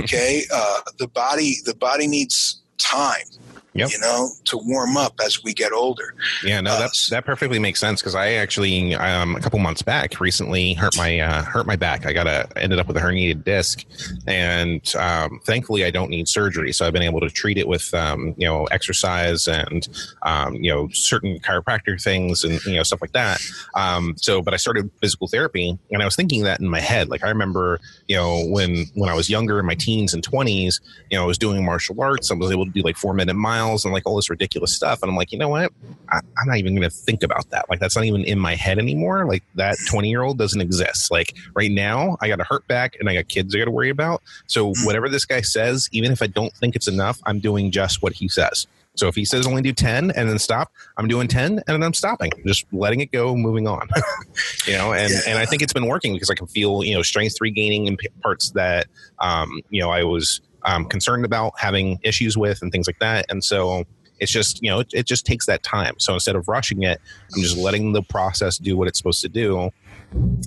okay? 0.00 0.44
Uh, 0.52 0.80
the 0.98 1.08
body 1.08 1.56
the 1.64 1.74
body 1.74 2.06
needs 2.06 2.62
time 2.78 3.26
Yep. 3.74 3.90
you 3.90 3.98
know 3.98 4.28
to 4.44 4.56
warm 4.58 4.96
up 4.96 5.14
as 5.24 5.42
we 5.42 5.52
get 5.52 5.72
older 5.72 6.14
Yeah, 6.44 6.60
no, 6.60 6.74
Uh, 6.74 6.78
that's 6.78 7.08
that 7.10 7.24
perfectly 7.24 7.58
makes 7.58 7.80
sense 7.80 8.00
because 8.00 8.14
I 8.14 8.34
actually 8.34 8.94
um, 8.94 9.34
a 9.34 9.40
couple 9.40 9.58
months 9.58 9.82
back 9.82 10.20
recently 10.20 10.74
hurt 10.74 10.96
my 10.96 11.18
uh, 11.18 11.42
hurt 11.42 11.66
my 11.66 11.74
back. 11.76 12.06
I 12.06 12.12
got 12.12 12.26
a 12.28 12.48
ended 12.56 12.78
up 12.78 12.86
with 12.86 12.96
a 12.96 13.00
herniated 13.00 13.42
disc, 13.44 13.84
and 14.28 14.80
um, 14.96 15.40
thankfully 15.44 15.84
I 15.84 15.90
don't 15.90 16.08
need 16.08 16.28
surgery, 16.28 16.72
so 16.72 16.86
I've 16.86 16.92
been 16.92 17.02
able 17.02 17.20
to 17.20 17.30
treat 17.30 17.58
it 17.58 17.66
with 17.66 17.92
um, 17.94 18.34
you 18.38 18.46
know 18.46 18.66
exercise 18.66 19.48
and 19.48 19.88
um, 20.22 20.54
you 20.54 20.72
know 20.72 20.88
certain 20.92 21.40
chiropractor 21.40 22.00
things 22.00 22.44
and 22.44 22.64
you 22.66 22.76
know 22.76 22.84
stuff 22.84 23.00
like 23.02 23.12
that. 23.12 23.40
Um, 23.74 24.14
so, 24.16 24.40
but 24.40 24.54
I 24.54 24.56
started 24.56 24.88
physical 25.00 25.26
therapy, 25.26 25.76
and 25.90 26.00
I 26.00 26.04
was 26.04 26.14
thinking 26.14 26.44
that 26.44 26.60
in 26.60 26.68
my 26.68 26.80
head. 26.80 27.08
Like 27.08 27.24
I 27.24 27.28
remember, 27.28 27.80
you 28.06 28.16
know, 28.16 28.44
when 28.46 28.86
when 28.94 29.10
I 29.10 29.14
was 29.14 29.28
younger 29.28 29.58
in 29.58 29.66
my 29.66 29.74
teens 29.74 30.14
and 30.14 30.22
twenties, 30.22 30.80
you 31.10 31.18
know, 31.18 31.24
I 31.24 31.26
was 31.26 31.38
doing 31.38 31.64
martial 31.64 32.00
arts. 32.00 32.30
I 32.30 32.34
was 32.34 32.52
able 32.52 32.66
to 32.66 32.70
do 32.70 32.82
like 32.82 32.96
four 32.96 33.14
minute 33.14 33.34
miles 33.34 33.63
and 33.64 33.92
like 33.92 34.06
all 34.06 34.16
this 34.16 34.28
ridiculous 34.30 34.74
stuff, 34.74 35.02
and 35.02 35.10
I'm 35.10 35.16
like, 35.16 35.32
you 35.32 35.38
know 35.38 35.48
what? 35.48 35.72
I, 36.10 36.18
I'm 36.18 36.46
not 36.46 36.58
even 36.58 36.74
going 36.74 36.88
to 36.88 36.94
think 36.94 37.22
about 37.22 37.48
that. 37.50 37.68
Like 37.70 37.80
that's 37.80 37.96
not 37.96 38.04
even 38.04 38.24
in 38.24 38.38
my 38.38 38.54
head 38.54 38.78
anymore. 38.78 39.26
Like 39.26 39.42
that 39.54 39.76
20 39.88 40.08
year 40.10 40.22
old 40.22 40.38
doesn't 40.38 40.60
exist. 40.60 41.10
Like 41.10 41.34
right 41.54 41.70
now, 41.70 42.16
I 42.20 42.28
got 42.28 42.40
a 42.40 42.44
hurt 42.44 42.66
back 42.68 42.96
and 43.00 43.08
I 43.08 43.14
got 43.14 43.28
kids 43.28 43.54
I 43.54 43.58
got 43.58 43.64
to 43.64 43.70
worry 43.70 43.90
about. 43.90 44.22
So 44.46 44.72
whatever 44.84 45.08
this 45.08 45.24
guy 45.24 45.40
says, 45.40 45.88
even 45.92 46.12
if 46.12 46.22
I 46.22 46.26
don't 46.26 46.52
think 46.54 46.76
it's 46.76 46.88
enough, 46.88 47.20
I'm 47.24 47.40
doing 47.40 47.70
just 47.70 48.02
what 48.02 48.12
he 48.12 48.28
says. 48.28 48.66
So 48.96 49.08
if 49.08 49.16
he 49.16 49.24
says 49.24 49.44
only 49.44 49.60
do 49.60 49.72
10 49.72 50.12
and 50.12 50.28
then 50.28 50.38
stop, 50.38 50.70
I'm 50.96 51.08
doing 51.08 51.26
10 51.26 51.52
and 51.52 51.62
then 51.66 51.82
I'm 51.82 51.94
stopping, 51.94 52.30
just 52.46 52.64
letting 52.72 53.00
it 53.00 53.10
go, 53.10 53.34
moving 53.34 53.66
on. 53.66 53.88
you 54.66 54.74
know, 54.74 54.92
and, 54.92 55.10
Yeah. 55.10 55.20
and 55.26 55.38
I 55.38 55.46
think 55.46 55.62
it's 55.62 55.72
been 55.72 55.86
working 55.86 56.12
because 56.12 56.30
I 56.30 56.34
can 56.36 56.46
feel, 56.46 56.84
you 56.84 56.94
know, 56.94 57.02
strength 57.02 57.40
regaining 57.40 57.86
in 57.88 57.96
parts 58.22 58.50
that, 58.50 58.86
um, 59.18 59.62
you 59.70 59.80
know, 59.82 59.90
I 59.90 60.04
was 60.04 60.40
um, 60.64 60.86
concerned 60.86 61.24
about 61.24 61.52
having 61.58 61.98
issues 62.02 62.36
with 62.36 62.62
and 62.62 62.72
things 62.72 62.86
like 62.86 62.98
that. 63.00 63.26
And 63.28 63.42
so 63.42 63.84
it's 64.20 64.30
just, 64.30 64.62
you 64.62 64.70
know, 64.70 64.80
it, 64.80 64.88
it 64.92 65.06
just 65.06 65.26
takes 65.26 65.46
that 65.46 65.62
time. 65.62 65.94
So 65.98 66.14
instead 66.14 66.36
of 66.36 66.48
rushing 66.48 66.82
it, 66.82 67.00
I'm 67.34 67.42
just 67.42 67.56
letting 67.56 67.92
the 67.92 68.02
process 68.02 68.58
do 68.58 68.76
what 68.76 68.88
it's 68.88 68.98
supposed 68.98 69.20
to 69.22 69.28
do. 69.28 69.70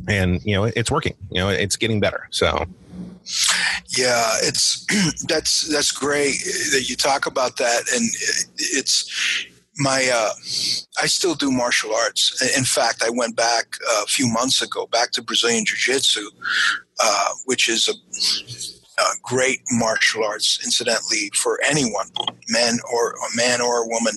And, 0.08 0.42
you 0.46 0.56
know, 0.56 0.64
it's 0.64 0.90
working, 0.90 1.16
you 1.30 1.40
know, 1.40 1.50
it's 1.50 1.76
getting 1.76 2.00
better. 2.00 2.28
So, 2.32 2.66
yeah 3.98 4.34
it's 4.42 4.86
that's 5.28 5.68
that's 5.68 5.92
great 5.92 6.36
that 6.72 6.86
you 6.88 6.96
talk 6.96 7.26
about 7.26 7.58
that 7.58 7.84
and 7.94 8.10
it's 8.58 9.46
my 9.78 10.10
uh, 10.12 10.32
i 11.02 11.06
still 11.06 11.36
do 11.36 11.52
martial 11.52 11.94
arts 11.94 12.42
in 12.58 12.64
fact 12.64 13.04
i 13.06 13.10
went 13.10 13.36
back 13.36 13.78
a 14.02 14.06
few 14.08 14.28
months 14.28 14.62
ago 14.62 14.88
back 14.88 15.12
to 15.12 15.22
brazilian 15.22 15.66
jiu-jitsu 15.66 16.30
uh, 17.04 17.30
which 17.46 17.70
is 17.70 17.88
a 17.88 17.94
uh, 18.98 19.12
great 19.22 19.62
martial 19.72 20.24
arts, 20.24 20.60
incidentally, 20.64 21.30
for 21.34 21.60
anyone, 21.68 22.08
man 22.50 22.78
or 22.92 23.12
a 23.12 23.36
man 23.36 23.62
or 23.62 23.84
a 23.84 23.88
woman. 23.88 24.16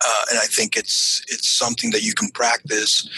Uh, 0.00 0.24
and 0.30 0.38
I 0.38 0.46
think 0.46 0.76
it's 0.76 1.22
it's 1.26 1.48
something 1.48 1.90
that 1.90 2.02
you 2.02 2.14
can 2.14 2.30
practice 2.30 3.08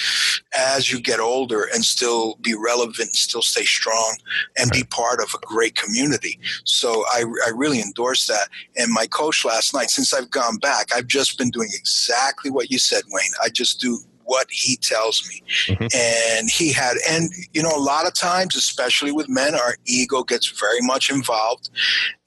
as 0.57 0.91
you 0.91 0.99
get 0.99 1.21
older 1.21 1.69
and 1.75 1.85
still 1.85 2.37
be 2.41 2.55
relevant, 2.55 3.15
still 3.15 3.43
stay 3.43 3.65
strong, 3.65 4.17
and 4.57 4.71
be 4.71 4.85
part 4.85 5.21
of 5.21 5.35
a 5.35 5.47
great 5.47 5.75
community. 5.75 6.39
So 6.65 7.05
I, 7.13 7.25
I 7.47 7.51
really 7.55 7.83
endorse 7.83 8.27
that. 8.29 8.49
And 8.77 8.91
my 8.93 9.07
coach 9.07 9.45
last 9.45 9.75
night, 9.75 9.91
since 9.91 10.15
I've 10.15 10.31
gone 10.31 10.57
back, 10.57 10.87
I've 10.95 11.07
just 11.07 11.37
been 11.37 11.51
doing 11.51 11.69
exactly 11.75 12.51
what 12.51 12.71
you 12.71 12.79
said, 12.79 13.03
Wayne. 13.11 13.33
I 13.43 13.51
just 13.51 13.79
do 13.79 13.99
what 14.31 14.47
he 14.49 14.77
tells 14.77 15.27
me. 15.29 15.43
Mhm. 15.67 15.89
And 15.93 16.49
he 16.49 16.73
had, 16.73 16.95
and 17.09 17.31
you 17.53 17.63
know, 17.65 17.75
a 17.75 17.85
lot 17.93 18.07
of 18.07 18.15
times, 18.15 18.55
especially 18.55 19.11
with 19.11 19.29
men, 19.29 19.57
our 19.57 19.75
ego 19.87 20.23
gets 20.23 20.47
very 20.47 20.81
much 20.83 21.11
involved. 21.11 21.69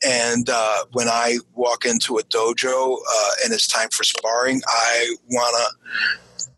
And 0.06 0.50
uh, 0.50 0.84
when 0.92 1.08
I 1.08 1.38
walk 1.54 1.86
into 1.86 2.18
a 2.18 2.24
dojo 2.24 2.98
uh, 2.98 3.32
and 3.42 3.54
it's 3.54 3.68
time 3.68 3.88
for 3.90 4.04
sparring, 4.04 4.62
I 4.68 5.16
want 5.30 5.56
to, 5.62 5.68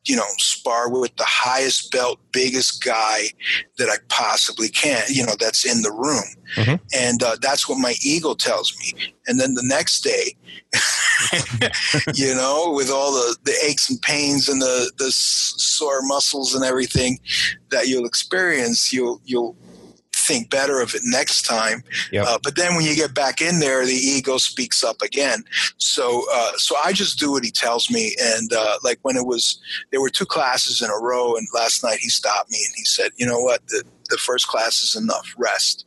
you 0.05 0.15
know, 0.15 0.25
spar 0.37 0.89
with 0.89 1.15
the 1.17 1.25
highest 1.25 1.91
belt, 1.91 2.19
biggest 2.31 2.83
guy 2.83 3.23
that 3.77 3.89
I 3.89 3.95
possibly 4.09 4.69
can, 4.69 5.03
you 5.09 5.25
know, 5.25 5.33
that's 5.39 5.65
in 5.65 5.81
the 5.81 5.91
room. 5.91 6.23
Mhm. 6.55 6.79
And 6.93 7.23
uh, 7.23 7.37
that's 7.41 7.67
what 7.67 7.79
my 7.79 7.95
ego 8.03 8.35
tells 8.35 8.75
me. 8.79 8.93
And 9.27 9.39
then 9.39 9.55
the 9.55 9.63
next 9.63 10.01
day, 10.01 10.35
you 12.13 12.35
know, 12.35 12.71
with 12.75 12.91
all 12.91 13.11
the, 13.11 13.35
the 13.43 13.55
aches 13.67 13.89
and 13.89 14.01
pains 14.01 14.47
and 14.47 14.61
the, 14.61 14.91
the 14.97 15.11
sore 15.11 16.01
muscles 16.03 16.53
and 16.53 16.63
everything 16.63 17.19
that 17.69 17.87
you'll 17.87 18.05
experience, 18.05 18.93
you'll, 18.93 19.21
you'll, 19.25 19.55
think 20.25 20.49
better 20.49 20.81
of 20.81 20.95
it 20.95 21.01
next 21.03 21.43
time. 21.43 21.83
Yep. 22.11 22.25
Uh, 22.27 22.37
but 22.43 22.55
then 22.55 22.75
when 22.75 22.85
you 22.85 22.95
get 22.95 23.13
back 23.13 23.41
in 23.41 23.59
there, 23.59 23.85
the 23.85 23.93
ego 23.93 24.37
speaks 24.37 24.83
up 24.83 25.01
again. 25.01 25.43
So, 25.77 26.25
uh, 26.33 26.51
so 26.57 26.75
I 26.83 26.93
just 26.93 27.19
do 27.19 27.31
what 27.31 27.43
he 27.43 27.51
tells 27.51 27.89
me. 27.89 28.15
And 28.19 28.51
uh, 28.53 28.77
like 28.83 28.99
when 29.03 29.15
it 29.15 29.25
was, 29.25 29.59
there 29.91 30.01
were 30.01 30.09
two 30.09 30.25
classes 30.25 30.81
in 30.81 30.89
a 30.89 31.03
row, 31.03 31.35
and 31.35 31.47
last 31.53 31.83
night 31.83 31.99
he 31.99 32.09
stopped 32.09 32.51
me 32.51 32.59
and 32.65 32.73
he 32.75 32.85
said, 32.85 33.11
"You 33.17 33.25
know 33.25 33.39
what? 33.39 33.65
The 33.67 33.83
the 34.09 34.17
first 34.17 34.47
class 34.47 34.81
is 34.81 34.95
enough. 34.95 35.33
Rest. 35.37 35.84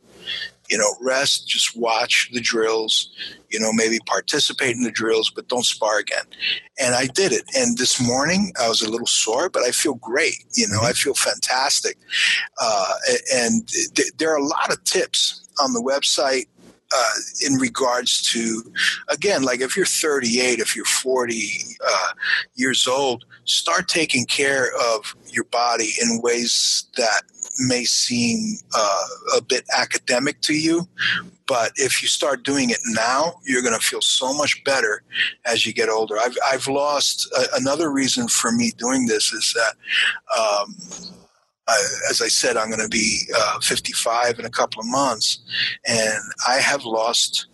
You 0.69 0.77
know, 0.77 0.95
rest. 1.01 1.47
Just 1.47 1.75
watch 1.75 2.29
the 2.31 2.41
drills. 2.41 3.09
You 3.49 3.59
know, 3.59 3.71
maybe 3.73 3.99
participate 4.05 4.75
in 4.75 4.83
the 4.83 4.91
drills, 4.91 5.29
but 5.29 5.47
don't 5.47 5.65
spar 5.65 5.99
again." 5.99 6.25
And 6.79 6.95
I 6.95 7.07
did 7.07 7.31
it. 7.31 7.43
And 7.55 7.77
this 7.77 8.01
morning 8.01 8.53
I 8.61 8.69
was 8.69 8.81
a 8.81 8.89
little 8.89 9.07
sore, 9.07 9.49
but 9.49 9.63
I 9.63 9.71
feel 9.71 9.95
great. 9.95 10.45
You 10.53 10.67
know, 10.67 10.81
I 10.81 10.93
feel 10.93 11.13
fantastic. 11.13 11.97
Uh, 12.61 12.93
and 13.33 13.67
th- 13.67 14.11
there 14.17 14.31
are 14.33 14.37
a 14.37 14.45
lot 14.45 14.71
of 14.71 14.83
tips 14.83 15.47
on 15.61 15.73
the 15.73 15.81
website 15.81 16.45
uh, 16.95 17.13
in 17.45 17.53
regards 17.55 18.21
to, 18.21 18.63
again, 19.09 19.43
like 19.43 19.61
if 19.61 19.75
you're 19.75 19.85
38, 19.85 20.59
if 20.59 20.75
you're 20.75 20.85
40 20.85 21.51
uh, 21.85 22.07
years 22.55 22.87
old, 22.87 23.25
start 23.45 23.87
taking 23.87 24.25
care 24.25 24.71
of 24.95 25.15
your 25.27 25.43
body 25.45 25.91
in 26.01 26.21
ways 26.21 26.87
that 26.97 27.23
may 27.59 27.83
seem 27.85 28.57
uh, 28.75 29.03
a 29.37 29.41
bit 29.41 29.63
academic 29.77 30.41
to 30.41 30.53
you. 30.53 30.87
But 31.47 31.71
if 31.77 32.01
you 32.01 32.07
start 32.07 32.43
doing 32.43 32.69
it 32.69 32.77
now, 32.85 33.33
you're 33.43 33.63
going 33.63 33.77
to 33.77 33.85
feel 33.85 34.01
so 34.01 34.33
much 34.33 34.63
better 34.63 35.01
as 35.45 35.65
you 35.65 35.73
get 35.73 35.89
older. 35.89 36.17
I've, 36.19 36.37
I've 36.45 36.67
lost 36.67 37.27
uh, 37.35 37.45
another 37.55 37.91
reason 37.91 38.27
for 38.27 38.51
me 38.51 38.71
doing 38.77 39.07
this 39.07 39.33
is 39.33 39.53
that 39.55 39.73
um, 40.39 40.75
I, 41.67 41.77
as 42.11 42.21
I 42.21 42.27
said, 42.27 42.55
I'm 42.55 42.69
going 42.69 42.81
to 42.81 42.87
be 42.89 43.21
uh, 43.35 43.59
55 43.61 44.39
in 44.39 44.45
a 44.45 44.49
couple 44.49 44.79
of 44.81 44.87
months, 44.87 45.39
and 45.87 46.19
I 46.47 46.57
have 46.57 46.83
lost 46.85 47.47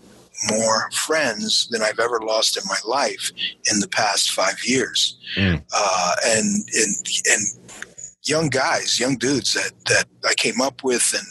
more 0.50 0.92
friends 0.92 1.68
than 1.70 1.82
I've 1.82 2.00
ever 2.00 2.20
lost 2.22 2.58
in 2.58 2.64
my 2.68 2.78
life 2.86 3.32
in 3.72 3.80
the 3.80 3.88
past 3.88 4.32
five 4.32 4.58
years, 4.66 5.18
Mm. 5.38 5.62
uh, 5.74 6.16
and 6.26 6.46
and 6.74 6.96
and 7.32 7.85
young 8.26 8.50
guys, 8.50 9.00
young 9.00 9.18
dudes 9.18 9.54
that 9.54 9.72
that 9.86 10.06
I 10.28 10.34
came 10.36 10.62
up 10.62 10.84
with, 10.84 11.14
and 11.14 11.28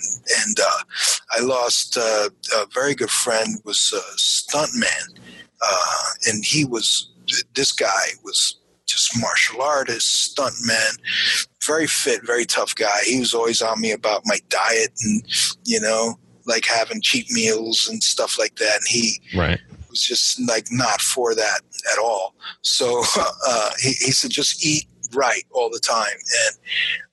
and 0.46 0.58
uh, 0.60 0.82
I 1.32 1.40
lost 1.40 1.96
uh, 1.96 2.30
a 2.56 2.66
very 2.72 2.94
good 2.94 3.10
friend 3.10 3.60
was 3.64 3.92
a 3.92 4.16
stuntman, 4.16 5.18
uh, 5.62 6.04
and 6.26 6.44
he 6.44 6.64
was 6.64 7.10
this 7.54 7.72
guy 7.72 8.06
was 8.22 8.56
just 8.86 9.18
martial 9.20 9.62
artist, 9.62 10.36
stuntman, 10.36 10.98
very 11.64 11.86
fit, 11.86 12.24
very 12.24 12.44
tough 12.44 12.74
guy. 12.74 13.00
He 13.04 13.20
was 13.20 13.34
always 13.34 13.62
on 13.62 13.80
me 13.80 13.92
about 13.92 14.22
my 14.24 14.38
diet 14.48 14.90
and, 15.02 15.22
you 15.64 15.80
know, 15.80 16.18
like 16.46 16.66
having 16.66 17.00
cheap 17.00 17.30
meals 17.30 17.88
and 17.88 18.02
stuff 18.02 18.38
like 18.38 18.56
that. 18.56 18.76
And 18.76 18.86
he 18.88 19.20
right. 19.34 19.60
was 19.88 20.02
just 20.02 20.40
like 20.48 20.66
not 20.70 21.00
for 21.00 21.34
that 21.34 21.60
at 21.92 21.98
all. 21.98 22.34
So 22.62 23.02
uh, 23.46 23.70
he, 23.80 23.88
he 23.88 24.12
said, 24.12 24.30
just 24.30 24.64
eat 24.64 24.86
right 25.14 25.44
all 25.52 25.70
the 25.70 25.80
time. 25.80 26.06
And 26.08 26.56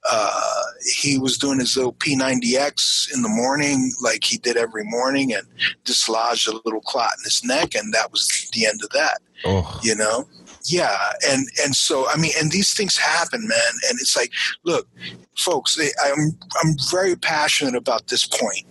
uh, 0.10 0.62
he 1.00 1.18
was 1.18 1.38
doing 1.38 1.60
his 1.60 1.76
little 1.76 1.94
P90X 1.94 3.14
in 3.14 3.22
the 3.22 3.30
morning, 3.30 3.92
like 4.02 4.24
he 4.24 4.38
did 4.38 4.58
every 4.58 4.84
morning, 4.84 5.34
and 5.34 5.46
dislodged 5.86 6.48
a 6.48 6.60
little 6.66 6.82
clot 6.82 7.14
in 7.20 7.24
his 7.24 7.44
neck, 7.44 7.76
and 7.76 7.94
that 7.94 8.12
was 8.12 8.50
the 8.54 8.66
end 8.66 8.82
of 8.84 8.90
that. 8.90 9.20
Oh. 9.46 9.80
You 9.84 9.96
know, 9.96 10.28
yeah, 10.66 10.98
and 11.28 11.48
and 11.64 11.76
so 11.76 12.08
I 12.10 12.18
mean, 12.18 12.32
and 12.40 12.52
these 12.52 12.74
things 12.74 12.98
happen, 12.98 13.48
man. 13.48 13.74
And 13.90 14.00
it's 14.00 14.16
like, 14.16 14.32
look, 14.64 14.88
folks, 15.38 15.80
I'm 16.04 16.38
I'm 16.64 16.76
very 16.90 17.16
passionate 17.16 17.76
about 17.76 18.08
this 18.08 18.26
point. 18.26 18.66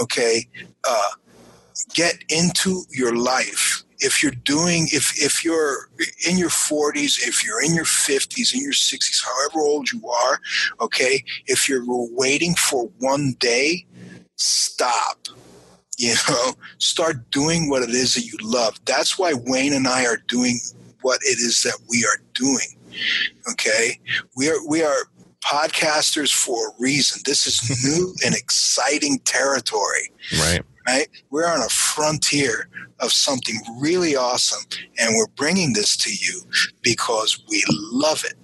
Okay, 0.00 0.46
uh, 0.84 1.10
get 1.94 2.16
into 2.28 2.82
your 2.90 3.16
life 3.16 3.84
if 4.00 4.22
you're 4.22 4.32
doing 4.32 4.88
if 4.92 5.12
if 5.22 5.44
you're 5.44 5.88
in 6.28 6.38
your 6.38 6.50
40s 6.50 7.18
if 7.26 7.44
you're 7.44 7.62
in 7.62 7.74
your 7.74 7.84
50s 7.84 8.54
in 8.54 8.60
your 8.60 8.72
60s 8.72 9.24
however 9.24 9.66
old 9.66 9.90
you 9.92 10.08
are 10.08 10.40
okay 10.80 11.24
if 11.46 11.68
you're 11.68 11.84
waiting 11.86 12.54
for 12.54 12.90
one 12.98 13.34
day 13.38 13.86
stop. 14.36 15.28
You 15.96 16.14
know 16.28 16.52
start 16.78 17.28
doing 17.32 17.68
what 17.68 17.82
it 17.82 17.90
is 17.90 18.14
that 18.14 18.24
you 18.24 18.38
love. 18.40 18.78
That's 18.84 19.18
why 19.18 19.32
wayne 19.34 19.72
and 19.72 19.88
i 19.88 20.04
are 20.06 20.22
doing 20.28 20.60
what 21.02 21.18
it 21.22 21.38
is 21.38 21.62
that 21.64 21.78
we 21.88 22.04
are 22.04 22.22
doing 22.34 22.78
okay? 23.50 23.98
We 24.36 24.48
are 24.48 24.66
we 24.66 24.82
are 24.82 24.96
podcasters 25.44 26.32
for 26.32 26.68
a 26.68 26.72
reason. 26.78 27.22
This 27.24 27.46
is 27.46 27.84
new 27.84 28.14
and 28.24 28.34
exciting 28.34 29.18
territory. 29.20 30.12
Right. 30.38 30.62
Right? 30.86 31.08
We're 31.30 31.48
on 31.48 31.60
a 31.60 31.68
frontier 31.98 32.68
of 33.00 33.10
something 33.12 33.56
really 33.80 34.14
awesome, 34.14 34.64
and 35.00 35.16
we're 35.16 35.34
bringing 35.34 35.72
this 35.72 35.96
to 35.96 36.10
you 36.12 36.42
because 36.80 37.42
we 37.48 37.64
love 37.90 38.24
it. 38.24 38.36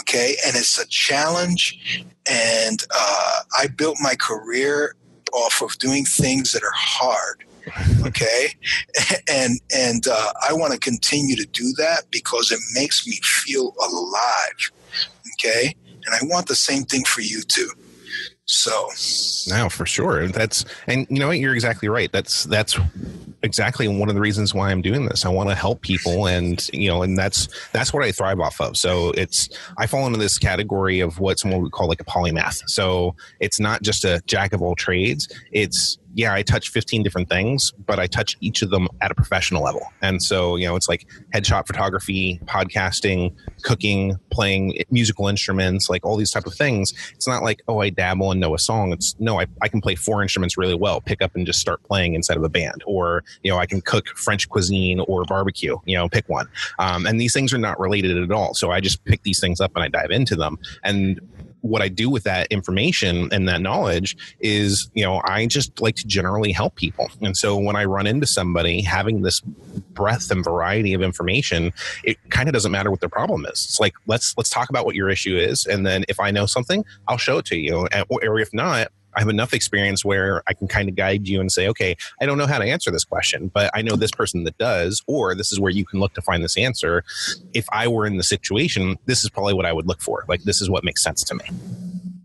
Okay, 0.00 0.36
and 0.46 0.54
it's 0.54 0.78
a 0.78 0.86
challenge, 0.88 2.04
and 2.30 2.84
uh, 2.94 3.40
I 3.58 3.68
built 3.68 3.96
my 4.02 4.14
career 4.14 4.94
off 5.32 5.62
of 5.62 5.78
doing 5.78 6.04
things 6.04 6.52
that 6.52 6.62
are 6.62 6.74
hard. 6.74 7.44
Okay, 8.06 8.54
and 9.28 9.60
and 9.74 10.06
uh, 10.06 10.32
I 10.48 10.54
want 10.54 10.72
to 10.72 10.78
continue 10.78 11.36
to 11.36 11.46
do 11.46 11.74
that 11.76 12.04
because 12.10 12.50
it 12.50 12.60
makes 12.74 13.06
me 13.06 13.18
feel 13.22 13.74
alive. 13.86 14.72
Okay, 15.34 15.74
and 16.06 16.14
I 16.14 16.18
want 16.22 16.46
the 16.48 16.54
same 16.54 16.84
thing 16.84 17.04
for 17.04 17.20
you 17.20 17.42
too. 17.42 17.68
So 18.50 18.88
now 19.46 19.68
for 19.68 19.84
sure. 19.84 20.26
That's 20.28 20.64
and 20.86 21.06
you 21.10 21.18
know 21.18 21.30
you're 21.30 21.54
exactly 21.54 21.90
right. 21.90 22.10
That's 22.10 22.44
that's 22.44 22.78
exactly 23.42 23.86
one 23.88 24.08
of 24.08 24.14
the 24.14 24.22
reasons 24.22 24.54
why 24.54 24.70
I'm 24.70 24.80
doing 24.80 25.04
this. 25.04 25.26
I 25.26 25.28
want 25.28 25.50
to 25.50 25.54
help 25.54 25.82
people 25.82 26.26
and 26.26 26.66
you 26.72 26.88
know, 26.88 27.02
and 27.02 27.16
that's 27.16 27.46
that's 27.72 27.92
what 27.92 28.02
I 28.02 28.10
thrive 28.10 28.40
off 28.40 28.58
of. 28.58 28.78
So 28.78 29.10
it's 29.10 29.50
I 29.76 29.86
fall 29.86 30.06
into 30.06 30.18
this 30.18 30.38
category 30.38 31.00
of 31.00 31.20
what 31.20 31.38
someone 31.38 31.60
would 31.60 31.72
call 31.72 31.88
like 31.88 32.00
a 32.00 32.04
polymath. 32.04 32.62
So 32.68 33.14
it's 33.38 33.60
not 33.60 33.82
just 33.82 34.06
a 34.06 34.22
jack 34.26 34.54
of 34.54 34.62
all 34.62 34.74
trades. 34.74 35.28
It's 35.52 35.98
yeah, 36.14 36.32
I 36.32 36.42
touch 36.42 36.70
15 36.70 37.02
different 37.02 37.28
things, 37.28 37.72
but 37.86 37.98
I 37.98 38.06
touch 38.06 38.36
each 38.40 38.62
of 38.62 38.70
them 38.70 38.88
at 39.00 39.10
a 39.10 39.14
professional 39.14 39.62
level. 39.62 39.82
And 40.02 40.22
so, 40.22 40.56
you 40.56 40.66
know, 40.66 40.74
it's 40.74 40.88
like 40.88 41.06
headshot 41.34 41.66
photography, 41.66 42.40
podcasting, 42.46 43.34
cooking, 43.62 44.18
playing 44.30 44.82
musical 44.90 45.28
instruments, 45.28 45.88
like 45.88 46.04
all 46.04 46.16
these 46.16 46.30
type 46.30 46.46
of 46.46 46.54
things. 46.54 46.92
It's 47.14 47.28
not 47.28 47.42
like, 47.42 47.62
oh, 47.68 47.80
I 47.80 47.90
dabble 47.90 48.30
and 48.30 48.40
know 48.40 48.54
a 48.54 48.58
song. 48.58 48.92
It's 48.92 49.14
no, 49.18 49.40
I, 49.40 49.46
I 49.62 49.68
can 49.68 49.80
play 49.80 49.94
four 49.94 50.22
instruments 50.22 50.56
really 50.56 50.74
well, 50.74 51.00
pick 51.00 51.22
up 51.22 51.34
and 51.34 51.46
just 51.46 51.60
start 51.60 51.82
playing 51.84 52.14
instead 52.14 52.36
of 52.36 52.42
a 52.42 52.48
band. 52.48 52.82
Or, 52.86 53.22
you 53.42 53.50
know, 53.50 53.58
I 53.58 53.66
can 53.66 53.80
cook 53.80 54.08
French 54.08 54.48
cuisine 54.48 55.00
or 55.00 55.24
barbecue, 55.24 55.76
you 55.84 55.96
know, 55.96 56.08
pick 56.08 56.28
one. 56.28 56.48
Um, 56.78 57.06
and 57.06 57.20
these 57.20 57.32
things 57.32 57.52
are 57.52 57.58
not 57.58 57.78
related 57.78 58.16
at 58.16 58.32
all. 58.32 58.54
So 58.54 58.70
I 58.70 58.80
just 58.80 59.04
pick 59.04 59.22
these 59.22 59.40
things 59.40 59.60
up 59.60 59.72
and 59.74 59.84
I 59.84 59.88
dive 59.88 60.10
into 60.10 60.36
them. 60.36 60.58
And 60.84 61.20
what 61.62 61.82
I 61.82 61.88
do 61.88 62.08
with 62.08 62.24
that 62.24 62.46
information 62.48 63.28
and 63.32 63.48
that 63.48 63.60
knowledge 63.60 64.16
is, 64.40 64.90
you 64.94 65.04
know, 65.04 65.20
I 65.24 65.46
just 65.46 65.80
like 65.80 65.96
to 65.96 66.06
generally 66.06 66.52
help 66.52 66.76
people. 66.76 67.10
And 67.20 67.36
so 67.36 67.56
when 67.56 67.76
I 67.76 67.84
run 67.84 68.06
into 68.06 68.26
somebody 68.26 68.80
having 68.80 69.22
this 69.22 69.40
breadth 69.40 70.30
and 70.30 70.44
variety 70.44 70.94
of 70.94 71.02
information, 71.02 71.72
it 72.04 72.16
kind 72.30 72.48
of 72.48 72.52
doesn't 72.52 72.72
matter 72.72 72.90
what 72.90 73.00
their 73.00 73.08
problem 73.08 73.44
is. 73.46 73.64
It's 73.64 73.80
like 73.80 73.94
let's 74.06 74.34
let's 74.36 74.50
talk 74.50 74.70
about 74.70 74.84
what 74.84 74.94
your 74.94 75.10
issue 75.10 75.36
is, 75.36 75.66
and 75.66 75.86
then 75.86 76.04
if 76.08 76.20
I 76.20 76.30
know 76.30 76.46
something, 76.46 76.84
I'll 77.08 77.18
show 77.18 77.38
it 77.38 77.44
to 77.46 77.56
you. 77.56 77.88
Or 78.10 78.38
if 78.38 78.52
not, 78.52 78.88
I 79.18 79.20
have 79.20 79.28
enough 79.28 79.52
experience 79.52 80.04
where 80.04 80.44
I 80.46 80.54
can 80.54 80.68
kind 80.68 80.88
of 80.88 80.94
guide 80.94 81.26
you 81.26 81.40
and 81.40 81.50
say, 81.50 81.66
okay, 81.68 81.96
I 82.20 82.26
don't 82.26 82.38
know 82.38 82.46
how 82.46 82.58
to 82.58 82.64
answer 82.64 82.92
this 82.92 83.04
question, 83.04 83.50
but 83.52 83.68
I 83.74 83.82
know 83.82 83.96
this 83.96 84.12
person 84.12 84.44
that 84.44 84.56
does, 84.58 85.02
or 85.08 85.34
this 85.34 85.50
is 85.50 85.58
where 85.58 85.72
you 85.72 85.84
can 85.84 85.98
look 85.98 86.14
to 86.14 86.22
find 86.22 86.44
this 86.44 86.56
answer. 86.56 87.02
If 87.52 87.66
I 87.72 87.88
were 87.88 88.06
in 88.06 88.16
the 88.16 88.22
situation, 88.22 88.96
this 89.06 89.24
is 89.24 89.30
probably 89.30 89.54
what 89.54 89.66
I 89.66 89.72
would 89.72 89.88
look 89.88 90.00
for. 90.00 90.24
Like, 90.28 90.44
this 90.44 90.60
is 90.60 90.70
what 90.70 90.84
makes 90.84 91.02
sense 91.02 91.24
to 91.24 91.34
me. 91.34 91.44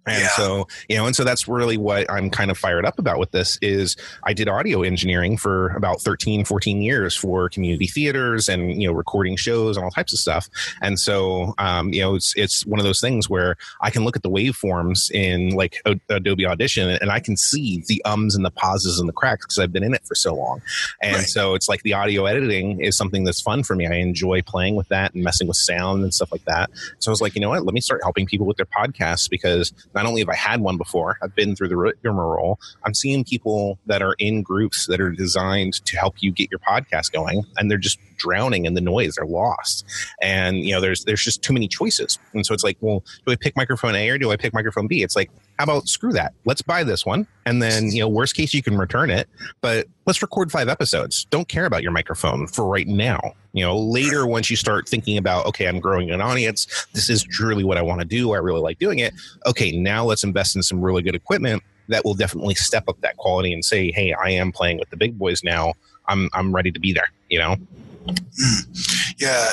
And 0.06 0.22
yeah. 0.22 0.30
so, 0.30 0.68
you 0.90 0.98
know, 0.98 1.06
and 1.06 1.16
so 1.16 1.24
that's 1.24 1.48
really 1.48 1.78
what 1.78 2.10
I'm 2.12 2.30
kind 2.30 2.52
of 2.52 2.58
fired 2.58 2.86
up 2.86 3.00
about 3.00 3.20
with 3.20 3.32
this 3.32 3.58
is 3.62 3.96
I 4.24 4.34
did 4.34 4.50
audio 4.50 4.82
engineering 4.82 5.38
for 5.38 5.70
about 5.70 6.02
13, 6.02 6.44
14 6.46 6.82
years 6.82 7.16
for 7.16 7.50
community 7.50 7.88
theaters 7.88 8.50
and, 8.50 8.82
you 8.82 8.88
know, 8.88 8.94
recording 8.94 9.36
shows 9.38 9.78
and 9.78 9.84
all 9.84 9.92
types 9.92 10.14
of 10.14 10.20
stuff. 10.20 10.50
And 10.82 11.00
so, 11.00 11.54
um, 11.58 11.94
you 11.94 12.02
know, 12.02 12.16
it's, 12.16 12.34
it's 12.36 12.66
one 12.66 12.80
of 12.80 12.86
those 12.86 13.00
things 13.00 13.30
where 13.30 13.56
I 13.82 13.90
can 13.90 14.04
look 14.04 14.16
at 14.16 14.24
the 14.24 14.30
waveforms 14.30 15.10
in 15.12 15.52
like 15.52 15.82
Adobe 16.10 16.46
Audition 16.46 16.90
and 16.90 17.10
I 17.10 17.20
can 17.20 17.38
see 17.38 17.84
the 17.88 18.02
ums 18.04 18.36
and 18.36 18.44
the 18.44 18.52
pauses 18.52 19.00
and 19.00 19.08
the 19.08 19.14
cracks 19.14 19.46
because 19.46 19.60
I've 19.60 19.72
been 19.72 19.84
in 19.84 19.94
it 19.94 20.06
for 20.06 20.16
so 20.16 20.36
long. 20.36 20.62
And 21.02 21.18
right. 21.18 21.26
so 21.26 21.56
it's 21.56 21.70
like 21.70 21.82
the 21.84 21.94
audio 21.94 22.26
editing 22.26 22.82
is 22.82 22.98
something 22.98 23.24
that's 23.24 23.42
fun 23.42 23.64
for 23.64 23.76
me. 23.76 23.88
I 23.88 23.96
enjoy 23.96 24.42
playing 24.42 24.76
with 24.76 24.90
that 24.90 25.14
and 25.14 25.24
messing 25.24 25.48
with 25.48 25.58
sound 25.58 26.04
and 26.04 26.14
stuff 26.14 26.32
like 26.32 26.44
that. 26.46 26.70
So 27.00 27.10
I 27.10 27.14
was 27.14 27.22
like, 27.22 27.36
you 27.36 27.42
know 27.42 27.50
what, 27.50 27.64
let 27.64 27.74
me 27.74 27.82
start 27.82 28.02
helping 28.04 28.26
people 28.26 28.46
with 28.46 28.58
their 28.58 28.66
podcasts 28.66 29.30
because 29.30 29.72
not 29.94 30.06
only 30.06 30.22
have 30.22 30.30
I 30.30 30.36
had 30.36 30.62
one 30.62 30.78
before, 30.78 31.18
I've 31.22 31.36
been 31.36 31.56
through 31.56 31.70
the 31.70 31.78
rigmarole. 31.78 32.60
I'm 32.86 32.94
seeing 32.94 33.24
people 33.24 33.80
that 33.86 34.02
are 34.02 34.16
in 34.20 34.42
groups 34.42 34.88
that 34.88 35.00
are 35.00 35.12
designed 35.12 35.86
to 35.86 35.98
help 35.98 36.16
you 36.20 36.32
get 36.32 36.50
your 36.52 36.60
podcast 36.60 37.12
going, 37.12 37.44
and 37.58 37.70
they're 37.70 37.78
just 37.78 38.00
drowning 38.18 38.66
in 38.66 38.74
the 38.74 38.82
noise. 38.82 39.16
They're 39.16 39.26
lost, 39.26 39.86
and 40.22 40.60
you 40.60 40.74
know, 40.74 40.82
there's 40.82 41.04
there's 41.06 41.24
just 41.24 41.42
too 41.42 41.54
many 41.54 41.68
choices. 41.68 42.20
And 42.34 42.46
so 42.46 42.54
it's 42.54 42.64
like, 42.64 42.78
well, 42.82 43.04
do 43.26 43.34
I 43.34 43.36
pick 43.36 43.56
microphone 43.56 43.96
A 43.96 44.10
or 44.10 44.18
do 44.18 44.32
I 44.32 44.38
pick 44.38 44.54
microphone 44.54 44.88
B? 44.88 45.04
It's 45.04 45.16
like, 45.16 45.30
how 45.58 45.66
about 45.66 45.88
screw 45.88 46.12
that? 46.14 46.34
Let's 46.46 46.62
buy 46.62 46.84
this 46.84 47.06
one, 47.06 47.28
and 47.46 47.62
then 47.62 47.92
you 47.92 48.00
know, 48.00 48.08
worst 48.08 48.36
case, 48.36 48.54
you 48.54 48.64
can 48.64 48.78
return 48.78 49.10
it, 49.10 49.30
but 49.62 49.88
let's 50.06 50.22
record 50.22 50.52
five 50.52 50.68
episodes. 50.68 51.26
Don't 51.30 51.48
care 51.48 51.66
about 51.66 51.84
your 51.84 51.92
microphone 51.92 52.48
for 52.48 52.66
right 52.66 52.88
now. 52.88 53.34
You 53.54 53.64
know, 53.64 53.78
later 53.78 54.26
once 54.26 54.50
you 54.50 54.56
start 54.56 54.90
thinking 54.90 55.18
about, 55.18 55.46
okay, 55.46 55.68
I'm 55.68 55.80
growing 55.80 56.10
an 56.10 56.22
audience, 56.22 56.88
this 56.94 57.10
is 57.10 57.24
truly 57.24 57.64
what 57.64 57.78
I 57.78 57.82
want 57.84 58.02
to 58.02 58.06
do. 58.06 58.34
I 58.34 58.38
really 58.38 58.62
like 58.62 58.80
doing 58.80 59.00
it. 59.00 59.14
Okay, 59.46 59.72
now 59.72 60.04
let's 60.06 60.24
invest 60.24 60.56
in 60.56 60.64
some 60.64 60.82
really 60.82 61.04
good 61.04 61.16
equipment 61.16 61.62
that 61.90 62.04
will 62.04 62.16
definitely 62.16 62.56
step 62.56 62.86
up 62.88 63.00
that 63.02 63.18
quality 63.18 63.54
and 63.54 63.64
say, 63.64 63.92
hey, 63.92 64.14
I 64.14 64.30
am 64.30 64.52
playing 64.52 64.80
with 64.80 64.90
the 64.90 64.98
big 64.98 65.18
boys 65.20 65.44
now. 65.44 65.74
I'm 66.08 66.30
I'm 66.34 66.54
ready 66.54 66.72
to 66.72 66.80
be 66.80 66.94
there. 66.94 67.12
You 67.30 67.40
know. 67.40 67.58
Yeah, 69.18 69.50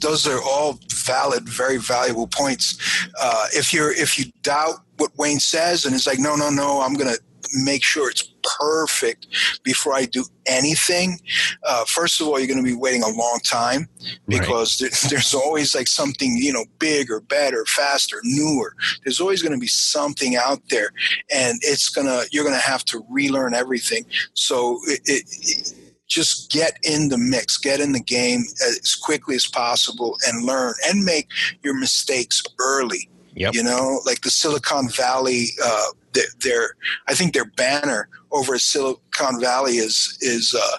those 0.00 0.26
are 0.26 0.40
all 0.42 0.78
valid, 0.90 1.48
very 1.48 1.76
valuable 1.76 2.26
points. 2.26 2.78
Uh, 3.20 3.46
if 3.52 3.72
you're 3.72 3.92
if 3.92 4.18
you 4.18 4.26
doubt 4.42 4.76
what 4.98 5.16
Wayne 5.18 5.40
says 5.40 5.84
and 5.84 5.94
it's 5.94 6.06
like, 6.06 6.18
no, 6.18 6.36
no, 6.36 6.50
no, 6.50 6.80
I'm 6.80 6.94
going 6.94 7.12
to 7.12 7.20
make 7.64 7.82
sure 7.82 8.08
it's 8.08 8.32
perfect 8.58 9.26
before 9.62 9.94
I 9.94 10.06
do 10.06 10.24
anything. 10.46 11.18
Uh, 11.64 11.84
first 11.84 12.20
of 12.20 12.26
all, 12.26 12.38
you're 12.38 12.48
going 12.48 12.62
to 12.62 12.68
be 12.68 12.76
waiting 12.76 13.02
a 13.02 13.08
long 13.08 13.40
time 13.44 13.88
because 14.28 14.80
right. 14.80 14.90
there, 14.90 15.10
there's 15.10 15.34
always 15.34 15.74
like 15.74 15.88
something, 15.88 16.36
you 16.36 16.52
know, 16.52 16.64
bigger, 16.78 17.20
better, 17.20 17.64
faster, 17.66 18.20
newer. 18.24 18.74
There's 19.04 19.20
always 19.20 19.42
going 19.42 19.52
to 19.52 19.60
be 19.60 19.68
something 19.68 20.36
out 20.36 20.60
there 20.70 20.90
and 21.34 21.58
it's 21.62 21.90
to, 21.92 22.26
you're 22.30 22.44
going 22.44 22.56
to 22.56 22.66
have 22.66 22.84
to 22.86 23.04
relearn 23.10 23.54
everything. 23.54 24.06
So 24.34 24.78
it, 24.86 25.00
it, 25.04 25.24
it 25.42 25.74
just 26.12 26.50
get 26.50 26.78
in 26.82 27.08
the 27.08 27.18
mix, 27.18 27.56
get 27.56 27.80
in 27.80 27.92
the 27.92 28.00
game 28.00 28.44
as 28.66 28.94
quickly 28.94 29.34
as 29.34 29.46
possible 29.46 30.16
and 30.26 30.44
learn 30.44 30.74
and 30.86 31.04
make 31.04 31.28
your 31.62 31.78
mistakes 31.78 32.42
early. 32.60 33.08
Yep. 33.34 33.54
You 33.54 33.62
know, 33.62 34.00
like 34.04 34.20
the 34.20 34.30
Silicon 34.30 34.90
Valley, 34.90 35.46
uh, 35.64 35.86
their, 36.12 36.24
their, 36.42 36.76
I 37.08 37.14
think 37.14 37.32
their 37.32 37.46
banner 37.46 38.08
over 38.30 38.58
Silicon 38.58 39.40
Valley 39.40 39.78
is 39.78 40.18
is 40.20 40.54
uh, 40.54 40.76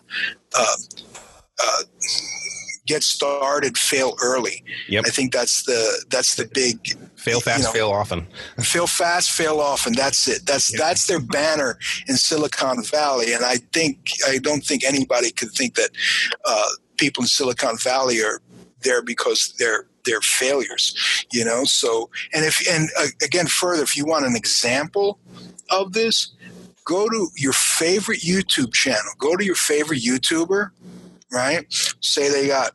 uh, 0.55 0.75
uh, 1.63 1.83
get 2.85 3.03
started, 3.03 3.77
fail 3.77 4.15
early. 4.21 4.63
Yep. 4.89 5.05
I 5.07 5.09
think 5.09 5.33
that's 5.33 5.63
the 5.63 6.05
that's 6.09 6.35
the 6.35 6.45
big 6.45 6.97
fail 7.15 7.39
fast, 7.39 7.59
you 7.59 7.63
know, 7.65 7.71
fail 7.71 7.91
often. 7.91 8.27
Fail 8.59 8.87
fast, 8.87 9.31
fail 9.31 9.59
often. 9.59 9.93
That's 9.93 10.27
it. 10.27 10.45
That's 10.45 10.71
yep. 10.71 10.79
that's 10.79 11.07
their 11.07 11.19
banner 11.19 11.77
in 12.07 12.15
Silicon 12.15 12.83
Valley, 12.83 13.33
and 13.33 13.45
I 13.45 13.57
think 13.71 14.11
I 14.27 14.37
don't 14.37 14.65
think 14.65 14.83
anybody 14.83 15.31
could 15.31 15.51
think 15.51 15.75
that 15.75 15.91
uh, 16.45 16.69
people 16.97 17.23
in 17.23 17.27
Silicon 17.27 17.77
Valley 17.77 18.21
are 18.21 18.41
there 18.81 19.01
because 19.01 19.53
they're 19.57 19.85
their 20.05 20.19
failures 20.19 21.25
you 21.31 21.45
know 21.45 21.63
so 21.63 22.09
and 22.33 22.43
if 22.43 22.61
and 22.69 22.89
uh, 22.99 23.05
again 23.23 23.47
further 23.47 23.83
if 23.83 23.95
you 23.95 24.05
want 24.05 24.25
an 24.25 24.35
example 24.35 25.17
of 25.69 25.93
this 25.93 26.33
go 26.83 27.07
to 27.07 27.29
your 27.37 27.53
favorite 27.53 28.19
youtube 28.19 28.73
channel 28.73 29.13
go 29.17 29.37
to 29.37 29.45
your 29.45 29.55
favorite 29.55 30.01
youtuber 30.01 30.71
right? 31.33 31.65
Say 32.01 32.29
they 32.29 32.47
got 32.47 32.71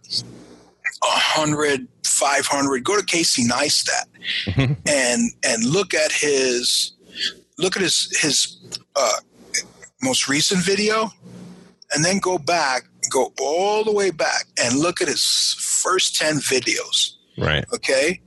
100 1.01 1.87
500 2.05 2.85
go 2.85 2.99
to 2.99 3.05
casey 3.05 3.45
neistat 3.45 4.07
mm-hmm. 4.47 4.73
and 4.87 5.31
and 5.45 5.65
look 5.65 5.95
at 5.95 6.11
his 6.11 6.93
look 7.59 7.77
at 7.77 7.83
his 7.83 8.17
his 8.21 8.59
uh, 8.97 9.19
most 10.03 10.29
recent 10.29 10.65
video 10.65 11.11
and 11.93 12.05
then 12.05 12.19
go 12.19 12.39
back 12.39 12.83
go 13.11 13.33
all 13.41 13.85
the 13.85 13.93
way 13.93 14.11
back 14.11 14.47
and 14.61 14.79
look 14.79 15.01
at 15.01 15.09
his 15.09 15.55
first 15.59 16.17
10 16.17 16.37
videos. 16.37 17.13
Right. 17.39 17.65
Okay 17.73 18.21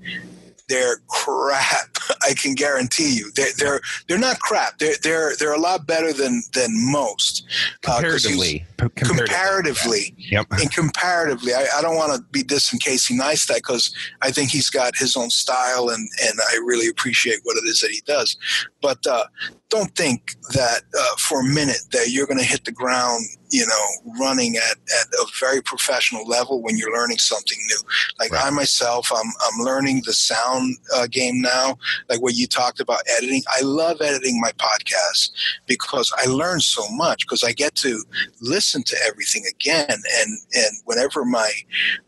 they're 0.71 0.97
crap. 1.07 1.97
I 2.23 2.33
can 2.33 2.55
guarantee 2.55 3.13
you. 3.13 3.29
They're 3.35 3.51
they're 3.57 3.81
they're 4.07 4.17
not 4.17 4.39
crap. 4.39 4.79
They're 4.79 4.95
they're 5.03 5.35
they're 5.35 5.53
a 5.53 5.59
lot 5.59 5.85
better 5.85 6.13
than 6.13 6.43
than 6.53 6.69
most. 6.91 7.43
Comparatively, 7.81 8.65
uh, 8.79 8.87
comparatively, 8.95 9.17
comparatively, 9.27 10.15
yep. 10.17 10.47
And 10.51 10.71
comparatively, 10.71 11.53
I, 11.53 11.65
I 11.75 11.81
don't 11.81 11.97
want 11.97 12.15
to 12.15 12.21
be 12.31 12.43
dissing 12.43 12.79
Casey 12.79 13.17
Neistat 13.17 13.55
because 13.55 13.93
I 14.21 14.31
think 14.31 14.49
he's 14.49 14.69
got 14.69 14.95
his 14.95 15.17
own 15.17 15.29
style, 15.29 15.89
and 15.89 16.07
and 16.23 16.39
I 16.49 16.55
really 16.65 16.87
appreciate 16.87 17.39
what 17.43 17.57
it 17.57 17.67
is 17.67 17.81
that 17.81 17.91
he 17.91 18.01
does. 18.05 18.37
But 18.81 19.05
uh, 19.05 19.25
don't 19.69 19.95
think 19.95 20.35
that 20.53 20.81
uh, 20.97 21.15
for 21.17 21.41
a 21.41 21.45
minute 21.45 21.81
that 21.91 22.09
you're 22.09 22.27
going 22.27 22.39
to 22.39 22.45
hit 22.45 22.65
the 22.65 22.71
ground, 22.71 23.25
you 23.51 23.65
know, 23.65 24.13
running 24.19 24.57
at, 24.57 24.77
at 24.77 25.07
a 25.13 25.25
very 25.39 25.61
professional 25.61 26.27
level 26.27 26.61
when 26.61 26.77
you're 26.77 26.93
learning 26.93 27.17
something 27.17 27.57
new. 27.67 27.77
Like 28.19 28.31
right. 28.31 28.45
I 28.45 28.49
myself, 28.49 29.11
I'm, 29.15 29.31
I'm 29.41 29.63
learning 29.63 30.03
the 30.05 30.13
sound 30.13 30.77
uh, 30.93 31.07
game 31.07 31.41
now, 31.41 31.77
like 32.09 32.21
what 32.21 32.35
you 32.35 32.47
talked 32.47 32.79
about 32.79 33.01
editing. 33.17 33.43
I 33.47 33.61
love 33.61 34.01
editing 34.01 34.39
my 34.41 34.51
podcast 34.53 35.31
because 35.67 36.11
I 36.17 36.25
learn 36.27 36.59
so 36.59 36.83
much 36.91 37.25
because 37.25 37.43
I 37.43 37.53
get 37.53 37.75
to 37.75 38.03
listen 38.41 38.83
to 38.83 38.97
everything 39.07 39.43
again. 39.49 39.89
And, 39.89 40.37
and 40.53 40.77
whenever 40.85 41.23
my, 41.23 41.51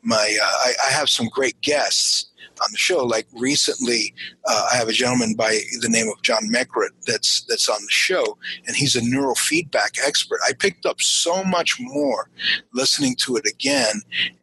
my, 0.01 0.37
uh, 0.41 0.45
I, 0.45 0.73
I 0.87 0.91
have 0.91 1.09
some 1.09 1.27
great 1.27 1.59
guests 1.61 2.27
on 2.63 2.71
the 2.71 2.77
show. 2.77 3.05
Like 3.05 3.27
recently, 3.33 4.13
uh, 4.47 4.67
I 4.71 4.75
have 4.75 4.87
a 4.87 4.93
gentleman 4.93 5.35
by 5.35 5.59
the 5.81 5.89
name 5.89 6.07
of 6.09 6.21
John 6.21 6.49
Meckrit 6.51 6.91
that's 7.05 7.43
that's 7.47 7.69
on 7.69 7.81
the 7.81 7.91
show, 7.91 8.37
and 8.67 8.75
he's 8.75 8.95
a 8.95 9.01
neurofeedback 9.01 9.97
expert. 10.05 10.39
I 10.47 10.53
picked 10.53 10.85
up 10.85 11.01
so 11.01 11.43
much 11.43 11.77
more 11.79 12.29
listening 12.73 13.15
to 13.17 13.35
it 13.35 13.45
again, 13.45 14.01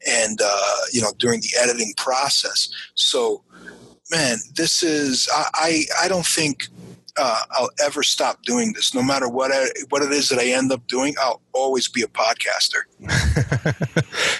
and 0.08 0.40
uh, 0.42 0.76
you 0.92 1.00
know 1.00 1.12
during 1.18 1.40
the 1.40 1.52
editing 1.60 1.92
process. 1.96 2.68
So, 2.94 3.42
man, 4.10 4.38
this 4.54 4.82
is 4.82 5.28
I 5.34 5.48
I, 5.54 6.04
I 6.04 6.08
don't 6.08 6.26
think 6.26 6.68
uh, 7.16 7.42
I'll 7.52 7.70
ever 7.82 8.02
stop 8.02 8.42
doing 8.42 8.72
this. 8.72 8.94
No 8.94 9.02
matter 9.02 9.28
what 9.28 9.50
I, 9.52 9.66
what 9.88 10.02
it 10.02 10.12
is 10.12 10.28
that 10.28 10.38
I 10.38 10.46
end 10.46 10.72
up 10.72 10.86
doing, 10.86 11.14
I'll 11.20 11.40
always 11.52 11.88
be 11.88 12.02
a 12.02 12.06
podcaster. 12.06 12.82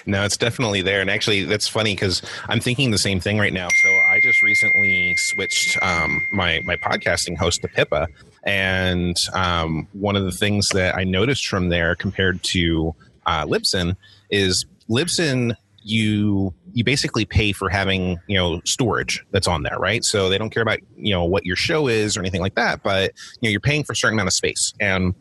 no, 0.07 0.25
it's 0.25 0.37
definitely 0.37 0.83
there. 0.83 1.01
And 1.01 1.11
actually, 1.11 1.45
that's 1.45 1.69
funny 1.69 1.95
because 1.95 2.23
I'm 2.49 2.61
thinking 2.61 2.91
the 2.91 2.99
same 2.99 3.21
thing 3.21 3.39
right 3.39 3.53
now. 3.53 3.69
So 3.69 3.89
I 3.89 4.21
just 4.23 4.43
recently 4.43 5.17
switched 5.17 5.79
um, 5.83 6.21
my 6.33 6.61
my 6.65 6.77
podcasting 6.77 7.37
host 7.37 7.63
to 7.63 7.69
Pippa, 7.69 8.09
and 8.45 9.17
um, 9.35 9.89
one 9.93 10.17
of 10.17 10.25
the 10.25 10.33
things 10.33 10.69
that 10.71 10.97
I 10.97 11.05
noticed 11.05 11.47
from 11.47 11.69
there 11.69 11.95
compared 11.95 12.43
to 12.45 12.95
uh, 13.27 13.45
Libsyn 13.45 13.97
is 14.31 14.65
Libsyn 14.89 15.55
you 15.83 16.55
you 16.73 16.85
basically 16.85 17.25
pay 17.25 17.53
for 17.53 17.69
having 17.69 18.19
you 18.27 18.37
know 18.37 18.61
storage 18.65 19.25
that's 19.31 19.49
on 19.49 19.63
there 19.63 19.79
right? 19.79 20.05
So 20.05 20.29
they 20.29 20.39
don't 20.39 20.51
care 20.51 20.63
about 20.63 20.79
you 20.97 21.13
know 21.13 21.25
what 21.25 21.45
your 21.45 21.57
show 21.57 21.89
is 21.89 22.17
or 22.17 22.21
anything 22.21 22.41
like 22.41 22.55
that 22.55 22.83
but 22.83 23.13
you 23.41 23.49
know 23.49 23.51
you're 23.51 23.61
paying 23.61 23.85
for 23.85 23.93
a 23.93 23.97
certain 23.97 24.17
amount 24.17 24.29
of 24.29 24.35
space. 24.35 24.75
And 24.81 25.15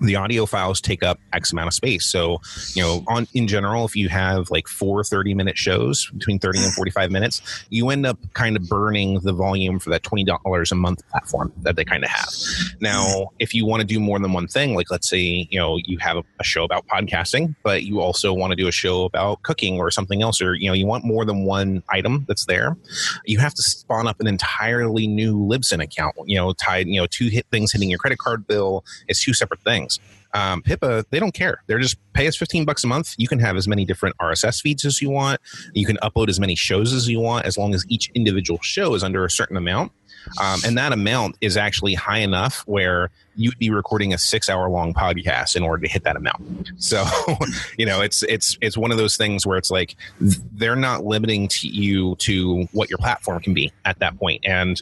the 0.00 0.16
audio 0.16 0.46
files 0.46 0.80
take 0.80 1.02
up 1.02 1.18
X 1.32 1.52
amount 1.52 1.68
of 1.68 1.74
space. 1.74 2.06
So, 2.06 2.40
you 2.74 2.82
know, 2.82 3.04
on 3.06 3.26
in 3.34 3.46
general, 3.46 3.84
if 3.84 3.94
you 3.94 4.08
have 4.08 4.50
like 4.50 4.66
four 4.66 5.04
30 5.04 5.34
minute 5.34 5.58
shows 5.58 6.10
between 6.10 6.38
30 6.38 6.60
and 6.60 6.72
mm. 6.72 6.74
45 6.74 7.10
minutes, 7.10 7.64
you 7.70 7.90
end 7.90 8.06
up 8.06 8.18
kind 8.34 8.56
of 8.56 8.68
burning 8.68 9.20
the 9.20 9.32
volume 9.32 9.78
for 9.78 9.90
that 9.90 10.02
$20 10.02 10.72
a 10.72 10.74
month 10.74 11.06
platform 11.10 11.52
that 11.62 11.76
they 11.76 11.84
kind 11.84 12.04
of 12.04 12.10
have. 12.10 12.30
Now, 12.80 13.04
mm. 13.04 13.26
if 13.38 13.54
you 13.54 13.66
want 13.66 13.80
to 13.82 13.86
do 13.86 14.00
more 14.00 14.18
than 14.18 14.32
one 14.32 14.46
thing, 14.48 14.74
like 14.74 14.90
let's 14.90 15.08
say, 15.08 15.46
you 15.50 15.58
know, 15.58 15.78
you 15.84 15.98
have 15.98 16.24
a 16.38 16.44
show 16.44 16.64
about 16.64 16.86
podcasting, 16.86 17.54
but 17.62 17.84
you 17.84 18.00
also 18.00 18.32
want 18.32 18.52
to 18.52 18.56
do 18.56 18.68
a 18.68 18.72
show 18.72 19.04
about 19.04 19.42
cooking 19.42 19.78
or 19.78 19.90
something 19.90 20.22
else, 20.22 20.40
or, 20.40 20.54
you 20.54 20.68
know, 20.68 20.74
you 20.74 20.86
want 20.86 21.04
more 21.04 21.24
than 21.24 21.44
one 21.44 21.82
item 21.90 22.24
that's 22.26 22.46
there, 22.46 22.76
you 23.26 23.38
have 23.38 23.54
to 23.54 23.62
spawn 23.62 24.06
up 24.06 24.20
an 24.20 24.26
entirely 24.26 25.06
new 25.06 25.36
Libsyn 25.36 25.82
account, 25.82 26.16
you 26.24 26.36
know, 26.36 26.52
tied, 26.54 26.86
you 26.86 27.00
know, 27.00 27.06
two 27.06 27.28
hit 27.28 27.46
things 27.50 27.72
hitting 27.72 27.90
your 27.90 27.98
credit 27.98 28.18
card 28.18 28.46
bill. 28.46 28.84
It's 29.08 29.22
two 29.22 29.34
separate 29.34 29.60
things 29.62 29.89
things. 29.98 30.16
Um, 30.32 30.62
Pippa, 30.62 31.04
they 31.10 31.18
don't 31.18 31.34
care. 31.34 31.62
They're 31.66 31.80
just 31.80 31.96
pay 32.12 32.28
us 32.28 32.36
15 32.36 32.64
bucks 32.64 32.84
a 32.84 32.86
month. 32.86 33.14
You 33.18 33.26
can 33.26 33.40
have 33.40 33.56
as 33.56 33.66
many 33.66 33.84
different 33.84 34.16
RSS 34.18 34.60
feeds 34.60 34.84
as 34.84 35.02
you 35.02 35.10
want. 35.10 35.40
You 35.74 35.86
can 35.86 35.96
upload 35.98 36.28
as 36.28 36.38
many 36.38 36.54
shows 36.54 36.92
as 36.92 37.08
you 37.08 37.20
want, 37.20 37.46
as 37.46 37.58
long 37.58 37.74
as 37.74 37.84
each 37.88 38.10
individual 38.14 38.60
show 38.62 38.94
is 38.94 39.02
under 39.02 39.24
a 39.24 39.30
certain 39.30 39.56
amount. 39.56 39.90
Um, 40.40 40.60
and 40.66 40.76
that 40.76 40.92
amount 40.92 41.36
is 41.40 41.56
actually 41.56 41.94
high 41.94 42.18
enough 42.18 42.62
where 42.66 43.10
you'd 43.36 43.58
be 43.58 43.70
recording 43.70 44.12
a 44.12 44.18
six 44.18 44.50
hour 44.50 44.68
long 44.68 44.92
podcast 44.92 45.56
in 45.56 45.62
order 45.62 45.82
to 45.86 45.90
hit 45.90 46.04
that 46.04 46.14
amount. 46.14 46.70
So, 46.76 47.04
you 47.78 47.86
know, 47.86 48.02
it's 48.02 48.22
it's 48.24 48.56
it's 48.60 48.76
one 48.76 48.92
of 48.92 48.98
those 48.98 49.16
things 49.16 49.46
where 49.46 49.56
it's 49.56 49.70
like 49.70 49.96
they're 50.20 50.76
not 50.76 51.04
limiting 51.04 51.48
to 51.48 51.68
you 51.68 52.16
to 52.16 52.68
what 52.72 52.90
your 52.90 52.98
platform 52.98 53.40
can 53.40 53.54
be 53.54 53.72
at 53.86 53.98
that 54.00 54.18
point. 54.18 54.44
And 54.44 54.80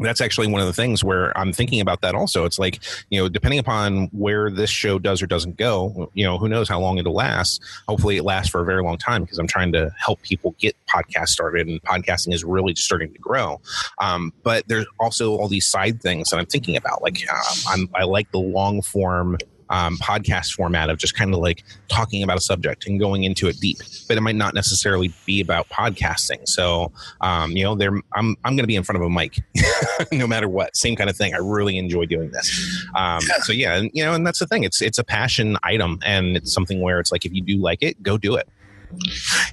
that's 0.00 0.20
actually 0.20 0.46
one 0.46 0.60
of 0.60 0.66
the 0.66 0.72
things 0.72 1.02
where 1.02 1.36
I'm 1.38 1.52
thinking 1.52 1.80
about 1.80 2.00
that 2.02 2.14
also. 2.14 2.44
It's 2.44 2.58
like, 2.58 2.80
you 3.10 3.20
know, 3.20 3.28
depending 3.28 3.58
upon 3.58 4.06
where 4.12 4.50
this 4.50 4.70
show 4.70 4.98
does 4.98 5.22
or 5.22 5.26
doesn't 5.26 5.56
go, 5.56 6.10
you 6.14 6.24
know, 6.24 6.38
who 6.38 6.48
knows 6.48 6.68
how 6.68 6.80
long 6.80 6.98
it'll 6.98 7.14
last. 7.14 7.62
Hopefully 7.88 8.16
it 8.16 8.24
lasts 8.24 8.50
for 8.50 8.60
a 8.60 8.64
very 8.64 8.82
long 8.82 8.98
time 8.98 9.22
because 9.22 9.38
I'm 9.38 9.46
trying 9.46 9.72
to 9.72 9.90
help 9.98 10.22
people 10.22 10.54
get 10.58 10.76
podcasts 10.86 11.28
started 11.28 11.68
and 11.68 11.82
podcasting 11.82 12.34
is 12.34 12.44
really 12.44 12.74
starting 12.74 13.12
to 13.12 13.18
grow. 13.18 13.60
Um, 13.98 14.32
but 14.42 14.66
there's 14.68 14.86
also 15.00 15.36
all 15.36 15.48
these 15.48 15.66
side 15.66 16.00
things 16.00 16.30
that 16.30 16.38
I'm 16.38 16.46
thinking 16.46 16.76
about. 16.76 17.02
Like, 17.02 17.24
um, 17.32 17.58
I'm, 17.68 17.90
I 17.94 18.04
like 18.04 18.30
the 18.30 18.38
long 18.38 18.82
form 18.82 19.38
um, 19.74 19.96
podcast 19.98 20.52
format 20.52 20.88
of 20.88 20.98
just 20.98 21.16
kind 21.16 21.34
of 21.34 21.40
like 21.40 21.64
talking 21.88 22.22
about 22.22 22.36
a 22.36 22.40
subject 22.40 22.86
and 22.86 23.00
going 23.00 23.24
into 23.24 23.48
it 23.48 23.58
deep. 23.60 23.78
But 24.06 24.16
it 24.16 24.20
might 24.20 24.36
not 24.36 24.54
necessarily 24.54 25.12
be 25.26 25.40
about 25.40 25.68
podcasting. 25.68 26.48
So, 26.48 26.92
um, 27.20 27.52
you 27.52 27.64
know, 27.64 27.74
there 27.74 27.90
I'm 28.12 28.36
I'm 28.44 28.54
going 28.54 28.58
to 28.58 28.68
be 28.68 28.76
in 28.76 28.84
front 28.84 29.02
of 29.02 29.06
a 29.06 29.10
mic, 29.10 29.42
no 30.12 30.28
matter 30.28 30.48
what. 30.48 30.76
Same 30.76 30.94
kind 30.94 31.10
of 31.10 31.16
thing. 31.16 31.34
I 31.34 31.38
really 31.38 31.76
enjoy 31.76 32.06
doing 32.06 32.30
this. 32.30 32.86
Um. 32.94 33.20
So 33.42 33.52
yeah, 33.52 33.76
and, 33.76 33.90
you 33.92 34.04
know, 34.04 34.14
and 34.14 34.24
that's 34.24 34.38
the 34.38 34.46
thing. 34.46 34.62
It's 34.62 34.80
it's 34.80 34.98
a 34.98 35.04
passion 35.04 35.56
item, 35.64 35.98
and 36.04 36.36
it's 36.36 36.52
something 36.52 36.80
where 36.80 37.00
it's 37.00 37.10
like 37.10 37.26
if 37.26 37.32
you 37.32 37.42
do 37.42 37.56
like 37.56 37.82
it, 37.82 38.00
go 38.02 38.16
do 38.16 38.36
it. 38.36 38.48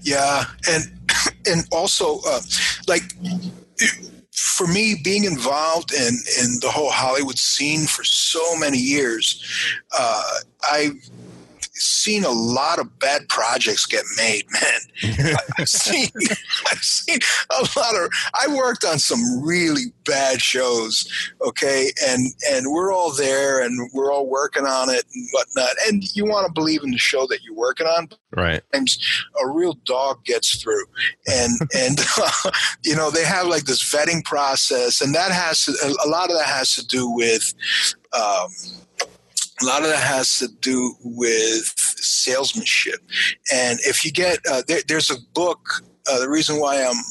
Yeah, 0.04 0.46
and 0.70 0.84
and 1.48 1.68
also 1.72 2.20
uh, 2.28 2.42
like 2.88 3.04
for 4.34 4.68
me, 4.68 4.96
being 5.04 5.26
involved 5.26 5.92
in 5.94 6.20
in 6.42 6.60
the 6.62 6.70
whole 6.70 6.92
Hollywood 6.92 7.38
scene 7.38 7.86
for 7.86 8.04
so 8.04 8.56
many 8.58 8.78
years, 8.78 9.44
uh, 9.98 10.24
I 10.64 10.92
seen 11.74 12.24
a 12.24 12.30
lot 12.30 12.80
of 12.80 13.00
bad 13.00 13.28
projects 13.30 13.86
get 13.86 14.04
made, 14.18 14.44
man. 14.52 15.36
I've 15.58 15.70
seen, 15.70 16.10
I've 16.72 16.84
seen 16.84 17.20
a 17.50 17.62
lot 17.78 17.96
of. 17.96 18.10
I 18.40 18.54
worked 18.54 18.84
on 18.84 19.00
some 19.00 19.42
really 19.42 19.94
bad 20.06 20.42
shows, 20.42 21.08
okay, 21.42 21.92
and 22.06 22.28
and 22.50 22.72
we're 22.72 22.94
all 22.94 23.14
there 23.14 23.62
and 23.62 23.90
we're 23.94 24.12
all 24.12 24.28
working 24.28 24.66
on 24.66 24.90
it 24.90 25.06
and 25.14 25.28
whatnot. 25.32 25.76
And 25.88 26.04
you 26.16 26.26
want 26.26 26.48
to 26.48 26.54
believe 26.54 26.84
in 26.84 26.92
the 26.92 26.98
show 26.98 27.26
that 27.28 27.44
you're 27.44 27.56
working 27.56 27.88
on, 27.88 28.10
right? 28.36 28.62
Sometimes 28.74 29.26
a 29.44 29.50
real 29.50 29.74
dog 29.86 30.24
gets 30.26 30.62
through, 30.62 30.86
and 31.28 31.54
and 31.76 32.00
uh, 32.18 32.52
you 32.84 32.96
know 32.96 33.10
they 33.10 33.24
have 33.24 33.48
like 33.48 33.64
this 33.64 33.84
vetting 33.84 34.24
process, 34.24 35.02
and 35.02 35.16
that 35.16 35.32
has 35.32 35.66
to, 35.66 35.74
a 36.06 36.10
lot 36.10 36.30
of 36.30 36.38
that 36.38 36.48
has 36.48 36.76
to 36.76 36.86
do 36.86 37.10
with. 37.10 37.54
Um, 38.14 38.50
a 39.62 39.66
lot 39.66 39.84
of 39.84 39.89
that 39.89 40.03
has 40.03 40.39
to 40.39 40.47
do 40.47 40.95
with 41.03 41.74
salesmanship. 41.78 42.99
And 43.53 43.80
if 43.82 44.03
you 44.03 44.12
get, 44.12 44.39
uh, 44.49 44.64
there, 44.68 44.82
there's 44.88 45.09
a 45.09 45.18
book, 45.34 45.84
uh, 46.09 46.20
the 46.20 46.30
reason 46.30 46.59
why 46.59 46.84
I'm 46.84 47.03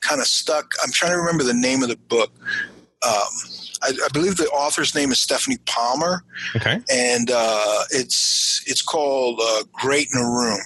kind 0.00 0.20
of 0.20 0.26
stuck, 0.26 0.72
I'm 0.82 0.92
trying 0.92 1.12
to 1.12 1.18
remember 1.18 1.44
the 1.44 1.54
name 1.54 1.82
of 1.82 1.88
the 1.88 1.96
book. 1.96 2.30
Um, 3.06 3.28
I, 3.82 3.92
I, 4.04 4.08
believe 4.12 4.36
the 4.36 4.48
author's 4.48 4.94
name 4.94 5.12
is 5.12 5.20
Stephanie 5.20 5.58
Palmer. 5.66 6.24
Okay. 6.56 6.80
And 6.90 7.30
uh, 7.30 7.82
it's 7.90 8.62
it's 8.66 8.80
called 8.80 9.40
uh, 9.42 9.64
Great 9.72 10.08
in 10.14 10.20
a 10.20 10.24
Room. 10.24 10.60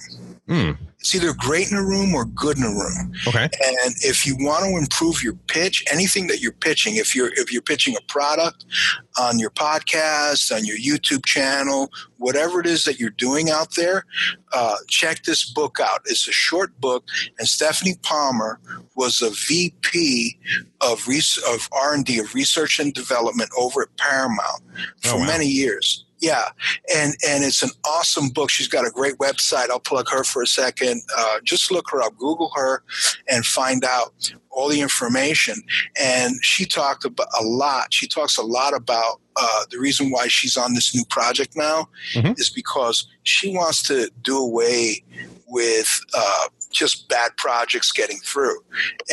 Mm. 0.47 0.77
It's 0.99 1.15
either 1.15 1.33
great 1.33 1.71
in 1.71 1.77
a 1.77 1.83
room 1.83 2.13
or 2.13 2.25
good 2.25 2.57
in 2.57 2.63
a 2.63 2.69
room. 2.69 3.13
Okay. 3.25 3.43
And 3.43 3.95
if 4.01 4.25
you 4.27 4.35
want 4.37 4.65
to 4.65 4.77
improve 4.77 5.23
your 5.23 5.33
pitch, 5.47 5.81
anything 5.89 6.27
that 6.27 6.41
you're 6.41 6.51
pitching, 6.51 6.97
if 6.97 7.15
you're 7.15 7.31
if 7.35 7.53
you're 7.53 7.61
pitching 7.61 7.95
a 7.95 8.01
product 8.11 8.65
on 9.17 9.39
your 9.39 9.49
podcast, 9.51 10.53
on 10.53 10.65
your 10.65 10.75
YouTube 10.77 11.25
channel, 11.25 11.89
whatever 12.17 12.59
it 12.59 12.65
is 12.65 12.83
that 12.83 12.99
you're 12.99 13.11
doing 13.11 13.49
out 13.49 13.75
there, 13.77 14.05
uh, 14.53 14.75
check 14.89 15.23
this 15.23 15.49
book 15.49 15.79
out. 15.81 16.01
It's 16.05 16.27
a 16.27 16.33
short 16.33 16.77
book, 16.81 17.05
and 17.37 17.47
Stephanie 17.47 17.95
Palmer 18.01 18.59
was 18.95 19.21
a 19.21 19.29
VP 19.29 20.37
of 20.81 21.07
res- 21.07 21.39
of 21.47 21.69
R 21.71 21.93
and 21.93 22.03
D 22.05 22.19
of 22.19 22.33
research 22.35 22.77
and 22.77 22.93
development 22.93 23.49
over 23.57 23.83
at 23.83 23.95
Paramount 23.97 24.63
for 25.01 25.11
Oh, 25.15 25.17
wow. 25.19 25.25
many 25.27 25.45
years. 25.47 26.03
Yeah, 26.21 26.49
and 26.93 27.15
and 27.27 27.43
it's 27.43 27.63
an 27.63 27.69
awesome 27.85 28.29
book. 28.29 28.49
She's 28.49 28.67
got 28.67 28.85
a 28.85 28.91
great 28.91 29.15
website. 29.19 29.69
I'll 29.69 29.79
plug 29.79 30.09
her 30.09 30.23
for 30.23 30.41
a 30.41 30.47
second. 30.47 31.01
Uh, 31.17 31.37
just 31.43 31.71
look 31.71 31.85
her 31.91 32.01
up, 32.01 32.17
Google 32.17 32.51
her, 32.55 32.83
and 33.29 33.45
find 33.45 33.83
out 33.85 34.31
all 34.49 34.67
the 34.67 34.81
information. 34.81 35.55
And 35.99 36.33
she 36.43 36.65
talked 36.65 37.05
about 37.05 37.27
a 37.39 37.43
lot. 37.43 37.93
She 37.93 38.07
talks 38.07 38.37
a 38.37 38.41
lot 38.41 38.73
about 38.75 39.21
uh, 39.37 39.61
the 39.71 39.79
reason 39.79 40.09
why 40.11 40.27
she's 40.27 40.57
on 40.57 40.73
this 40.73 40.93
new 40.93 41.05
project 41.05 41.55
now 41.55 41.87
Mhm. 42.15 42.37
is 42.37 42.49
because 42.49 43.07
she 43.23 43.51
wants 43.51 43.81
to 43.83 44.11
do 44.21 44.37
away 44.37 45.03
with 45.47 46.01
uh, 46.13 46.47
just 46.71 47.07
bad 47.07 47.31
projects 47.37 47.91
getting 47.93 48.19
through. 48.19 48.59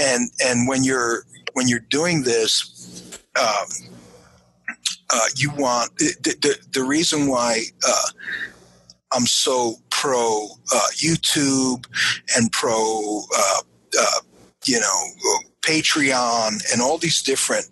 And 0.01 0.31
and 0.45 0.67
when 0.67 0.83
you're 0.83 1.25
when 1.53 1.69
you're 1.69 1.87
doing 1.89 2.23
this. 2.25 2.73
Um, 3.39 3.67
uh, 5.11 5.29
you 5.37 5.51
want 5.51 5.95
the, 5.97 6.15
the, 6.23 6.59
the 6.73 6.85
reason 6.85 7.29
why 7.29 7.63
uh, 7.87 8.09
I'm 9.13 9.27
so 9.27 9.77
pro 9.91 10.49
uh, 10.75 10.89
YouTube 10.95 11.87
and 12.37 12.51
pro 12.53 13.23
uh, 13.37 13.61
uh, 13.99 14.21
you 14.65 14.81
know 14.81 15.13
Patreon 15.67 16.63
and 16.73 16.81
all 16.81 16.97
these 16.97 17.23
different 17.23 17.67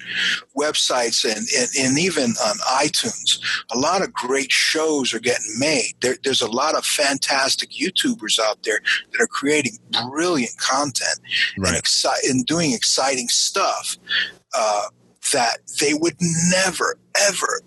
websites 0.58 1.24
and, 1.24 1.46
and, 1.56 1.68
and 1.78 1.98
even 1.98 2.30
on 2.44 2.56
iTunes, 2.82 3.40
a 3.70 3.78
lot 3.78 4.02
of 4.02 4.12
great 4.12 4.50
shows 4.50 5.14
are 5.14 5.20
getting 5.20 5.58
made. 5.58 5.92
There, 6.00 6.16
there's 6.24 6.40
a 6.40 6.50
lot 6.50 6.74
of 6.74 6.84
fantastic 6.84 7.70
YouTubers 7.70 8.40
out 8.40 8.64
there 8.64 8.80
that 9.12 9.20
are 9.20 9.28
creating 9.28 9.78
brilliant 10.08 10.56
content 10.58 11.20
and, 11.56 11.66
exci- 11.66 12.28
and 12.28 12.44
doing 12.44 12.72
exciting 12.72 13.28
stuff 13.28 13.96
uh, 14.54 14.86
that 15.32 15.58
they 15.80 15.94
would 15.94 16.16
never, 16.20 16.96
ever, 17.28 17.62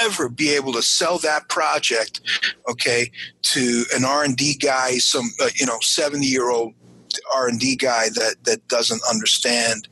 ever 0.00 0.28
be 0.28 0.54
able 0.54 0.72
to 0.72 0.82
sell 0.82 1.18
that 1.18 1.48
project, 1.48 2.20
okay, 2.68 3.10
to 3.42 3.84
an 3.94 4.04
R 4.04 4.24
and 4.24 4.36
D 4.36 4.54
guy, 4.54 4.98
some 4.98 5.30
uh, 5.40 5.48
you 5.56 5.66
know 5.66 5.78
seventy 5.80 6.26
year 6.26 6.50
old 6.50 6.74
R 7.34 7.48
and 7.48 7.58
D 7.58 7.76
guy 7.76 8.08
that 8.10 8.36
that 8.44 8.66
doesn't 8.68 9.02
understand. 9.08 9.88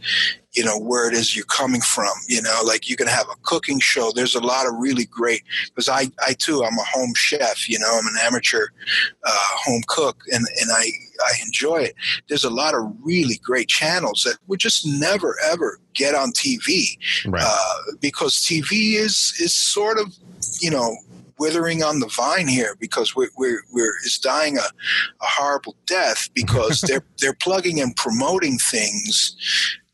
You 0.52 0.64
know 0.64 0.78
where 0.78 1.06
it 1.06 1.14
is 1.14 1.36
you're 1.36 1.44
coming 1.44 1.82
from. 1.82 2.12
You 2.28 2.40
know, 2.40 2.60
like 2.64 2.88
you 2.88 2.96
can 2.96 3.08
have 3.08 3.26
a 3.30 3.36
cooking 3.42 3.78
show. 3.78 4.10
There's 4.14 4.34
a 4.34 4.40
lot 4.40 4.66
of 4.66 4.74
really 4.78 5.04
great 5.04 5.42
because 5.66 5.88
I, 5.88 6.10
I 6.26 6.32
too, 6.32 6.64
I'm 6.64 6.78
a 6.78 6.84
home 6.84 7.12
chef. 7.14 7.68
You 7.68 7.78
know, 7.78 7.90
I'm 7.92 8.06
an 8.06 8.16
amateur 8.22 8.68
uh, 9.24 9.48
home 9.64 9.82
cook, 9.86 10.22
and 10.32 10.46
and 10.60 10.70
I 10.72 10.90
I 11.24 11.32
enjoy 11.44 11.76
it. 11.76 11.94
There's 12.28 12.44
a 12.44 12.50
lot 12.50 12.74
of 12.74 12.92
really 13.02 13.38
great 13.42 13.68
channels 13.68 14.22
that 14.24 14.38
would 14.46 14.60
just 14.60 14.86
never 14.86 15.36
ever 15.50 15.80
get 15.94 16.14
on 16.14 16.32
TV 16.32 16.98
Right. 17.26 17.42
uh, 17.44 17.92
because 18.00 18.34
TV 18.36 18.94
is 18.94 19.32
is 19.40 19.54
sort 19.54 19.98
of 19.98 20.14
you 20.60 20.70
know 20.70 20.96
withering 21.38 21.82
on 21.82 22.00
the 22.00 22.08
vine 22.08 22.48
here 22.48 22.76
because 22.80 23.14
we're 23.14 23.28
we're, 23.36 23.62
we're 23.72 23.94
is 24.04 24.18
dying 24.18 24.56
a, 24.56 24.62
a 24.62 25.26
horrible 25.26 25.76
death 25.86 26.28
because 26.34 26.80
they're 26.88 27.04
they're 27.20 27.34
plugging 27.34 27.80
and 27.80 27.94
promoting 27.96 28.58
things 28.58 29.36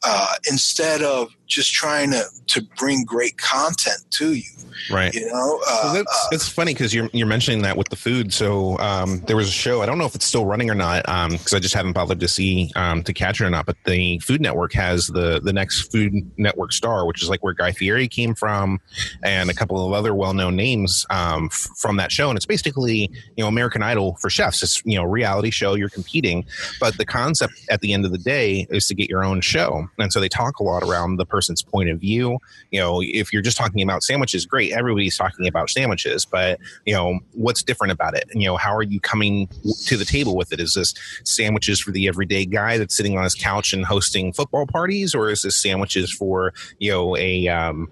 uh, 0.04 0.34
instead 0.50 1.02
of 1.02 1.28
just 1.52 1.72
trying 1.72 2.10
to 2.10 2.24
to 2.48 2.62
bring 2.76 3.04
great 3.04 3.38
content 3.38 3.98
to 4.10 4.34
you. 4.34 4.42
right. 4.90 5.14
You 5.14 5.26
know, 5.26 5.32
Well, 5.32 5.60
uh, 5.68 5.92
that's 5.94 6.24
uh, 6.24 6.28
it's 6.32 6.48
funny 6.48 6.74
because 6.74 6.94
you're 6.94 7.08
you're 7.12 7.26
mentioning 7.26 7.62
that 7.62 7.76
with 7.76 7.88
the 7.88 7.96
food. 7.96 8.32
So 8.32 8.78
um, 8.78 9.20
there 9.26 9.36
was 9.36 9.48
a 9.48 9.52
show. 9.52 9.82
I 9.82 9.86
don't 9.86 9.98
know 9.98 10.06
if 10.06 10.14
it's 10.14 10.26
still 10.26 10.46
running 10.46 10.70
or 10.70 10.74
not 10.74 11.02
because 11.30 11.54
I 11.54 11.58
just 11.58 11.74
haven't 11.74 11.92
bothered 11.92 12.20
to 12.20 12.28
see 12.28 12.70
um, 12.76 13.02
to 13.04 13.12
catch 13.12 13.40
it 13.40 13.44
or 13.44 13.50
not. 13.50 13.66
But 13.66 13.76
the 13.84 14.18
Food 14.18 14.40
Network 14.40 14.72
has 14.74 15.06
the 15.06 15.40
the 15.40 15.52
next 15.52 15.92
Food 15.92 16.14
Network 16.36 16.72
star, 16.72 17.06
which 17.06 17.22
is 17.22 17.28
like 17.28 17.42
where 17.42 17.54
Guy 17.54 17.72
Fieri 17.72 18.08
came 18.08 18.34
from, 18.34 18.80
and 19.22 19.50
a 19.50 19.54
couple 19.54 19.84
of 19.86 19.92
other 19.92 20.14
well 20.14 20.34
known 20.34 20.56
names 20.56 21.06
um, 21.10 21.48
f- 21.52 21.68
from 21.76 21.96
that 21.96 22.10
show. 22.10 22.28
And 22.28 22.36
it's 22.36 22.46
basically 22.46 23.10
you 23.36 23.44
know 23.44 23.48
American 23.48 23.82
Idol 23.82 24.16
for 24.20 24.30
chefs. 24.30 24.62
It's 24.62 24.82
you 24.84 24.96
know 24.96 25.04
a 25.04 25.08
reality 25.08 25.50
show. 25.50 25.74
You're 25.74 25.88
competing, 25.88 26.44
but 26.80 26.96
the 26.96 27.06
concept 27.06 27.54
at 27.70 27.80
the 27.80 27.92
end 27.92 28.04
of 28.04 28.12
the 28.12 28.18
day 28.18 28.66
is 28.70 28.86
to 28.88 28.94
get 28.94 29.08
your 29.08 29.24
own 29.24 29.40
show. 29.40 29.88
And 29.98 30.12
so 30.12 30.20
they 30.20 30.28
talk 30.28 30.58
a 30.58 30.62
lot 30.62 30.82
around 30.82 31.16
the 31.16 31.26
person's 31.42 31.62
point 31.62 31.90
of 31.90 31.98
view. 31.98 32.38
You 32.70 32.78
know, 32.78 33.02
if 33.02 33.32
you're 33.32 33.42
just 33.42 33.56
talking 33.56 33.82
about 33.82 34.04
sandwiches, 34.04 34.46
great. 34.46 34.72
Everybody's 34.72 35.16
talking 35.16 35.48
about 35.48 35.70
sandwiches, 35.70 36.24
but 36.24 36.60
you 36.86 36.94
know, 36.94 37.18
what's 37.32 37.64
different 37.64 37.92
about 37.92 38.14
it? 38.14 38.28
And, 38.30 38.40
you 38.40 38.48
know, 38.48 38.56
how 38.56 38.74
are 38.76 38.84
you 38.84 39.00
coming 39.00 39.48
to 39.86 39.96
the 39.96 40.04
table 40.04 40.36
with 40.36 40.52
it? 40.52 40.60
Is 40.60 40.74
this 40.74 40.94
sandwiches 41.24 41.80
for 41.80 41.90
the 41.90 42.06
everyday 42.06 42.46
guy 42.46 42.78
that's 42.78 42.96
sitting 42.96 43.18
on 43.18 43.24
his 43.24 43.34
couch 43.34 43.72
and 43.72 43.84
hosting 43.84 44.32
football 44.32 44.66
parties, 44.66 45.16
or 45.16 45.30
is 45.30 45.42
this 45.42 45.60
sandwiches 45.60 46.12
for 46.12 46.54
you 46.78 46.92
know 46.92 47.16
a 47.16 47.48
um, 47.48 47.90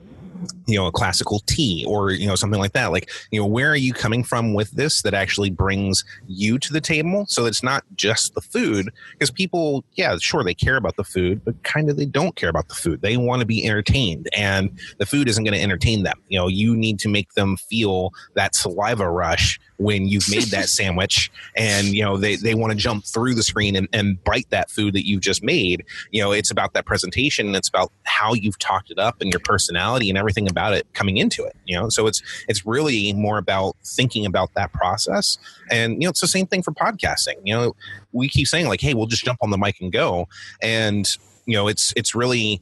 you 0.67 0.77
know 0.77 0.87
a 0.87 0.93
classical 0.93 1.41
tea 1.47 1.85
or 1.87 2.11
you 2.11 2.27
know 2.27 2.35
something 2.35 2.61
like 2.61 2.73
that. 2.73 2.93
Like 2.93 3.11
you 3.31 3.41
know 3.41 3.47
where 3.47 3.71
are 3.71 3.77
you 3.77 3.93
coming 3.93 4.25
from 4.25 4.55
with 4.55 4.71
this 4.73 5.03
that 5.03 5.15
actually 5.15 5.51
brings 5.51 6.05
you 6.27 6.59
to 6.59 6.73
the 6.73 6.81
table? 6.81 7.27
So 7.29 7.47
it's 7.47 7.63
not 7.63 7.85
just 7.97 8.35
the 8.35 8.41
food 8.41 8.91
because 9.13 9.31
people 9.31 9.85
yeah 9.95 10.17
sure 10.19 10.45
they 10.45 10.55
care 10.55 10.77
about 10.77 10.97
the 10.97 11.05
food 11.05 11.45
but 11.45 11.63
kind 11.63 11.91
of 11.91 11.97
they 11.97 12.07
don't 12.07 12.37
care 12.37 12.49
about 12.49 12.69
the 12.69 12.75
food. 12.75 13.03
They 13.03 13.17
want 13.17 13.41
to 13.41 13.47
be 13.47 13.67
entertained 13.67 14.29
and 14.37 14.79
the 14.99 15.07
food 15.07 15.29
isn't 15.29 15.45
going 15.45 15.57
to 15.57 15.63
entertain 15.63 16.03
them. 16.03 16.21
You 16.29 16.39
know 16.39 16.49
you 16.49 16.77
need 16.77 16.99
to 17.01 17.09
make 17.09 17.33
them 17.35 17.57
feel 17.57 18.13
that 18.35 18.55
saliva 18.55 19.11
rush 19.11 19.59
when 19.81 20.07
you've 20.07 20.31
made 20.31 20.45
that 20.45 20.69
sandwich 20.69 21.33
and 21.57 21.89
you 21.89 22.05
know 22.05 22.19
they, 22.19 22.37
they 22.37 22.55
want 22.55 22.71
to 22.71 22.77
jump 22.77 23.05
through 23.05 23.35
the 23.35 23.43
screen 23.43 23.75
and, 23.75 23.89
and 23.95 24.23
bite 24.25 24.49
that 24.51 24.71
food 24.71 24.93
that 24.95 25.07
you've 25.07 25.23
just 25.23 25.43
made 25.43 25.85
you 26.11 26.23
know 26.23 26.33
it's 26.33 26.51
about 26.51 26.75
that 26.75 26.85
presentation 26.85 27.47
and 27.47 27.57
it's 27.57 27.69
about 27.69 27.91
how 28.05 28.35
you've 28.35 28.59
talked 28.59 28.91
it 28.91 28.99
up 28.99 29.21
and 29.23 29.33
your 29.33 29.41
personality 29.41 30.11
and 30.11 30.19
everything 30.19 30.49
about 30.49 30.75
it 30.75 30.87
coming 30.93 31.17
into 31.17 31.45
it 31.45 31.57
you 31.65 31.79
know? 31.79 31.89
So 31.89 32.07
it's 32.07 32.23
it's 32.47 32.67
really 32.67 33.13
more 33.15 33.39
about 33.39 33.77
thinking 33.85 34.27
about 34.27 34.53
that 34.55 34.73
process 34.73 35.39
and 35.71 35.95
you 35.95 36.01
know 36.01 36.11
it's 36.11 36.21
the 36.21 36.29
same 36.29 36.47
thing 36.47 36.63
for 36.63 36.73
podcasting 36.73 37.37
you 37.45 37.55
know? 37.55 37.75
We 38.13 38.29
keep 38.29 38.49
saying 38.49 38.69
like 38.69 38.83
hey 38.83 38.93
we'll 38.93 39.07
just 39.07 39.25
jump 39.25 39.39
on 39.41 39.51
the 39.51 39.59
mic 39.59 39.81
and 39.81 39.91
go 39.91 40.29
and 40.61 41.09
you 41.47 41.55
know 41.55 41.69
it's 41.69 41.95
it's 41.97 42.15
really 42.15 42.61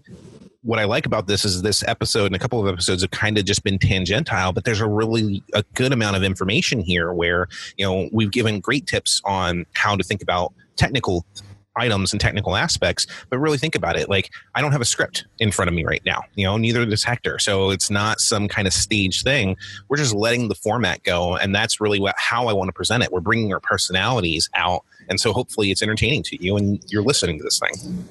what 0.62 0.78
I 0.78 0.84
like 0.84 1.06
about 1.06 1.26
this 1.26 1.44
is 1.44 1.62
this 1.62 1.84
episode 1.86 2.26
and 2.26 2.36
a 2.36 2.38
couple 2.38 2.60
of 2.60 2.72
episodes 2.72 3.02
have 3.02 3.10
kind 3.10 3.38
of 3.38 3.44
just 3.44 3.62
been 3.62 3.78
tangential, 3.78 4.52
but 4.52 4.64
there's 4.64 4.80
a 4.80 4.88
really 4.88 5.42
a 5.54 5.62
good 5.74 5.92
amount 5.92 6.16
of 6.16 6.22
information 6.22 6.80
here 6.80 7.12
where 7.12 7.48
you 7.76 7.86
know 7.86 8.08
we've 8.12 8.30
given 8.30 8.60
great 8.60 8.86
tips 8.86 9.20
on 9.24 9.66
how 9.74 9.96
to 9.96 10.02
think 10.02 10.22
about 10.22 10.52
technical 10.76 11.24
items 11.76 12.12
and 12.12 12.20
technical 12.20 12.56
aspects 12.56 13.06
but 13.30 13.38
really 13.38 13.56
think 13.56 13.76
about 13.76 13.96
it 13.96 14.08
like 14.08 14.30
i 14.56 14.60
don't 14.60 14.72
have 14.72 14.80
a 14.80 14.84
script 14.84 15.26
in 15.38 15.52
front 15.52 15.68
of 15.68 15.74
me 15.74 15.84
right 15.84 16.02
now 16.04 16.22
you 16.34 16.44
know 16.44 16.56
neither 16.56 16.84
does 16.84 17.04
hector 17.04 17.38
so 17.38 17.70
it's 17.70 17.88
not 17.88 18.18
some 18.18 18.48
kind 18.48 18.66
of 18.66 18.74
stage 18.74 19.22
thing. 19.22 19.56
We're 19.88 19.96
just 19.96 20.14
letting 20.14 20.48
the 20.48 20.56
format 20.56 21.04
go 21.04 21.36
and 21.36 21.54
that's 21.54 21.80
really 21.80 22.00
what 22.00 22.16
how 22.18 22.48
i 22.48 22.52
want 22.52 22.68
to 22.68 22.72
present 22.72 23.04
it. 23.04 23.12
We're 23.12 23.20
bringing 23.20 23.52
our 23.52 23.60
personalities 23.60 24.50
out 24.54 24.84
and 25.08 25.20
so 25.20 25.32
hopefully 25.32 25.70
it's 25.70 25.82
entertaining 25.82 26.22
to 26.24 26.42
you 26.42 26.56
and 26.56 26.82
you're 26.88 27.02
listening 27.02 27.38
to 27.38 27.44
this 27.44 27.60
thing 27.60 28.08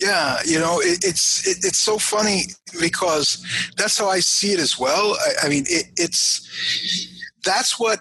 Yeah, 0.00 0.38
you 0.44 0.58
know, 0.58 0.80
it, 0.80 1.04
it's 1.04 1.46
it, 1.46 1.64
it's 1.64 1.78
so 1.78 1.98
funny 1.98 2.42
because 2.80 3.44
that's 3.76 3.98
how 3.98 4.08
I 4.08 4.20
see 4.20 4.52
it 4.52 4.60
as 4.60 4.78
well. 4.78 5.16
I, 5.20 5.46
I 5.46 5.48
mean, 5.48 5.64
it, 5.68 5.86
it's 5.96 6.48
that's 7.44 7.78
what 7.78 8.00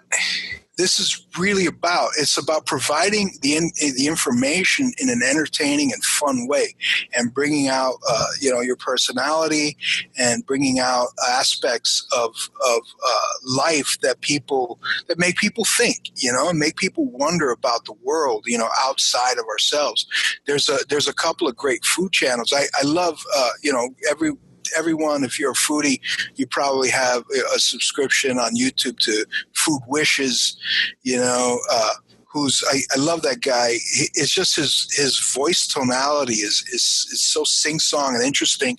this 0.81 0.99
is 0.99 1.25
really 1.37 1.65
about. 1.65 2.09
It's 2.17 2.37
about 2.37 2.65
providing 2.65 3.31
the 3.41 3.55
in, 3.55 3.71
the 3.95 4.07
information 4.07 4.91
in 4.97 5.09
an 5.09 5.21
entertaining 5.23 5.93
and 5.93 6.03
fun 6.03 6.47
way, 6.47 6.75
and 7.13 7.33
bringing 7.33 7.67
out 7.67 7.95
uh, 8.09 8.27
you 8.39 8.51
know 8.51 8.61
your 8.61 8.75
personality 8.75 9.77
and 10.17 10.45
bringing 10.45 10.79
out 10.79 11.09
aspects 11.29 12.05
of 12.17 12.49
of 12.67 12.81
uh, 13.05 13.27
life 13.45 13.97
that 14.01 14.21
people 14.21 14.79
that 15.07 15.19
make 15.19 15.37
people 15.37 15.65
think, 15.65 16.11
you 16.15 16.31
know, 16.31 16.49
and 16.49 16.59
make 16.59 16.77
people 16.77 17.05
wonder 17.05 17.51
about 17.51 17.85
the 17.85 17.93
world, 18.03 18.45
you 18.47 18.57
know, 18.57 18.69
outside 18.79 19.37
of 19.37 19.45
ourselves 19.45 20.05
there's 20.45 20.69
a 20.69 20.79
there's 20.89 21.07
a 21.07 21.13
couple 21.13 21.47
of 21.47 21.55
great 21.55 21.85
food 21.85 22.11
channels. 22.11 22.53
I, 22.53 22.65
I 22.79 22.85
love 22.85 23.23
uh, 23.35 23.49
you 23.63 23.71
know 23.71 23.89
every 24.09 24.31
everyone 24.77 25.23
if 25.23 25.39
you're 25.39 25.51
a 25.51 25.55
foodie 25.55 25.99
you 26.35 26.45
probably 26.47 26.89
have 26.89 27.23
a 27.55 27.59
subscription 27.59 28.37
on 28.39 28.55
YouTube 28.55 28.97
to 28.99 29.25
Food 29.53 29.81
Wishes 29.87 30.57
you 31.03 31.17
know 31.17 31.59
uh, 31.71 31.91
who's 32.33 32.63
I, 32.71 32.79
I 32.95 32.99
love 32.99 33.21
that 33.23 33.41
guy. 33.41 33.73
He- 33.73 34.09
it's 34.13 34.33
just 34.33 34.55
his 34.55 34.87
his 34.95 35.19
voice 35.33 35.67
tonality 35.67 36.35
is 36.35 36.63
is, 36.71 37.07
is 37.11 37.21
so 37.21 37.43
sing 37.43 37.79
song 37.79 38.15
and 38.15 38.23
interesting. 38.23 38.77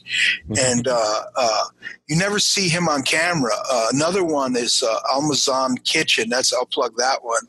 And 0.58 0.88
uh, 0.88 1.22
uh, 1.36 1.64
you 2.08 2.16
never 2.16 2.38
see 2.38 2.68
him 2.68 2.88
on 2.88 3.02
camera. 3.02 3.52
Uh, 3.70 3.88
another 3.92 4.24
one 4.24 4.56
is 4.56 4.82
uh, 4.82 5.00
Almazan 5.14 5.84
Kitchen. 5.84 6.28
That's 6.30 6.52
I'll 6.52 6.66
plug 6.66 6.94
that 6.96 7.22
one. 7.22 7.42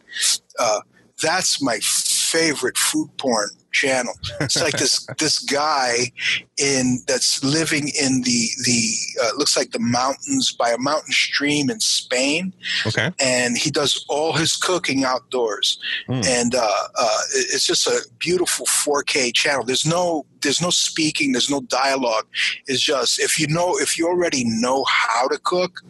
Uh, 0.60 0.82
that's 1.22 1.62
my 1.62 1.80
favorite 1.82 2.78
food 2.78 3.10
porn 3.18 3.50
channel. 3.74 4.14
It's 4.40 4.62
like 4.62 4.78
this 4.78 5.06
this 5.20 5.40
guy 5.40 6.12
in 6.58 7.00
that's 7.08 7.44
living 7.44 7.90
in 7.90 8.22
the 8.22 8.48
the 8.64 8.94
uh, 9.24 9.32
looks 9.38 9.58
like 9.58 9.72
the 9.72 9.80
mountains 9.80 10.54
by 10.54 10.70
a 10.70 10.78
mountain 10.78 11.12
stream 11.12 11.70
in 11.70 11.80
Spain. 11.80 12.54
Okay. 12.86 13.12
And 13.20 13.58
he 13.58 13.70
does 13.70 14.06
all 14.08 14.34
his 14.34 14.56
cooking 14.56 15.04
outdoors, 15.04 15.80
mm. 16.08 16.26
and 16.26 16.56
uh, 16.56 16.60
uh, 16.60 17.20
it's 17.34 17.66
just 17.66 17.88
a 17.88 18.02
beautiful 18.20 18.66
4K 18.66 19.34
channel. 19.34 19.64
There's 19.66 19.86
no 19.86 20.26
there's 20.44 20.62
no 20.62 20.70
speaking, 20.70 21.32
there's 21.32 21.50
no 21.50 21.62
dialogue. 21.62 22.26
It's 22.68 22.82
just 22.82 23.20
if 23.20 23.40
you 23.40 23.48
know 23.48 23.78
if 23.78 23.98
you 23.98 24.08
already 24.08 24.44
know 24.46 24.84
how 24.88 25.28
to 25.30 25.40
cook, 25.40 25.82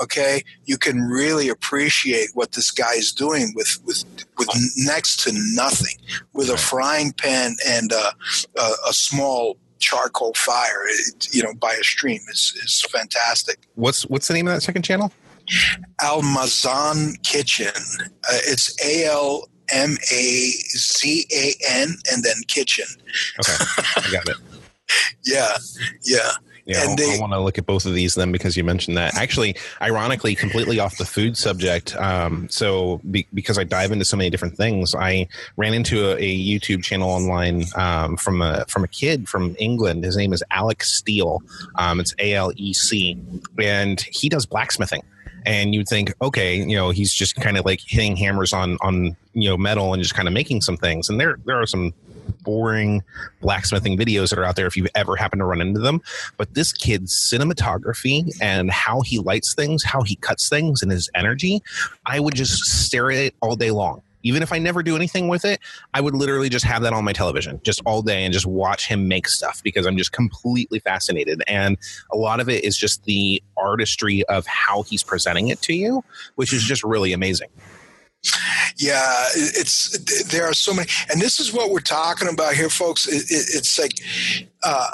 okay, 0.00 0.42
you 0.64 0.76
can 0.76 1.00
really 1.00 1.48
appreciate 1.48 2.30
what 2.34 2.52
this 2.52 2.70
guy 2.70 2.94
is 2.94 3.12
doing 3.12 3.52
with 3.54 3.78
with 3.84 4.04
with 4.38 4.48
next 4.76 5.20
to 5.20 5.32
nothing, 5.54 5.96
with 6.32 6.50
a 6.50 6.56
frying 6.56 7.12
pan 7.22 7.56
and 7.66 7.92
a, 7.92 8.12
a, 8.58 8.70
a 8.88 8.92
small 8.92 9.56
charcoal 9.78 10.32
fire, 10.34 10.84
it, 10.86 11.28
you 11.32 11.42
know, 11.42 11.52
by 11.54 11.72
a 11.72 11.84
stream 11.84 12.20
is 12.30 12.54
is 12.64 12.82
fantastic. 12.90 13.58
What's 13.74 14.02
what's 14.06 14.28
the 14.28 14.34
name 14.34 14.46
of 14.46 14.54
that 14.54 14.62
second 14.62 14.82
channel? 14.82 15.12
Almazan 16.00 17.20
Kitchen. 17.22 17.72
Uh, 17.76 18.38
it's 18.44 18.74
A 18.84 19.06
L 19.06 19.48
M 19.70 19.96
A 20.12 20.50
Z 20.76 21.26
A 21.32 21.54
N 21.68 21.94
and 22.12 22.22
then 22.22 22.36
kitchen. 22.46 22.86
Okay, 23.40 23.64
I 23.96 24.12
got 24.12 24.28
it. 24.28 24.36
yeah, 25.24 25.56
yeah. 26.04 26.32
Yeah, 26.64 26.88
and 26.88 26.98
they, 26.98 27.16
I 27.16 27.20
want 27.20 27.32
to 27.32 27.40
look 27.40 27.58
at 27.58 27.66
both 27.66 27.86
of 27.86 27.94
these 27.94 28.14
then 28.14 28.30
because 28.30 28.56
you 28.56 28.62
mentioned 28.62 28.96
that. 28.96 29.16
Actually, 29.16 29.56
ironically, 29.80 30.34
completely 30.34 30.78
off 30.78 30.96
the 30.96 31.04
food 31.04 31.36
subject. 31.36 31.96
Um, 31.96 32.48
so 32.50 33.00
be, 33.10 33.26
because 33.34 33.58
I 33.58 33.64
dive 33.64 33.90
into 33.90 34.04
so 34.04 34.16
many 34.16 34.30
different 34.30 34.56
things, 34.56 34.94
I 34.94 35.26
ran 35.56 35.74
into 35.74 36.10
a, 36.10 36.16
a 36.18 36.38
YouTube 36.38 36.84
channel 36.84 37.10
online 37.10 37.64
um, 37.74 38.16
from 38.16 38.42
a 38.42 38.64
from 38.66 38.84
a 38.84 38.88
kid 38.88 39.28
from 39.28 39.56
England. 39.58 40.04
His 40.04 40.16
name 40.16 40.32
is 40.32 40.42
Alec 40.50 40.84
Steele. 40.84 41.42
Um, 41.76 41.98
it's 41.98 42.14
A 42.20 42.34
L 42.34 42.52
E 42.56 42.72
C, 42.72 43.18
and 43.58 44.00
he 44.00 44.28
does 44.28 44.46
blacksmithing 44.46 45.02
and 45.44 45.74
you'd 45.74 45.88
think 45.88 46.14
okay 46.22 46.54
you 46.56 46.76
know 46.76 46.90
he's 46.90 47.12
just 47.12 47.34
kind 47.34 47.58
of 47.58 47.64
like 47.64 47.80
hitting 47.84 48.14
hammers 48.14 48.52
on 48.52 48.78
on 48.80 49.16
you 49.32 49.48
know 49.48 49.56
metal 49.56 49.92
and 49.92 50.00
just 50.00 50.14
kind 50.14 50.28
of 50.28 50.34
making 50.34 50.60
some 50.60 50.76
things 50.76 51.08
and 51.08 51.20
there 51.20 51.36
there 51.44 51.60
are 51.60 51.66
some 51.66 51.92
boring 52.42 53.02
blacksmithing 53.40 53.96
videos 53.96 54.30
that 54.30 54.38
are 54.38 54.44
out 54.44 54.56
there 54.56 54.66
if 54.66 54.76
you've 54.76 54.88
ever 54.94 55.16
happen 55.16 55.38
to 55.38 55.44
run 55.44 55.60
into 55.60 55.80
them. 55.80 56.00
But 56.36 56.54
this 56.54 56.72
kid's 56.72 57.14
cinematography 57.32 58.30
and 58.40 58.70
how 58.70 59.00
he 59.02 59.18
lights 59.18 59.54
things, 59.54 59.84
how 59.84 60.02
he 60.02 60.16
cuts 60.16 60.48
things, 60.48 60.82
and 60.82 60.90
his 60.90 61.10
energy, 61.14 61.62
I 62.06 62.20
would 62.20 62.34
just 62.34 62.64
stare 62.64 63.10
at 63.10 63.18
it 63.18 63.34
all 63.40 63.56
day 63.56 63.70
long. 63.70 64.02
Even 64.24 64.42
if 64.42 64.52
I 64.52 64.58
never 64.58 64.82
do 64.82 64.94
anything 64.94 65.26
with 65.26 65.44
it, 65.44 65.58
I 65.94 66.00
would 66.00 66.14
literally 66.14 66.48
just 66.48 66.64
have 66.64 66.82
that 66.82 66.92
on 66.92 67.04
my 67.04 67.12
television 67.12 67.60
just 67.64 67.82
all 67.84 68.02
day 68.02 68.24
and 68.24 68.32
just 68.32 68.46
watch 68.46 68.86
him 68.86 69.08
make 69.08 69.26
stuff 69.26 69.60
because 69.64 69.84
I'm 69.84 69.96
just 69.96 70.12
completely 70.12 70.78
fascinated. 70.78 71.42
And 71.48 71.76
a 72.12 72.16
lot 72.16 72.38
of 72.38 72.48
it 72.48 72.64
is 72.64 72.76
just 72.76 73.04
the 73.04 73.42
artistry 73.56 74.22
of 74.26 74.46
how 74.46 74.82
he's 74.82 75.02
presenting 75.02 75.48
it 75.48 75.60
to 75.62 75.74
you, 75.74 76.04
which 76.36 76.52
is 76.52 76.62
just 76.62 76.84
really 76.84 77.12
amazing. 77.12 77.48
Yeah, 78.78 79.26
it's 79.34 79.98
there 80.24 80.46
are 80.46 80.54
so 80.54 80.72
many, 80.72 80.88
and 81.10 81.20
this 81.20 81.40
is 81.40 81.52
what 81.52 81.70
we're 81.70 81.80
talking 81.80 82.28
about 82.28 82.54
here, 82.54 82.70
folks. 82.70 83.06
It, 83.06 83.22
it, 83.30 83.56
it's 83.56 83.78
like 83.78 83.94
uh, 84.62 84.90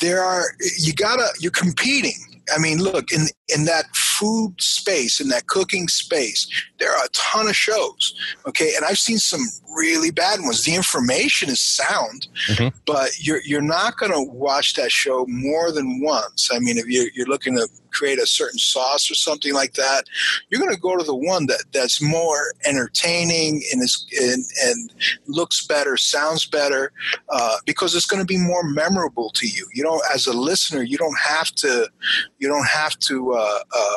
there 0.00 0.22
are 0.22 0.44
you 0.78 0.92
gotta 0.92 1.26
you're 1.40 1.50
competing. 1.50 2.14
I 2.54 2.58
mean, 2.60 2.78
look 2.78 3.12
in 3.12 3.26
in 3.54 3.64
that 3.64 3.86
food 4.18 4.54
space, 4.60 5.20
in 5.20 5.28
that 5.28 5.46
cooking 5.46 5.88
space, 5.88 6.46
there 6.78 6.90
are 6.90 7.04
a 7.04 7.08
ton 7.12 7.48
of 7.48 7.56
shows. 7.56 8.14
Okay, 8.46 8.72
and 8.76 8.84
I've 8.84 8.98
seen 8.98 9.18
some 9.18 9.42
really 9.76 10.10
bad 10.10 10.40
ones. 10.40 10.64
The 10.64 10.74
information 10.74 11.50
is 11.50 11.60
sound, 11.60 12.28
mm-hmm. 12.48 12.76
but 12.86 13.10
you're 13.20 13.40
you're 13.44 13.60
not 13.60 13.96
going 13.96 14.12
to 14.12 14.22
watch 14.32 14.74
that 14.74 14.90
show 14.90 15.26
more 15.28 15.70
than 15.72 16.00
once. 16.02 16.50
I 16.52 16.58
mean, 16.58 16.78
if 16.78 16.86
you're, 16.86 17.10
you're 17.14 17.26
looking 17.26 17.56
to 17.56 17.68
create 17.92 18.18
a 18.18 18.26
certain 18.26 18.58
sauce 18.58 19.10
or 19.10 19.14
something 19.14 19.54
like 19.54 19.72
that, 19.74 20.04
you're 20.48 20.60
going 20.60 20.74
to 20.74 20.80
go 20.80 20.96
to 20.96 21.04
the 21.04 21.14
one 21.14 21.46
that 21.46 21.64
that's 21.72 22.02
more 22.02 22.52
entertaining 22.66 23.62
and 23.72 23.82
is 23.82 24.06
and, 24.20 24.44
and 24.64 24.92
looks 25.26 25.66
better, 25.66 25.96
sounds 25.96 26.46
better, 26.46 26.92
uh, 27.30 27.56
because 27.64 27.94
it's 27.94 28.06
going 28.06 28.20
to 28.20 28.26
be 28.26 28.38
more 28.38 28.62
memorable 28.62 29.30
to 29.30 29.46
you. 29.46 29.66
You 29.74 29.82
know, 29.82 30.00
as 30.14 30.26
a 30.26 30.32
listener, 30.32 30.82
you 30.82 30.98
don't 30.98 31.18
have 31.18 31.52
to 31.56 31.90
you 32.38 32.48
don't 32.48 32.68
have 32.68 32.98
to. 33.00 33.32
Uh, 33.32 33.58
uh, 33.74 33.96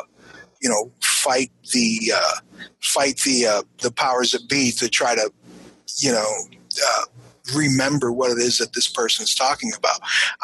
you 0.60 0.68
know, 0.68 0.90
fight 1.02 1.50
the 1.72 2.12
uh, 2.14 2.64
fight 2.80 3.18
the 3.18 3.46
uh, 3.46 3.62
the 3.82 3.90
powers 3.90 4.32
that 4.32 4.48
be 4.48 4.70
to 4.72 4.88
try 4.88 5.14
to 5.14 5.30
you 5.98 6.12
know, 6.12 6.32
uh, 6.86 7.04
remember 7.54 8.12
what 8.12 8.30
it 8.30 8.38
is 8.38 8.58
that 8.58 8.72
this 8.72 8.88
person 8.88 9.24
is 9.24 9.34
talking 9.34 9.72
about. 9.76 10.00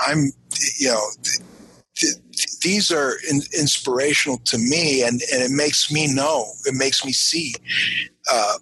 I'm, 0.07 0.33
you 0.79 0.89
know, 0.89 1.03
th- 1.23 1.41
th- 1.97 2.59
these 2.63 2.91
are 2.91 3.15
in- 3.31 3.43
inspirational 3.59 4.39
to 4.45 4.59
me, 4.59 5.03
and, 5.03 5.21
and 5.33 5.43
it 5.43 5.51
makes 5.51 5.91
me 5.91 6.13
know, 6.13 6.47
it 6.67 6.75
makes 6.75 7.05
me 7.05 7.13
see. 7.13 7.55
Uh, 8.31 8.55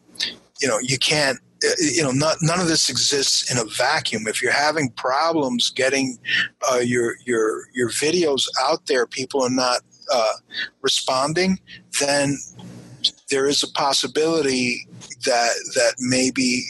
you 0.60 0.68
know, 0.68 0.78
you 0.80 0.98
can't. 0.98 1.38
Uh, 1.64 1.70
you 1.78 2.02
know, 2.02 2.10
not, 2.10 2.36
none 2.42 2.60
of 2.60 2.68
this 2.68 2.90
exists 2.90 3.50
in 3.50 3.56
a 3.56 3.64
vacuum. 3.64 4.26
If 4.26 4.42
you're 4.42 4.52
having 4.52 4.90
problems 4.90 5.70
getting 5.70 6.18
uh, 6.70 6.80
your 6.80 7.14
your 7.24 7.68
your 7.72 7.88
videos 7.88 8.46
out 8.62 8.84
there, 8.86 9.06
people 9.06 9.42
are 9.42 9.50
not 9.50 9.80
uh, 10.12 10.32
responding, 10.82 11.58
then 12.00 12.38
there 13.30 13.46
is 13.46 13.62
a 13.62 13.70
possibility 13.72 14.86
that 15.24 15.52
that 15.74 15.94
maybe 15.98 16.62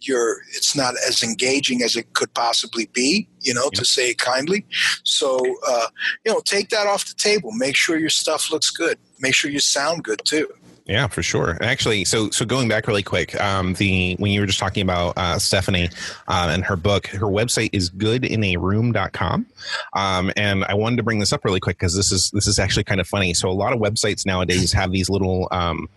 you're 0.00 0.38
it's 0.54 0.74
not 0.74 0.94
as 1.06 1.22
engaging 1.22 1.82
as 1.82 1.96
it 1.96 2.12
could 2.12 2.32
possibly 2.34 2.86
be 2.92 3.28
you 3.40 3.54
know 3.54 3.68
to 3.70 3.84
say 3.84 4.10
it 4.10 4.18
kindly. 4.18 4.64
So 5.04 5.38
uh, 5.66 5.86
you 6.24 6.32
know 6.32 6.40
take 6.44 6.70
that 6.70 6.86
off 6.86 7.06
the 7.06 7.14
table. 7.14 7.50
Make 7.52 7.76
sure 7.76 7.98
your 7.98 8.10
stuff 8.10 8.50
looks 8.50 8.70
good. 8.70 8.98
Make 9.20 9.34
sure 9.34 9.50
you 9.50 9.60
sound 9.60 10.04
good 10.04 10.22
too 10.24 10.48
yeah, 10.86 11.06
for 11.06 11.22
sure. 11.22 11.58
Actually, 11.60 12.04
so 12.04 12.30
so 12.30 12.44
going 12.44 12.68
back 12.68 12.88
really 12.88 13.02
quick, 13.02 13.40
um, 13.40 13.74
the 13.74 14.16
when 14.18 14.32
you 14.32 14.40
were 14.40 14.46
just 14.46 14.58
talking 14.58 14.82
about 14.82 15.16
uh, 15.16 15.38
Stephanie 15.38 15.90
uh, 16.26 16.48
and 16.50 16.64
her 16.64 16.76
book, 16.76 17.06
her 17.08 17.26
website 17.26 17.70
is 17.72 17.88
goodinaroom.com. 17.90 19.46
Um, 19.94 20.32
and 20.36 20.64
I 20.64 20.74
wanted 20.74 20.96
to 20.96 21.02
bring 21.04 21.20
this 21.20 21.32
up 21.32 21.44
really 21.44 21.60
quick 21.60 21.78
because 21.78 21.94
this 21.94 22.10
is 22.10 22.30
this 22.32 22.48
is 22.48 22.58
actually 22.58 22.84
kind 22.84 23.00
of 23.00 23.06
funny. 23.06 23.32
So 23.32 23.48
a 23.48 23.52
lot 23.52 23.72
of 23.72 23.78
websites 23.78 24.26
nowadays 24.26 24.72
have 24.72 24.90
these 24.90 25.08
little 25.08 25.46
um, 25.52 25.88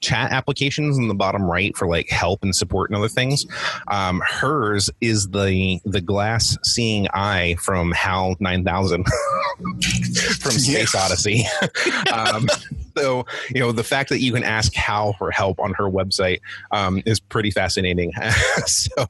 chat 0.00 0.30
applications 0.30 0.98
in 0.98 1.08
the 1.08 1.14
bottom 1.14 1.50
right 1.50 1.74
for 1.74 1.88
like 1.88 2.10
help 2.10 2.42
and 2.42 2.54
support 2.54 2.90
and 2.90 2.98
other 2.98 3.08
things. 3.08 3.46
Um, 3.88 4.22
hers 4.28 4.90
is 5.00 5.28
the 5.28 5.80
the 5.86 6.02
glass 6.02 6.58
seeing 6.62 7.08
eye 7.14 7.56
from 7.60 7.92
HAL 7.92 8.36
9000 8.40 9.04
from 10.40 10.52
Space 10.52 10.94
Odyssey. 10.94 11.44
um, 12.12 12.46
so 12.96 13.26
you 13.50 13.60
know 13.60 13.72
the 13.72 13.84
fact 13.84 14.08
that 14.10 14.20
you 14.20 14.32
can 14.32 14.42
ask 14.44 14.74
Hal 14.74 15.14
for 15.14 15.30
help 15.30 15.60
on 15.60 15.74
her 15.74 15.84
website 15.84 16.40
um, 16.70 17.02
is 17.06 17.20
pretty 17.20 17.50
fascinating. 17.50 18.12
so 18.66 19.06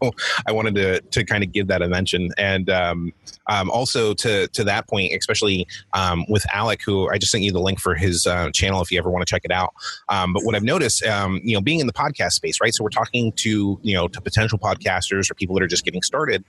I 0.47 0.53
wanted 0.53 0.75
to 0.77 1.01
to 1.01 1.25
kind 1.25 1.45
of 1.45 1.53
give 1.53 1.67
that 1.69 1.83
a 1.83 1.89
mention, 1.89 2.31
and 2.39 2.71
um, 2.71 3.13
um, 3.49 3.71
also 3.71 4.15
to 4.15 4.49
to 4.49 4.65
that 4.65 4.89
point, 4.89 5.13
especially 5.15 5.67
um, 5.93 6.25
with 6.29 6.45
Alec, 6.53 6.83
who 6.83 7.09
I 7.11 7.19
just 7.19 7.33
sent 7.33 7.45
you 7.45 7.53
the 7.53 7.61
link 7.61 7.81
for 7.81 7.95
his 7.95 8.27
uh, 8.27 8.51
channel 8.51 8.81
if 8.81 8.91
you 8.91 8.99
ever 8.99 9.11
want 9.11 9.27
to 9.27 9.31
check 9.31 9.43
it 9.45 9.53
out. 9.53 9.75
Um, 10.09 10.33
but 10.33 10.45
what 10.45 10.55
I've 10.55 10.65
noticed, 10.65 11.05
um, 11.05 11.41
you 11.45 11.55
know, 11.55 11.61
being 11.61 11.81
in 11.81 11.87
the 11.87 11.93
podcast 11.93 12.33
space, 12.33 12.61
right? 12.61 12.75
So 12.75 12.85
we're 12.85 12.91
talking 12.91 13.33
to 13.33 13.79
you 13.83 13.95
know 13.95 14.09
to 14.09 14.21
potential 14.21 14.59
podcasters 14.59 15.31
or 15.31 15.35
people 15.35 15.55
that 15.57 15.63
are 15.63 15.69
just 15.69 15.85
getting 15.85 16.03
started. 16.03 16.45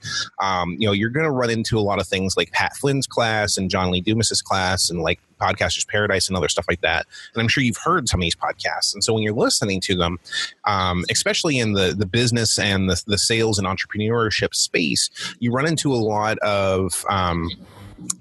you 0.77 0.87
know, 0.87 0.91
you're 0.91 1.09
going 1.09 1.25
to 1.25 1.31
run 1.31 1.49
into 1.49 1.77
a 1.77 1.81
lot 1.81 1.99
of 1.99 2.07
things 2.07 2.37
like 2.37 2.51
Pat 2.51 2.75
Flynn's 2.75 3.07
class 3.07 3.57
and 3.57 3.69
John 3.69 3.91
Lee 3.91 4.01
Dumas's 4.01 4.41
class 4.41 4.89
and 4.89 5.01
like 5.01 5.19
Podcasters 5.45 5.87
Paradise 5.87 6.27
and 6.27 6.37
other 6.37 6.49
stuff 6.49 6.65
like 6.67 6.81
that. 6.81 7.05
And 7.33 7.41
I'm 7.41 7.47
sure 7.47 7.63
you've 7.63 7.77
heard 7.77 8.09
some 8.09 8.19
of 8.19 8.23
these 8.23 8.35
podcasts. 8.35 8.93
And 8.93 9.03
so 9.03 9.13
when 9.13 9.23
you're 9.23 9.33
listening 9.33 9.81
to 9.81 9.95
them, 9.95 10.19
um, 10.65 11.03
especially 11.09 11.59
in 11.59 11.73
the 11.73 11.93
the 11.97 12.05
business 12.05 12.57
and 12.59 12.89
the, 12.89 13.01
the 13.07 13.17
sales 13.17 13.59
and 13.59 13.67
entrepreneurship 13.67 14.53
space, 14.53 15.09
you 15.39 15.51
run 15.51 15.67
into 15.67 15.93
a 15.93 15.97
lot 15.97 16.37
of 16.39 17.05
um, 17.09 17.49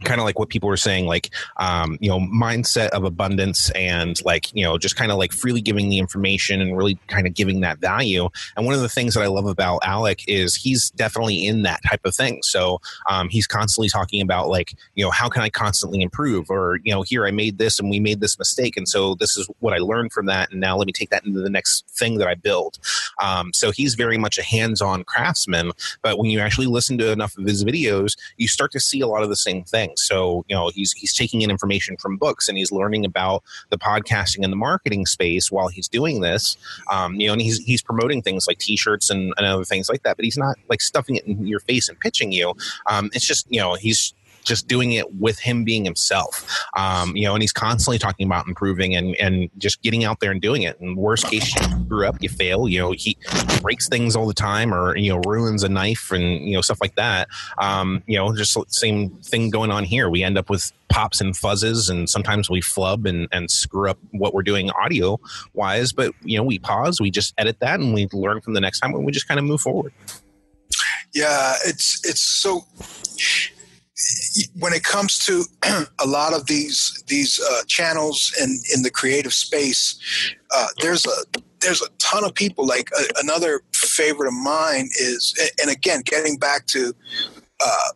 kind 0.05 0.20
of 0.20 0.24
like 0.24 0.39
what 0.39 0.49
people 0.49 0.68
were 0.68 0.76
saying, 0.76 1.07
like, 1.07 1.30
um, 1.57 1.99
you 2.01 2.09
know, 2.09 2.18
mindset 2.18 2.89
of 2.91 3.05
abundance 3.05 3.70
and 3.70 4.22
like, 4.24 4.55
you 4.55 4.64
know, 4.64 4.78
just 4.78 4.97
kind 4.97 5.11
of 5.11 5.18
like 5.18 5.32
freely 5.32 5.61
giving 5.61 5.89
the 5.89 5.99
information 5.99 6.61
and 6.61 6.76
really 6.76 6.99
kind 7.09 7.26
of 7.26 7.35
giving 7.35 7.61
that 7.61 7.78
value. 7.78 8.28
And 8.57 8.66
one 8.66 8.74
of 8.74 8.80
the 8.80 8.89
things 8.89 9.14
that 9.14 9.22
I 9.22 9.26
love 9.26 9.47
about 9.47 9.80
Alec 9.85 10.24
is 10.28 10.55
he's 10.55 10.91
definitely 10.91 11.47
in 11.47 11.62
that 11.62 11.80
type 11.89 12.05
of 12.05 12.14
thing. 12.14 12.41
So 12.43 12.80
um, 13.09 13.28
he's 13.28 13.47
constantly 13.47 13.89
talking 13.89 14.20
about 14.20 14.49
like, 14.49 14.74
you 14.95 15.05
know, 15.05 15.11
how 15.11 15.28
can 15.28 15.43
I 15.43 15.51
constantly 15.51 16.03
improve? 16.03 16.51
Or, 16.51 16.78
you 16.85 16.93
know, 16.93 17.03
here 17.03 17.26
I 17.26 17.30
made 17.30 17.59
this 17.59 17.78
and 17.78 17.91
we 17.91 18.01
made 18.01 18.20
this 18.20 18.39
mistake. 18.39 18.76
And 18.76 18.89
so 18.89 19.14
this 19.14 19.37
is 19.37 19.49
what 19.61 19.74
I 19.74 19.78
learned 19.78 20.12
from 20.12 20.26
that. 20.26 20.51
And 20.51 20.61
now 20.61 20.76
let 20.76 20.87
me 20.87 20.93
take 20.93 21.11
that 21.11 21.24
into 21.24 21.41
the 21.41 21.51
next 21.51 21.89
thing 21.91 22.18
that 22.18 22.28
I 22.28 22.35
build. 22.35 22.78
Um, 23.22 23.53
so 23.53 23.70
he's 23.70 23.95
very 23.95 24.18
much 24.18 24.39
a 24.39 24.43
hands 24.43 24.80
on 24.80 25.05
craftsman. 25.05 25.72
But 26.03 26.18
when 26.18 26.30
you 26.30 26.41
actually 26.41 26.66
listen 26.66 26.99
to 26.99 27.12
enough 27.12 27.37
of 27.37 27.45
his 27.45 27.64
videos, 27.64 28.12
you 28.37 28.49
start 28.49 28.72
to 28.72 28.80
see 28.80 29.01
a 29.01 29.07
lot 29.07 29.22
of 29.22 29.28
the 29.28 29.37
same 29.37 29.64
things. 29.64 29.74
So, 29.97 30.45
you 30.49 30.55
know, 30.57 30.70
he's 30.75 30.93
he's 30.93 31.14
taking 31.14 31.43
in 31.43 31.51
information 31.51 31.97
from 31.97 32.16
books 32.16 32.49
and 32.49 32.57
he's 32.57 32.72
learning 32.72 33.05
about 33.05 33.43
the 33.70 33.79
podcasting 33.79 34.43
and 34.43 34.53
the 34.53 34.57
marketing 34.57 35.07
space 35.07 35.51
while 35.51 35.68
he's 35.68 35.89
doing 35.89 36.20
this. 36.20 36.57
Um, 36.91 37.16
you 37.16 37.27
know, 37.27 37.33
and 37.33 37.43
he's 37.43 37.59
he's 37.59 37.83
promoting 37.83 38.22
things 38.22 38.47
like 38.47 38.59
t-shirts 38.59 39.11
and, 39.11 39.35
and 39.37 39.47
other 39.47 39.64
things 39.64 39.89
like 39.89 40.03
that, 40.05 40.16
but 40.16 40.25
he's 40.25 40.39
not 40.39 40.57
like 40.68 40.81
stuffing 40.81 41.16
it 41.16 41.25
in 41.27 41.47
your 41.47 41.61
face 41.61 41.89
and 41.89 41.99
pitching 41.99 42.33
you. 42.33 42.55
Um, 42.87 43.11
it's 43.12 43.27
just, 43.27 43.47
you 43.51 43.61
know, 43.61 43.75
he's 43.75 44.14
just 44.45 44.69
doing 44.69 44.93
it 44.93 45.13
with 45.15 45.39
him 45.39 45.65
being 45.65 45.85
himself. 45.85 46.49
Um, 46.77 47.17
you 47.17 47.25
know, 47.25 47.35
and 47.35 47.43
he's 47.43 47.53
constantly 47.53 47.99
talking 47.99 48.27
about 48.27 48.47
improving 48.47 48.95
and 48.95 49.17
and 49.17 49.51
just 49.59 49.83
getting 49.83 50.05
out 50.05 50.21
there 50.21 50.31
and 50.31 50.41
doing 50.41 50.63
it. 50.63 50.79
And 50.81 50.97
worst 50.97 51.27
case, 51.27 51.55
you 51.55 51.63
screw 51.63 52.07
up, 52.07 52.17
you 52.21 52.29
fail. 52.29 52.69
You 52.69 52.81
know, 52.81 52.93
he 52.93 53.17
breaks 53.61 53.89
things 53.89 54.17
all 54.17 54.27
the 54.27 54.35
time, 54.35 54.73
or 54.73 54.97
you 54.97 55.13
know, 55.13 55.21
ruins 55.27 55.63
a 55.63 55.69
knife 55.69 56.11
and 56.13 56.47
you 56.47 56.55
know 56.55 56.61
stuff 56.61 56.79
like 56.81 56.95
that. 56.97 57.29
Um, 57.59 58.03
you 58.07 58.17
know, 58.17 58.35
just 58.35 58.57
same 58.73 59.11
thing 59.11 59.51
going 59.51 59.71
on 59.71 59.85
here. 59.85 60.09
We 60.09 60.23
end 60.23 60.39
up 60.39 60.51
with 60.51 60.73
pops 60.95 61.21
and 61.21 61.35
fuzzes 61.35 61.91
and 61.91 62.09
sometimes 62.09 62.49
we 62.49 62.61
flub 62.61 63.05
and, 63.05 63.27
and 63.33 63.51
screw 63.51 63.91
up 63.91 63.99
what 64.13 64.33
we're 64.33 64.45
doing 64.45 64.71
audio 64.81 65.19
wise 65.53 65.93
but 65.93 66.15
you 66.23 66.37
know 66.37 66.45
we 66.45 66.57
pause 66.57 67.01
we 67.01 67.11
just 67.11 67.35
edit 67.37 67.59
that 67.59 67.81
and 67.81 67.93
we 67.93 68.07
learn 68.13 68.41
from 68.41 68.55
the 68.55 68.61
next 68.61 68.79
time 68.79 68.95
and 68.95 69.05
we 69.05 69.11
just 69.11 69.27
kind 69.27 69.41
of 69.41 69.45
move 69.45 69.61
forward 69.61 69.93
yeah 71.13 71.55
it's 71.65 72.01
it's 72.05 72.21
so 72.21 72.65
when 74.59 74.73
it 74.73 74.83
comes 74.83 75.19
to 75.19 75.45
a 76.01 76.07
lot 76.07 76.33
of 76.33 76.47
these 76.47 77.03
these 77.07 77.41
uh, 77.41 77.63
channels 77.67 78.35
and 78.41 78.59
in 78.75 78.83
the 78.83 78.91
creative 78.91 79.33
space, 79.33 79.99
uh, 80.55 80.67
there's 80.81 81.07
a 81.07 81.41
there's 81.61 81.83
a 81.83 81.89
ton 81.99 82.25
of 82.25 82.35
people. 82.35 82.67
Like 82.67 82.91
uh, 82.99 83.05
another 83.23 83.63
favorite 83.75 84.29
of 84.29 84.35
mine 84.35 84.89
is, 85.01 85.35
and 85.61 85.71
again, 85.71 86.03
getting 86.05 86.37
back 86.37 86.67
to 86.67 86.95
uh, 87.65 87.89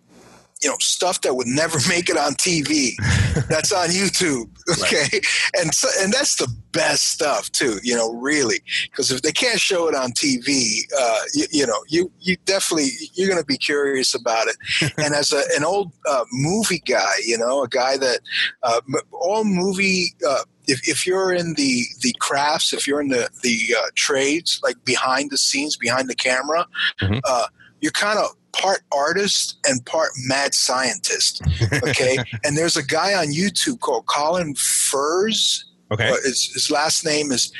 you 0.62 0.68
know 0.68 0.76
stuff 0.80 1.20
that 1.22 1.34
would 1.34 1.46
never 1.46 1.78
make 1.88 2.08
it 2.08 2.16
on 2.16 2.32
TV 2.34 2.92
that's 3.48 3.72
on 3.72 3.88
YouTube 3.88 4.48
okay 4.82 5.08
right. 5.12 5.26
and 5.60 5.74
so, 5.74 5.88
and 6.00 6.12
that's 6.12 6.36
the 6.36 6.48
best 6.72 7.10
stuff 7.10 7.50
too 7.52 7.78
you 7.82 7.94
know 7.94 8.12
really 8.14 8.60
because 8.90 9.10
if 9.10 9.22
they 9.22 9.32
can't 9.32 9.60
show 9.60 9.88
it 9.88 9.94
on 9.94 10.10
TV 10.12 10.80
uh, 10.98 11.20
you, 11.34 11.46
you, 11.50 11.66
know 11.66 11.78
you 11.88 12.10
you 12.20 12.36
definitely 12.44 12.90
you're 13.14 13.28
going 13.28 13.40
to 13.40 13.46
be 13.46 13.56
curious 13.56 14.14
about 14.14 14.46
it 14.48 14.92
and 14.98 15.14
as 15.14 15.32
a, 15.32 15.42
an 15.56 15.64
old 15.64 15.92
uh, 16.08 16.24
movie 16.32 16.82
guy 16.86 17.14
you 17.24 17.38
know 17.38 17.62
a 17.62 17.68
guy 17.68 17.96
that 17.96 18.20
uh, 18.62 18.80
all 19.12 19.44
movie 19.44 20.14
uh, 20.28 20.42
if, 20.66 20.86
if 20.86 21.06
you're 21.06 21.32
in 21.32 21.54
the 21.54 21.84
the 22.02 22.14
crafts 22.20 22.72
if 22.72 22.86
you're 22.86 23.00
in 23.00 23.08
the 23.08 23.28
the 23.42 23.74
uh, 23.76 23.86
trades 23.94 24.60
like 24.62 24.76
behind 24.84 25.30
the 25.30 25.38
scenes 25.38 25.76
behind 25.76 26.08
the 26.08 26.14
camera 26.14 26.66
mm-hmm. 27.00 27.18
Uh, 27.24 27.46
you're 27.80 27.92
kind 27.92 28.18
of 28.18 28.34
part 28.60 28.80
artist 28.92 29.58
and 29.64 29.84
part 29.86 30.10
mad 30.26 30.54
scientist. 30.54 31.42
Okay, 31.88 32.18
and 32.44 32.56
there's 32.56 32.76
a 32.76 32.84
guy 32.84 33.14
on 33.14 33.28
YouTube 33.28 33.80
called 33.80 34.06
Colin 34.06 34.54
Furze. 34.54 35.64
Okay, 35.90 36.08
uh, 36.08 36.14
his, 36.24 36.50
his 36.52 36.70
last 36.70 37.04
name 37.04 37.30
is 37.32 37.52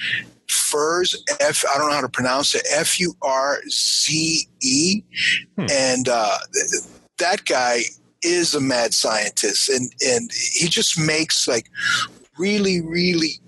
Furze 0.49 1.17
F. 1.41 1.65
I 1.73 1.79
don't 1.79 1.89
know 1.89 1.95
how 1.95 2.01
to 2.01 2.09
pronounce 2.09 2.55
it. 2.55 2.67
F 2.73 2.99
U 3.01 3.15
R 3.23 3.59
Z 3.69 4.49
E, 4.63 5.03
hmm. 5.57 5.67
and 5.71 6.09
uh, 6.09 6.39
that 7.19 7.45
guy 7.45 7.81
is 8.23 8.55
a 8.55 8.61
mad 8.61 8.93
scientist, 8.95 9.69
and 9.69 9.91
and 10.07 10.31
he 10.55 10.69
just 10.69 10.99
makes 10.99 11.47
like 11.49 11.71
really 12.39 12.81
really 12.81 13.41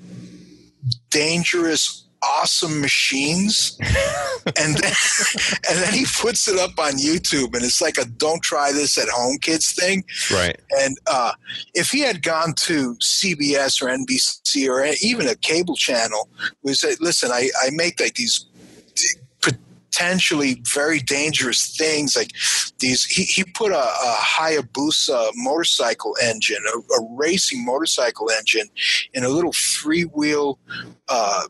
dangerous 1.11 2.07
awesome 2.23 2.81
machines 2.81 3.79
and 4.59 4.77
then 4.77 4.93
and 5.69 5.79
then 5.79 5.93
he 5.93 6.05
puts 6.21 6.49
it 6.49 6.59
up 6.59 6.79
on 6.79 6.93
youtube 6.93 7.55
and 7.55 7.65
it's 7.65 7.81
like 7.81 7.97
a 7.97 8.05
don't 8.05 8.43
try 8.43 8.73
this 8.73 8.99
at 8.99 9.09
home 9.09 9.39
kids 9.39 9.73
thing. 9.73 10.05
Right. 10.33 10.61
And 10.79 10.99
uh, 11.07 11.33
if 11.75 11.91
he 11.91 12.01
had 12.01 12.23
gone 12.23 12.55
to 12.61 12.95
cbs 12.97 13.83
or 13.83 13.87
nbc 13.87 14.69
or 14.69 14.85
even 15.03 15.29
a 15.29 15.35
cable 15.35 15.77
channel 15.77 16.29
we 16.63 16.75
say 16.75 16.95
listen 17.01 17.31
i, 17.33 17.49
I 17.63 17.71
make 17.73 18.01
like 18.01 18.15
these 18.15 18.47
potentially 19.91 20.63
very 20.73 21.01
dangerous 21.01 21.77
things 21.77 22.17
like 22.17 22.31
these 22.79 23.05
he, 23.05 23.25
he 23.25 23.45
put 23.45 23.73
a, 23.73 23.77
a 23.77 24.17
hayabusa 24.19 25.31
motorcycle 25.35 26.17
engine 26.23 26.63
a, 26.73 26.79
a, 26.79 27.09
racing 27.17 27.65
motorcycle 27.65 28.31
engine 28.31 28.69
in 29.15 29.25
a 29.25 29.29
little 29.29 29.53
three-wheel 29.53 30.59
uh, 31.09 31.43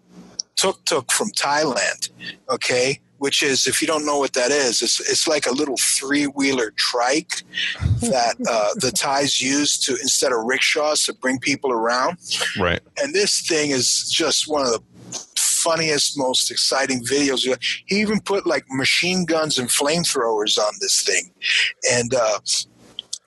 tuk 0.61 0.85
tuk 0.85 1.11
from 1.11 1.31
Thailand, 1.31 2.11
okay? 2.51 3.01
Which 3.19 3.43
is, 3.43 3.67
if 3.67 3.81
you 3.81 3.87
don't 3.87 4.07
know 4.07 4.19
what 4.19 4.33
that 4.35 4.51
is, 4.51 4.83
it's, 4.83 5.01
it's 5.01 5.29
like 5.29 5.47
a 5.47 5.53
little 5.53 5.77
three 5.77 6.25
wheeler 6.25 6.73
trike 6.77 7.43
that 8.01 8.37
uh, 8.49 8.71
the 8.77 8.91
Thais 8.93 9.41
use 9.41 9.79
to 9.79 9.93
instead 9.93 10.33
of 10.33 10.45
rickshaws 10.45 11.05
to 11.05 11.15
bring 11.15 11.39
people 11.39 11.71
around. 11.71 12.19
Right. 12.59 12.81
And 13.03 13.15
this 13.15 13.41
thing 13.47 13.71
is 13.71 14.11
just 14.11 14.49
one 14.49 14.63
of 14.63 14.73
the 14.73 14.83
funniest, 15.37 16.17
most 16.17 16.51
exciting 16.51 17.05
videos. 17.05 17.45
He 17.87 18.01
even 18.01 18.21
put 18.21 18.47
like 18.47 18.65
machine 18.71 19.25
guns 19.27 19.59
and 19.59 19.69
flamethrowers 19.69 20.59
on 20.59 20.73
this 20.81 21.03
thing, 21.03 21.31
and 21.91 22.15
uh, 22.15 22.39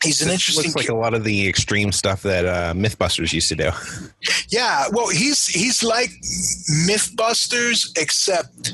he's 0.03 0.21
an 0.21 0.29
interesting. 0.29 0.65
Looks 0.65 0.75
like 0.75 0.89
a 0.89 0.95
lot 0.95 1.13
of 1.13 1.23
the 1.23 1.47
extreme 1.47 1.91
stuff 1.91 2.21
that 2.23 2.45
uh, 2.45 2.73
MythBusters 2.73 3.33
used 3.33 3.49
to 3.49 3.55
do. 3.55 3.71
Yeah, 4.49 4.85
well, 4.91 5.09
he's 5.09 5.47
he's 5.47 5.83
like 5.83 6.09
MythBusters, 6.87 7.97
except 7.97 8.73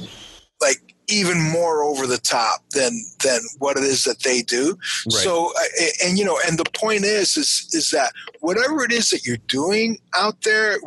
like 0.61 0.95
even 1.09 1.41
more 1.41 1.83
over 1.83 2.05
the 2.05 2.17
top 2.17 2.61
than 2.71 3.01
than 3.23 3.41
what 3.57 3.77
it 3.77 3.83
is 3.83 4.03
that 4.03 4.23
they 4.23 4.41
do. 4.41 4.77
Right. 5.05 5.11
So, 5.11 5.51
and 6.03 6.17
you 6.17 6.25
know, 6.25 6.39
and 6.47 6.57
the 6.57 6.69
point 6.73 7.03
is, 7.03 7.35
is 7.37 7.67
is 7.71 7.89
that 7.91 8.13
whatever 8.39 8.83
it 8.83 8.91
is 8.91 9.09
that 9.09 9.25
you're 9.25 9.37
doing 9.47 9.99
out 10.15 10.41
there 10.43 10.77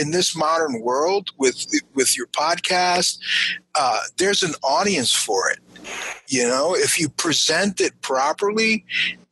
in 0.00 0.10
this 0.10 0.36
modern 0.36 0.80
world 0.80 1.30
with 1.38 1.66
with 1.94 2.16
your 2.16 2.26
podcast, 2.28 3.18
uh, 3.74 4.00
there's 4.18 4.42
an 4.42 4.54
audience 4.62 5.12
for 5.12 5.50
it. 5.50 5.58
You 6.28 6.46
know, 6.48 6.74
if 6.74 6.98
you 6.98 7.08
present 7.08 7.80
it 7.80 8.00
properly 8.02 8.84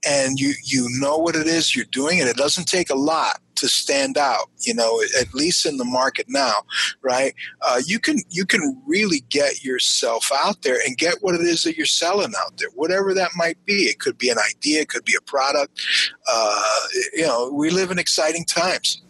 and 0.06 0.38
you 0.38 0.54
you 0.64 0.88
know 1.00 1.18
what 1.18 1.34
it 1.34 1.46
is 1.46 1.74
you're 1.74 1.84
doing, 1.86 2.20
and 2.20 2.28
it 2.28 2.36
doesn't 2.36 2.66
take 2.66 2.90
a 2.90 2.94
lot 2.94 3.40
to 3.56 3.68
stand 3.68 4.16
out. 4.16 4.50
You 4.60 4.74
know, 4.74 5.00
at 5.20 5.34
least 5.34 5.66
in 5.66 5.76
the 5.76 5.84
market 5.84 6.26
now, 6.28 6.62
right? 7.02 7.34
Uh, 7.62 7.80
you 7.84 7.98
can 7.98 8.18
you 8.30 8.44
can 8.44 8.80
really 8.86 9.20
get 9.28 9.64
yourself 9.64 10.30
out 10.44 10.62
there 10.62 10.78
and 10.86 10.96
get 10.96 11.16
what 11.20 11.34
it 11.34 11.42
is 11.42 11.62
that 11.64 11.76
you're 11.76 11.86
selling 11.86 12.32
out 12.38 12.56
there, 12.58 12.68
whatever 12.74 13.14
that 13.14 13.30
might 13.36 13.64
be. 13.64 13.84
It 13.84 13.98
could 13.98 14.18
be 14.18 14.30
an 14.30 14.38
idea, 14.50 14.82
it 14.82 14.88
could 14.88 15.04
be 15.04 15.16
a 15.16 15.22
product. 15.22 15.80
Uh, 16.30 16.78
you 17.14 17.26
know, 17.26 17.50
we 17.52 17.70
live 17.70 17.90
in 17.90 17.98
exciting 17.98 18.44
times. 18.44 19.02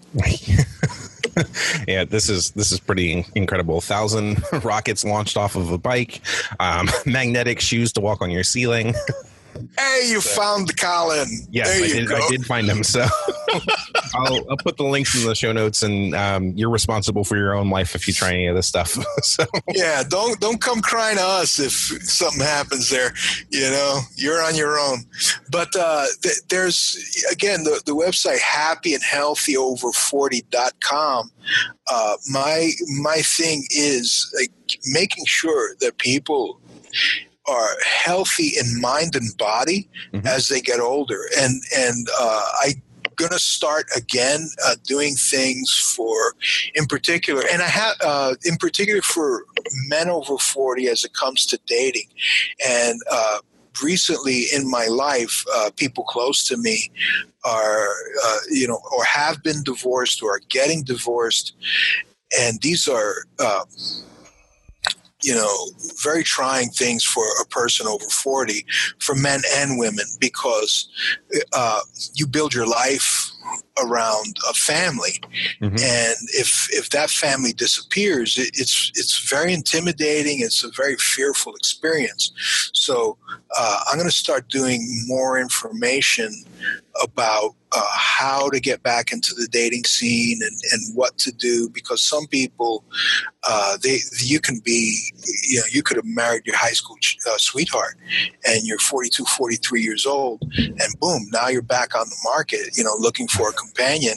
yeah, 1.89 2.05
this 2.05 2.29
is 2.29 2.51
this 2.53 2.73
is 2.73 2.81
pretty 2.81 3.25
incredible. 3.35 3.81
Thousand 3.81 4.43
rockets 4.65 5.05
launched 5.05 5.37
off 5.37 5.57
of 5.57 5.71
a 5.71 5.79
bike, 5.79 6.21
um, 6.61 6.89
magnetic 7.07 7.61
shoes 7.61 7.93
to 7.93 8.01
walk 8.01 8.23
on 8.23 8.31
your 8.31 8.45
ceiling. 8.45 8.95
Hey, 9.79 10.09
you 10.09 10.21
so, 10.21 10.41
found 10.41 10.77
Colin. 10.77 11.29
Yes, 11.51 11.69
I 11.69 11.81
did, 11.87 12.13
I 12.13 12.29
did, 12.29 12.47
find 12.47 12.69
him. 12.69 12.85
So 12.85 13.01
I'll, 14.15 14.51
I'll, 14.51 14.57
put 14.57 14.77
the 14.77 14.85
links 14.85 15.21
in 15.21 15.27
the 15.27 15.35
show 15.35 15.51
notes, 15.53 15.83
and 15.83 16.15
um, 16.15 16.53
you're 16.57 16.71
responsible 16.71 17.25
for 17.25 17.37
your 17.37 17.55
own 17.55 17.69
life 17.71 17.95
if 17.95 18.07
you 18.07 18.15
try 18.15 18.33
any 18.33 18.47
of 18.47 18.57
this 18.57 18.69
stuff. 18.69 18.91
so 19.23 19.45
yeah, 19.75 20.03
don't 20.09 20.39
don't 20.41 20.61
come 20.61 20.81
crying 20.81 21.17
to 21.17 21.23
us 21.23 21.59
if 21.59 21.73
something 21.73 22.41
happens 22.41 22.91
there. 22.91 23.13
You 23.51 23.71
know, 23.71 24.01
you're 24.17 24.41
on 24.43 24.55
your 24.55 24.79
own. 24.79 24.99
But 25.51 25.75
uh, 25.77 26.07
th- 26.23 26.43
there's 26.49 26.97
again 27.33 27.65
the 27.65 27.83
the 27.85 27.93
website 27.93 28.39
happyandhealthyover40.com. 28.41 31.33
Uh, 31.91 32.17
my 32.31 32.71
my 33.01 33.23
thing 33.23 33.65
is 33.71 34.31
like 34.39 34.53
making 34.93 35.25
sure 35.27 35.75
that 35.81 35.97
people 35.99 36.61
are 37.49 37.71
healthy 37.85 38.53
in 38.59 38.81
mind 38.81 39.15
and 39.17 39.37
body 39.39 39.89
mm-hmm. 40.13 40.27
as 40.27 40.49
they 40.49 40.61
get 40.61 40.81
older. 40.81 41.21
And 41.39 41.63
and 41.77 42.09
uh, 42.21 42.43
I 42.61 42.75
going 43.19 43.31
to 43.31 43.39
start 43.39 43.87
again 43.95 44.49
uh, 44.65 44.77
doing 44.85 45.15
things 45.15 45.95
for, 45.97 46.35
in 46.75 46.87
particular, 46.87 47.43
and 47.53 47.61
I 47.61 47.67
have, 47.67 47.97
uh, 48.01 48.35
in 48.45 48.57
particular 48.57 49.03
for 49.03 49.45
men 49.89 50.09
over 50.09 50.39
40 50.39 50.89
as 50.89 51.05
it 51.05 51.13
comes 51.13 51.45
to 51.47 51.59
dating. 51.67 52.07
And 52.67 53.01
uh, 53.11 53.39
recently 53.83 54.45
in 54.55 54.71
my 54.71 54.87
life, 54.87 55.45
uh, 55.53 55.71
people 55.77 56.05
close 56.05 56.45
to 56.45 56.57
me 56.57 56.91
are, 57.45 57.89
uh, 58.25 58.39
you 58.51 58.67
know, 58.67 58.81
or 58.97 59.05
have 59.05 59.43
been 59.43 59.63
divorced 59.65 60.23
or 60.23 60.37
are 60.37 60.43
getting 60.49 60.83
divorced. 60.85 61.55
And 62.39 62.61
these 62.63 62.89
are, 62.89 63.15
uh, 63.39 63.65
you 65.23 65.35
know, 65.35 65.71
very 66.03 66.23
trying 66.23 66.69
things 66.69 67.05
for 67.05 67.25
a 67.41 67.47
person 67.47 67.87
over 67.87 68.05
40, 68.05 68.65
for 68.99 69.15
men 69.15 69.41
and 69.57 69.79
women, 69.79 70.05
because 70.21 70.89
uh, 71.53 71.81
you 72.15 72.27
build 72.27 72.55
your 72.55 72.67
life 72.67 73.31
around 73.85 74.37
a 74.49 74.55
family, 74.55 75.21
mm-hmm. 75.61 75.67
and 75.67 76.17
if 76.35 76.69
if 76.71 76.91
that 76.91 77.11
family 77.11 77.53
disappears, 77.53 78.37
it, 78.37 78.51
it's 78.55 78.91
it's 78.95 79.29
very 79.29 79.53
intimidating. 79.53 80.41
It's 80.41 80.65
a 80.65 80.71
very 80.71 80.97
fearful 80.97 81.55
experience. 81.55 82.33
So 82.73 83.19
uh, 83.57 83.81
I'm 83.87 83.99
going 83.99 84.09
to 84.09 84.15
start 84.15 84.49
doing 84.49 84.87
more 85.07 85.39
information 85.39 86.33
about 87.03 87.55
uh, 87.73 87.85
how 87.93 88.49
to 88.49 88.61
get 88.61 88.83
back 88.83 89.13
into 89.13 89.35
the 89.35 89.47
dating 89.51 89.85
scene 89.85 90.39
and, 90.41 90.57
and 90.73 90.97
what 90.97 91.17
to 91.19 91.31
do 91.31 91.69
because 91.69 92.03
some 92.03 92.27
people 92.27 92.83
uh, 93.47 93.77
they 93.83 93.99
you 94.25 94.41
can 94.41 94.59
be 94.65 94.99
you 95.49 95.59
know 95.59 95.65
you 95.71 95.83
could 95.83 95.97
have 95.97 96.07
married 96.07 96.47
your 96.47 96.57
high 96.57 96.73
school 96.73 96.97
uh, 97.31 97.37
sweetheart 97.37 97.97
and 98.47 98.67
you're 98.67 98.79
42 98.79 99.25
43 99.25 99.83
years 99.83 100.07
old 100.07 100.43
and 100.57 101.01
boom 101.01 101.27
now 101.31 101.49
you're 101.49 101.61
back 101.61 101.95
on 101.95 102.09
the 102.09 102.17
market 102.25 102.77
you 102.77 102.83
know 102.83 102.95
looking 102.99 103.29
for 103.29 103.38
a 103.47 103.53
companion 103.53 104.15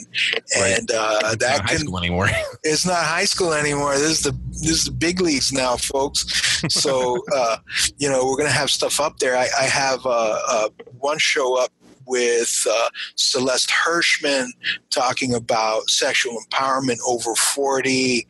and 0.56 0.90
uh, 0.90 1.34
that 1.36 1.58
not 1.58 1.60
high 1.62 1.76
can 1.76 1.78
school 1.78 1.98
anymore. 1.98 2.28
it's 2.62 2.86
not 2.86 3.04
high 3.04 3.24
school 3.24 3.52
anymore 3.52 3.92
this 3.94 4.10
is 4.10 4.22
the 4.22 4.32
this 4.50 4.70
is 4.70 4.84
the 4.84 4.92
big 4.92 5.20
leagues 5.20 5.52
now 5.52 5.76
folks 5.76 6.24
so 6.68 7.18
uh, 7.34 7.56
you 7.98 8.08
know 8.08 8.24
we're 8.24 8.36
gonna 8.36 8.50
have 8.50 8.70
stuff 8.70 9.00
up 9.00 9.18
there 9.18 9.36
i, 9.36 9.48
I 9.58 9.64
have 9.64 10.04
uh, 10.04 10.38
uh, 10.48 10.68
one 10.98 11.18
show 11.18 11.62
up 11.62 11.70
with 12.06 12.66
uh, 12.68 12.88
Celeste 13.16 13.70
Hirschman 13.70 14.48
talking 14.90 15.34
about 15.34 15.88
sexual 15.88 16.36
empowerment 16.40 16.98
over 17.06 17.34
40. 17.34 18.26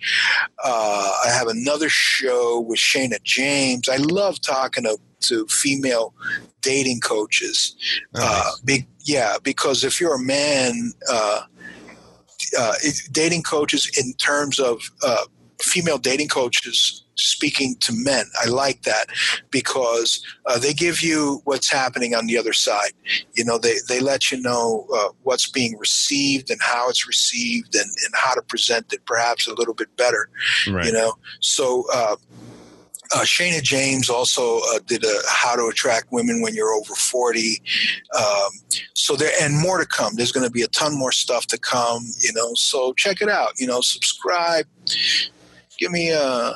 Uh, 0.63 1.13
I 1.25 1.31
have 1.31 1.49
another 1.49 1.89
show 1.89 2.61
with 2.61 2.79
Shayna 2.79 3.23
James. 3.23 3.89
I 3.89 3.97
love 3.97 4.41
talking 4.41 4.85
to, 4.85 4.99
to 5.21 5.47
female 5.47 6.15
dating 6.61 7.01
coaches. 7.01 7.77
Nice. 8.15 8.25
Uh, 8.25 8.51
big, 8.65 8.87
yeah, 9.05 9.37
because 9.43 9.85
if 9.85 10.01
you're 10.01 10.15
a 10.15 10.23
man, 10.23 10.93
uh, 11.11 11.43
uh, 12.59 12.75
dating 13.11 13.43
coaches 13.43 13.91
in 13.99 14.13
terms 14.15 14.59
of 14.59 14.83
uh, 15.03 15.25
female 15.61 15.99
dating 15.99 16.29
coaches 16.29 17.05
speaking 17.15 17.77
to 17.77 17.93
men. 17.95 18.27
I 18.43 18.49
like 18.49 18.83
that 18.83 19.07
because 19.51 20.25
uh, 20.47 20.59
they 20.59 20.73
give 20.73 21.03
you 21.03 21.41
what's 21.45 21.71
happening 21.71 22.15
on 22.15 22.27
the 22.27 22.37
other 22.39 22.53
side. 22.53 22.93
You 23.35 23.45
know, 23.45 23.59
they, 23.59 23.75
they 23.89 24.01
let 24.01 24.31
you 24.31 24.41
know 24.41 24.87
uh, 24.95 25.09
what's 25.23 25.51
being 25.51 25.77
received 25.79 26.51
and 26.51 26.61
how 26.61 26.89
it's 26.89 27.07
received 27.07 27.75
and, 27.75 27.85
and 27.85 28.15
how 28.15 28.35
to 28.35 28.43
present 28.43 28.93
it 28.93 29.05
perhaps 29.07 29.47
a 29.47 29.55
little 29.55 29.75
bit 29.75 29.95
better 29.97 30.29
right. 30.69 30.87
you 30.87 30.93
know 30.93 31.15
so 31.41 31.85
uh, 31.93 32.17
uh, 33.15 33.21
Shayna 33.21 33.63
James 33.63 34.09
also 34.09 34.59
uh, 34.59 34.79
did 34.87 35.05
a 35.05 35.15
how 35.29 35.57
to 35.57 35.67
attract 35.67 36.13
women 36.13 36.43
when 36.43 36.55
you're 36.55 36.73
over 36.73 36.95
40 36.95 37.63
um, 38.19 38.51
so 38.95 39.17
there 39.17 39.33
and 39.41 39.59
more 39.59 39.79
to 39.79 39.87
come. 39.87 40.15
There's 40.17 40.33
going 40.33 40.47
to 40.47 40.53
be 40.53 40.63
a 40.63 40.69
ton 40.69 40.97
more 40.99 41.13
stuff 41.13 41.47
to 41.49 41.59
come 41.59 42.05
you 42.23 42.33
know 42.33 42.53
so 42.55 42.93
check 42.95 43.21
it 43.21 43.29
out 43.29 43.53
you 43.59 43.67
know 43.67 43.81
subscribe. 43.81 44.67
Give 45.79 45.91
me 45.91 46.11
a 46.11 46.55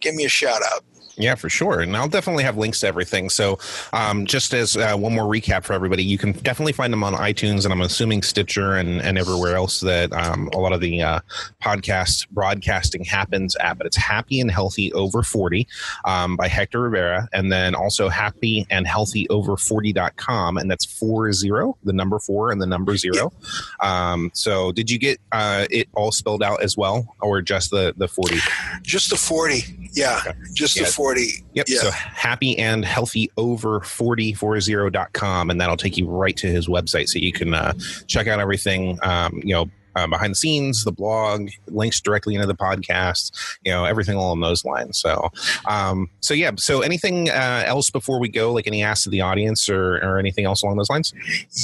give 0.00 0.14
me 0.14 0.24
a 0.24 0.28
shout 0.28 0.62
out 0.72 0.84
Yeah, 1.20 1.34
for 1.34 1.48
sure. 1.48 1.80
And 1.80 1.96
I'll 1.96 2.08
definitely 2.08 2.44
have 2.44 2.56
links 2.56 2.80
to 2.80 2.86
everything. 2.86 3.28
So, 3.28 3.58
um, 3.92 4.24
just 4.24 4.54
as 4.54 4.76
uh, 4.76 4.94
one 4.96 5.14
more 5.14 5.24
recap 5.24 5.64
for 5.64 5.72
everybody, 5.72 6.04
you 6.04 6.16
can 6.16 6.30
definitely 6.32 6.72
find 6.72 6.92
them 6.92 7.02
on 7.02 7.14
iTunes 7.14 7.64
and 7.64 7.72
I'm 7.72 7.80
assuming 7.80 8.22
Stitcher 8.22 8.74
and, 8.76 9.00
and 9.02 9.18
everywhere 9.18 9.56
else 9.56 9.80
that 9.80 10.12
um, 10.12 10.48
a 10.54 10.58
lot 10.58 10.72
of 10.72 10.80
the 10.80 11.02
uh, 11.02 11.20
podcast 11.60 12.28
broadcasting 12.30 13.04
happens 13.04 13.56
at. 13.56 13.78
But 13.78 13.88
it's 13.88 13.96
Happy 13.96 14.40
and 14.40 14.48
Healthy 14.50 14.92
Over 14.92 15.24
40 15.24 15.66
um, 16.04 16.36
by 16.36 16.46
Hector 16.46 16.80
Rivera. 16.82 17.28
And 17.32 17.50
then 17.50 17.74
also 17.74 18.08
Happy 18.08 18.64
and 18.70 18.86
Healthy 18.86 19.28
Over 19.28 19.56
40.com. 19.56 20.56
And 20.56 20.70
that's 20.70 20.84
four 20.84 21.32
zero, 21.32 21.76
the 21.82 21.92
number 21.92 22.20
four 22.20 22.52
and 22.52 22.62
the 22.62 22.66
number 22.66 22.96
zero. 22.96 23.32
Um, 23.80 24.30
so, 24.34 24.70
did 24.70 24.88
you 24.88 24.98
get 24.98 25.18
uh, 25.32 25.66
it 25.70 25.88
all 25.94 26.12
spelled 26.12 26.44
out 26.44 26.62
as 26.62 26.76
well 26.76 27.16
or 27.20 27.42
just 27.42 27.70
the, 27.72 27.92
the 27.96 28.06
40? 28.06 28.36
just 28.82 29.10
the 29.10 29.16
40 29.16 29.88
yeah 29.94 30.20
Okay. 30.26 30.38
just 30.52 30.76
Yeah. 30.76 30.84
the 30.84 30.90
40 30.92 31.07
Yep. 31.16 31.66
yeah 31.68 31.78
So 31.78 31.90
happy 31.90 32.58
and 32.58 32.84
healthy 32.84 33.30
over 33.36 33.80
4040.com. 33.80 35.50
And 35.50 35.60
that'll 35.60 35.76
take 35.76 35.96
you 35.96 36.06
right 36.06 36.36
to 36.36 36.46
his 36.46 36.68
website. 36.68 37.08
So 37.08 37.18
you 37.18 37.32
can 37.32 37.54
uh, 37.54 37.72
check 38.06 38.26
out 38.26 38.40
everything, 38.40 38.98
um, 39.02 39.40
you 39.44 39.54
know, 39.54 39.70
uh, 39.98 40.06
behind 40.06 40.32
the 40.32 40.36
scenes, 40.36 40.84
the 40.84 40.92
blog, 40.92 41.50
links 41.66 42.00
directly 42.00 42.34
into 42.34 42.46
the 42.46 42.54
podcast, 42.54 43.32
you 43.64 43.72
know, 43.72 43.84
everything 43.84 44.16
along 44.16 44.40
those 44.40 44.64
lines. 44.64 44.98
So, 44.98 45.30
um, 45.66 46.08
so 46.20 46.34
yeah. 46.34 46.52
So 46.56 46.82
anything 46.82 47.30
uh, 47.30 47.64
else 47.66 47.90
before 47.90 48.20
we 48.20 48.28
go, 48.28 48.52
like 48.52 48.66
any 48.66 48.82
asks 48.82 49.04
to 49.04 49.10
the 49.10 49.20
audience 49.20 49.68
or, 49.68 49.96
or 49.96 50.18
anything 50.18 50.44
else 50.44 50.62
along 50.62 50.76
those 50.76 50.90
lines? 50.90 51.12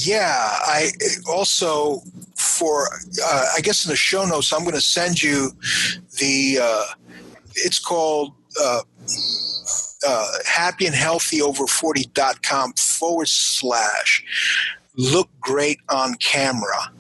Yeah, 0.05 0.35
I 0.37 0.91
also 1.29 2.01
for 2.35 2.89
uh, 3.25 3.47
I 3.57 3.61
guess 3.61 3.85
in 3.85 3.91
the 3.91 3.97
show 3.97 4.25
notes 4.25 4.53
I'm 4.53 4.63
going 4.63 4.75
to 4.75 4.81
send 4.81 5.23
you 5.23 5.51
the 6.19 6.59
uh, 6.61 6.85
it's 7.55 7.79
called 7.79 8.33
uh, 8.61 8.81
uh, 10.07 10.33
happy 10.47 10.87
and 10.87 10.95
healthy 10.95 11.41
over 11.41 11.65
40.com 11.65 12.75
forward 12.75 13.29
slash 13.29 14.23
look 14.97 15.29
great 15.41 15.79
on 15.89 16.15
camera. 16.15 16.93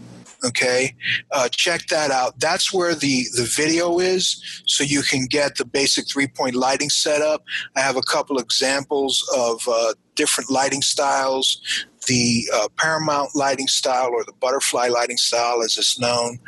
Okay, 0.44 0.94
uh, 1.30 1.48
check 1.48 1.86
that 1.86 2.11
out. 2.11 2.38
That's 2.38 2.72
where 2.72 2.94
the 2.94 3.24
the 3.34 3.44
video 3.44 3.98
is, 3.98 4.62
so 4.66 4.84
you 4.84 5.00
can 5.02 5.24
get 5.24 5.57
the 5.57 5.64
basic 5.64 6.07
three 6.07 6.26
point 6.26 6.55
lighting 6.55 6.90
setup. 6.90 7.42
I 7.76 7.80
have 7.80 7.96
a 7.96 8.02
couple 8.02 8.38
examples 8.38 9.26
of 9.34 9.66
uh, 9.66 9.94
different 10.14 10.50
lighting 10.50 10.82
styles 10.82 11.60
the 12.06 12.48
uh, 12.54 12.68
Paramount 12.76 13.34
lighting 13.34 13.68
style 13.68 14.10
or 14.12 14.24
the 14.24 14.32
butterfly 14.40 14.88
lighting 14.88 15.16
style, 15.16 15.62
as 15.62 15.78
it's 15.78 15.98
known, 15.98 16.38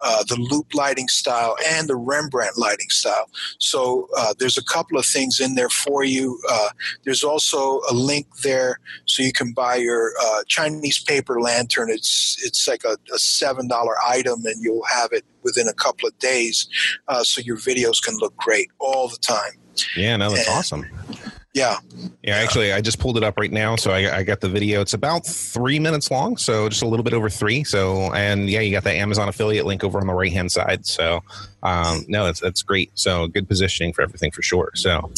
uh, 0.00 0.22
the 0.24 0.36
loop 0.36 0.74
lighting 0.74 1.08
style, 1.08 1.56
and 1.68 1.88
the 1.88 1.96
Rembrandt 1.96 2.56
lighting 2.56 2.90
style. 2.90 3.28
So 3.58 4.08
uh, 4.16 4.34
there's 4.38 4.56
a 4.56 4.64
couple 4.64 4.98
of 4.98 5.06
things 5.06 5.40
in 5.40 5.54
there 5.54 5.68
for 5.68 6.04
you. 6.04 6.40
Uh, 6.50 6.68
there's 7.04 7.24
also 7.24 7.80
a 7.90 7.94
link 7.94 8.26
there 8.42 8.78
so 9.06 9.22
you 9.22 9.32
can 9.32 9.52
buy 9.52 9.76
your 9.76 10.12
uh, 10.22 10.42
Chinese 10.46 11.02
paper 11.02 11.40
lantern. 11.40 11.90
It's 11.90 12.36
it's 12.44 12.66
like 12.68 12.84
a, 12.84 12.96
a 13.12 13.18
seven 13.18 13.68
dollar 13.68 13.94
item, 14.06 14.44
and 14.44 14.62
you'll 14.62 14.84
have 14.84 15.12
it 15.12 15.24
within 15.42 15.68
a 15.68 15.74
couple 15.74 16.06
of 16.08 16.18
days, 16.18 16.68
uh, 17.08 17.24
so 17.24 17.40
your 17.40 17.56
videos 17.56 18.02
can 18.02 18.16
look 18.18 18.36
great 18.36 18.68
all 18.78 19.08
the 19.08 19.16
time. 19.18 19.52
Yeah, 19.96 20.16
no, 20.16 20.30
that's 20.30 20.46
Yeah. 20.46 20.54
awesome. 20.54 20.86
Yeah, 21.52 21.78
Yeah, 22.22 22.36
actually, 22.36 22.72
I 22.72 22.80
just 22.80 23.00
pulled 23.00 23.16
it 23.16 23.24
up 23.24 23.36
right 23.36 23.50
now, 23.50 23.74
so 23.74 23.90
I, 23.90 24.18
I 24.18 24.22
got 24.22 24.40
the 24.40 24.48
video. 24.48 24.80
It's 24.82 24.94
about 24.94 25.26
three 25.26 25.80
minutes 25.80 26.08
long, 26.08 26.36
so 26.36 26.68
just 26.68 26.82
a 26.82 26.86
little 26.86 27.02
bit 27.02 27.12
over 27.12 27.28
three. 27.28 27.64
So, 27.64 28.12
and 28.12 28.48
yeah, 28.48 28.60
you 28.60 28.70
got 28.70 28.84
the 28.84 28.92
Amazon 28.92 29.28
affiliate 29.28 29.66
link 29.66 29.82
over 29.82 29.98
on 29.98 30.06
the 30.06 30.14
right 30.14 30.32
hand 30.32 30.52
side. 30.52 30.86
So, 30.86 31.24
um, 31.64 32.04
no, 32.06 32.24
that's 32.24 32.38
that's 32.38 32.62
great. 32.62 32.92
So, 32.94 33.26
good 33.26 33.48
positioning 33.48 33.94
for 33.94 34.02
everything 34.02 34.30
for 34.30 34.42
sure. 34.42 34.70
So, 34.76 35.10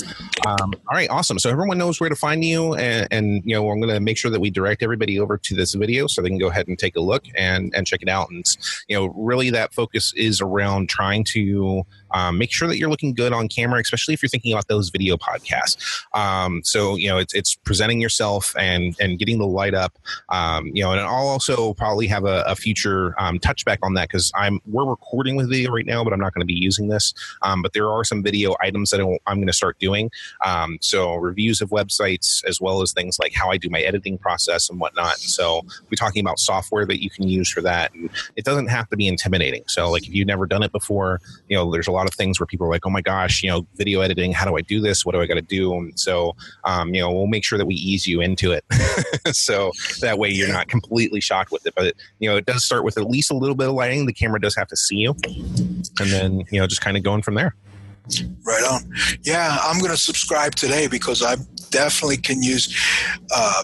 um, 0.46 0.72
all 0.88 0.94
right, 0.96 1.10
awesome. 1.10 1.38
So 1.38 1.50
everyone 1.50 1.76
knows 1.76 2.00
where 2.00 2.08
to 2.08 2.16
find 2.16 2.42
you, 2.42 2.76
and, 2.76 3.08
and 3.10 3.42
you 3.44 3.54
know, 3.54 3.68
I'm 3.68 3.78
going 3.80 3.92
to 3.92 4.00
make 4.00 4.16
sure 4.16 4.30
that 4.30 4.40
we 4.40 4.48
direct 4.48 4.82
everybody 4.82 5.20
over 5.20 5.36
to 5.36 5.54
this 5.54 5.74
video 5.74 6.06
so 6.06 6.22
they 6.22 6.30
can 6.30 6.38
go 6.38 6.48
ahead 6.48 6.66
and 6.66 6.78
take 6.78 6.96
a 6.96 7.00
look 7.00 7.24
and 7.36 7.74
and 7.74 7.86
check 7.86 8.00
it 8.00 8.08
out. 8.08 8.30
And 8.30 8.46
you 8.88 8.96
know, 8.96 9.08
really, 9.08 9.50
that 9.50 9.74
focus 9.74 10.14
is 10.16 10.40
around 10.40 10.88
trying 10.88 11.24
to 11.24 11.84
um, 12.12 12.38
make 12.38 12.52
sure 12.52 12.68
that 12.68 12.78
you're 12.78 12.90
looking 12.90 13.12
good 13.12 13.34
on 13.34 13.48
camera, 13.48 13.80
especially 13.80 14.14
if 14.14 14.22
you're 14.22 14.30
thinking 14.30 14.54
about 14.54 14.68
those 14.68 14.88
video 14.88 15.18
podcasts. 15.18 15.76
Um, 16.14 16.21
so 16.62 16.96
you 16.96 17.08
know, 17.08 17.18
it's 17.18 17.34
it's 17.34 17.54
presenting 17.54 18.00
yourself 18.00 18.54
and 18.58 18.94
and 19.00 19.18
getting 19.18 19.38
the 19.38 19.46
light 19.46 19.74
up. 19.74 19.98
Um, 20.28 20.70
you 20.74 20.82
know, 20.82 20.92
and 20.92 21.00
I'll 21.00 21.28
also 21.28 21.74
probably 21.74 22.06
have 22.08 22.24
a, 22.24 22.42
a 22.46 22.56
future 22.56 23.14
um, 23.18 23.38
touchback 23.38 23.78
on 23.82 23.94
that 23.94 24.08
because 24.08 24.30
I'm 24.34 24.60
we're 24.66 24.84
recording 24.84 25.36
with 25.36 25.48
video 25.48 25.70
right 25.70 25.86
now, 25.86 26.04
but 26.04 26.12
I'm 26.12 26.20
not 26.20 26.34
going 26.34 26.40
to 26.40 26.46
be 26.46 26.54
using 26.54 26.88
this. 26.88 27.14
Um, 27.42 27.62
but 27.62 27.72
there 27.72 27.90
are 27.90 28.04
some 28.04 28.22
video 28.22 28.54
items 28.60 28.90
that 28.90 29.00
I'm 29.00 29.38
going 29.38 29.46
to 29.46 29.52
start 29.52 29.78
doing. 29.78 30.10
Um, 30.44 30.78
so 30.80 31.14
reviews 31.14 31.60
of 31.60 31.70
websites 31.70 32.44
as 32.46 32.60
well 32.60 32.82
as 32.82 32.92
things 32.92 33.18
like 33.18 33.32
how 33.34 33.50
I 33.50 33.56
do 33.56 33.68
my 33.70 33.80
editing 33.80 34.18
process 34.18 34.70
and 34.70 34.78
whatnot. 34.80 35.18
So 35.18 35.62
we're 35.90 35.96
talking 35.96 36.20
about 36.20 36.38
software 36.38 36.86
that 36.86 37.02
you 37.02 37.10
can 37.10 37.28
use 37.28 37.50
for 37.50 37.62
that. 37.62 37.92
And 37.94 38.10
it 38.36 38.44
doesn't 38.44 38.68
have 38.68 38.88
to 38.90 38.96
be 38.96 39.06
intimidating. 39.06 39.64
So 39.66 39.90
like 39.90 40.06
if 40.06 40.14
you've 40.14 40.26
never 40.26 40.46
done 40.46 40.62
it 40.62 40.72
before, 40.72 41.20
you 41.48 41.56
know, 41.56 41.70
there's 41.70 41.88
a 41.88 41.92
lot 41.92 42.06
of 42.06 42.14
things 42.14 42.38
where 42.38 42.46
people 42.46 42.66
are 42.66 42.70
like, 42.70 42.86
oh 42.86 42.90
my 42.90 43.02
gosh, 43.02 43.42
you 43.42 43.50
know, 43.50 43.66
video 43.76 44.00
editing, 44.00 44.32
how 44.32 44.44
do 44.44 44.56
I 44.56 44.60
do 44.60 44.80
this? 44.80 45.04
What 45.04 45.12
do 45.12 45.20
I 45.20 45.26
got 45.26 45.34
to 45.34 45.42
do? 45.42 45.74
And 45.74 45.98
so, 45.98 46.11
um, 46.64 46.94
you 46.94 47.00
know, 47.00 47.10
we'll 47.12 47.26
make 47.26 47.44
sure 47.44 47.58
that 47.58 47.66
we 47.66 47.74
ease 47.74 48.06
you 48.06 48.20
into 48.20 48.52
it. 48.52 48.64
so 49.34 49.72
that 50.00 50.18
way 50.18 50.30
you're 50.30 50.48
not 50.48 50.68
completely 50.68 51.20
shocked 51.20 51.52
with 51.52 51.66
it. 51.66 51.74
But, 51.74 51.94
you 52.18 52.28
know, 52.28 52.36
it 52.36 52.46
does 52.46 52.64
start 52.64 52.84
with 52.84 52.98
at 52.98 53.08
least 53.08 53.30
a 53.30 53.34
little 53.34 53.56
bit 53.56 53.68
of 53.68 53.74
lighting. 53.74 54.06
The 54.06 54.12
camera 54.12 54.40
does 54.40 54.56
have 54.56 54.68
to 54.68 54.76
see 54.76 54.96
you. 54.96 55.14
And 56.00 56.10
then, 56.10 56.44
you 56.50 56.60
know, 56.60 56.66
just 56.66 56.80
kind 56.80 56.96
of 56.96 57.02
going 57.02 57.22
from 57.22 57.34
there. 57.34 57.54
Right 58.44 58.64
on. 58.64 58.92
Yeah, 59.22 59.58
I'm 59.62 59.78
going 59.78 59.92
to 59.92 59.96
subscribe 59.96 60.54
today 60.54 60.88
because 60.88 61.22
I 61.22 61.36
definitely 61.70 62.18
can 62.18 62.42
use 62.42 62.76
uh, 63.34 63.62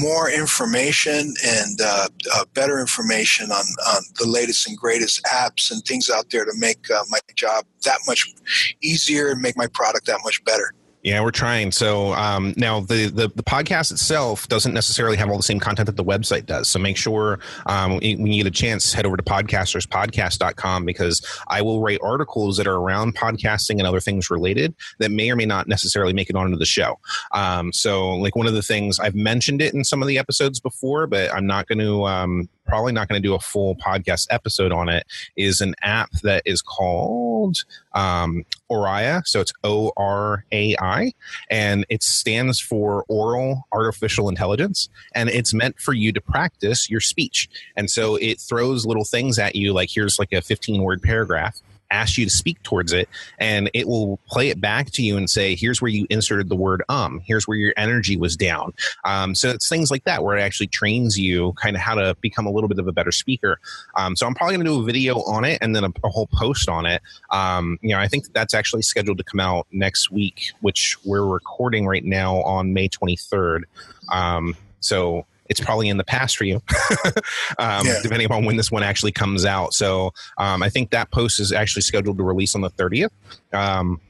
more 0.00 0.30
information 0.30 1.34
and 1.44 1.80
uh, 1.82 2.08
uh, 2.34 2.44
better 2.54 2.80
information 2.80 3.50
on, 3.50 3.64
on 3.88 4.02
the 4.18 4.26
latest 4.26 4.68
and 4.68 4.76
greatest 4.76 5.22
apps 5.24 5.70
and 5.70 5.82
things 5.84 6.10
out 6.10 6.30
there 6.30 6.44
to 6.44 6.52
make 6.56 6.90
uh, 6.90 7.02
my 7.10 7.18
job 7.34 7.64
that 7.84 7.98
much 8.06 8.34
easier 8.82 9.28
and 9.28 9.40
make 9.40 9.56
my 9.56 9.66
product 9.68 10.06
that 10.06 10.18
much 10.24 10.44
better. 10.44 10.72
Yeah, 11.04 11.20
we're 11.20 11.32
trying. 11.32 11.70
So 11.70 12.14
um, 12.14 12.54
now 12.56 12.80
the, 12.80 13.10
the, 13.10 13.28
the 13.28 13.42
podcast 13.42 13.92
itself 13.92 14.48
doesn't 14.48 14.72
necessarily 14.72 15.18
have 15.18 15.28
all 15.28 15.36
the 15.36 15.42
same 15.42 15.60
content 15.60 15.84
that 15.84 15.96
the 15.96 16.04
website 16.04 16.46
does. 16.46 16.66
So 16.66 16.78
make 16.78 16.96
sure 16.96 17.40
um, 17.66 17.96
when 17.96 18.26
you 18.26 18.42
get 18.42 18.48
a 18.48 18.50
chance, 18.50 18.90
head 18.94 19.04
over 19.04 19.14
to 19.14 19.22
podcasterspodcast.com 19.22 20.86
because 20.86 21.24
I 21.48 21.60
will 21.60 21.82
write 21.82 21.98
articles 22.02 22.56
that 22.56 22.66
are 22.66 22.76
around 22.76 23.16
podcasting 23.16 23.78
and 23.78 23.86
other 23.86 24.00
things 24.00 24.30
related 24.30 24.74
that 24.98 25.10
may 25.10 25.30
or 25.30 25.36
may 25.36 25.44
not 25.44 25.68
necessarily 25.68 26.14
make 26.14 26.30
it 26.30 26.36
onto 26.36 26.56
the 26.56 26.64
show. 26.64 26.98
Um, 27.32 27.70
so 27.70 28.14
like 28.14 28.34
one 28.34 28.46
of 28.46 28.54
the 28.54 28.62
things 28.62 28.98
I've 28.98 29.14
mentioned 29.14 29.60
it 29.60 29.74
in 29.74 29.84
some 29.84 30.00
of 30.00 30.08
the 30.08 30.16
episodes 30.16 30.58
before, 30.58 31.06
but 31.06 31.30
I'm 31.34 31.46
not 31.46 31.68
going 31.68 31.80
to 31.80 32.06
um, 32.06 32.48
probably 32.66 32.92
not 32.92 33.08
going 33.08 33.20
to 33.20 33.26
do 33.26 33.34
a 33.34 33.40
full 33.40 33.76
podcast 33.76 34.26
episode 34.30 34.72
on 34.72 34.88
it, 34.88 35.06
is 35.36 35.60
an 35.60 35.74
app 35.82 36.10
that 36.22 36.42
is 36.44 36.62
called 36.62 37.64
um, 37.92 38.44
Orai. 38.70 39.26
So 39.26 39.40
it's 39.40 39.52
O 39.62 39.92
R 39.96 40.44
A 40.52 40.76
I, 40.80 41.12
and 41.50 41.84
it 41.88 42.02
stands 42.02 42.60
for 42.60 43.04
Oral 43.08 43.66
Artificial 43.72 44.28
Intelligence. 44.28 44.88
And 45.14 45.28
it's 45.28 45.54
meant 45.54 45.78
for 45.78 45.94
you 45.94 46.12
to 46.12 46.20
practice 46.20 46.90
your 46.90 47.00
speech. 47.00 47.48
And 47.76 47.90
so 47.90 48.16
it 48.16 48.40
throws 48.40 48.86
little 48.86 49.04
things 49.04 49.38
at 49.38 49.56
you 49.56 49.72
like 49.72 49.90
here's 49.92 50.18
like 50.18 50.32
a 50.32 50.42
15 50.42 50.82
word 50.82 51.02
paragraph 51.02 51.60
ask 51.94 52.18
you 52.18 52.24
to 52.24 52.30
speak 52.30 52.62
towards 52.62 52.92
it 52.92 53.08
and 53.38 53.70
it 53.74 53.86
will 53.86 54.18
play 54.26 54.48
it 54.48 54.60
back 54.60 54.90
to 54.92 55.02
you 55.02 55.16
and 55.16 55.30
say 55.30 55.54
here's 55.54 55.80
where 55.80 55.90
you 55.90 56.06
inserted 56.10 56.48
the 56.48 56.56
word 56.56 56.82
um. 56.88 57.20
Here's 57.24 57.46
where 57.46 57.56
your 57.56 57.72
energy 57.76 58.16
was 58.16 58.36
down. 58.36 58.74
Um, 59.04 59.34
so 59.34 59.50
it's 59.50 59.68
things 59.68 59.90
like 59.90 60.04
that 60.04 60.22
where 60.22 60.36
it 60.36 60.40
actually 60.40 60.66
trains 60.66 61.18
you 61.18 61.52
kind 61.54 61.76
of 61.76 61.82
how 61.82 61.94
to 61.94 62.16
become 62.20 62.46
a 62.46 62.50
little 62.50 62.68
bit 62.68 62.78
of 62.78 62.88
a 62.88 62.92
better 62.92 63.12
speaker. 63.12 63.60
Um, 63.96 64.16
so 64.16 64.26
i'm 64.26 64.34
probably 64.34 64.56
going 64.56 64.66
to 64.66 64.72
do 64.72 64.80
a 64.80 64.84
video 64.84 65.22
on 65.22 65.44
it 65.44 65.58
and 65.60 65.74
then 65.74 65.84
a, 65.84 65.92
a 66.04 66.08
whole 66.08 66.28
post 66.32 66.68
on 66.68 66.86
it. 66.86 67.02
Um, 67.30 67.78
you 67.82 67.90
know 67.90 68.00
i 68.00 68.08
think 68.08 68.32
that's 68.32 68.54
actually 68.54 68.82
scheduled 68.82 69.18
to 69.18 69.24
come 69.24 69.40
out 69.40 69.66
next 69.70 70.10
week 70.10 70.52
which 70.60 70.96
we're 71.04 71.24
recording 71.24 71.86
right 71.86 72.04
now 72.04 72.42
on 72.42 72.72
may 72.72 72.88
23rd 72.88 73.62
um, 74.10 74.56
so 74.80 75.26
it's 75.46 75.60
probably 75.60 75.88
in 75.88 75.96
the 75.96 76.04
past 76.04 76.36
for 76.36 76.44
you, 76.44 76.56
um, 77.58 77.86
yeah. 77.86 77.98
depending 78.02 78.26
upon 78.26 78.44
when 78.44 78.56
this 78.56 78.70
one 78.70 78.82
actually 78.82 79.12
comes 79.12 79.44
out. 79.44 79.74
So 79.74 80.12
um, 80.38 80.62
I 80.62 80.68
think 80.68 80.90
that 80.90 81.10
post 81.10 81.40
is 81.40 81.52
actually 81.52 81.82
scheduled 81.82 82.18
to 82.18 82.24
release 82.24 82.54
on 82.54 82.60
the 82.60 82.70
30th. 82.70 83.10
Um, 83.52 84.00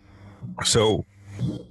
so 0.65 1.05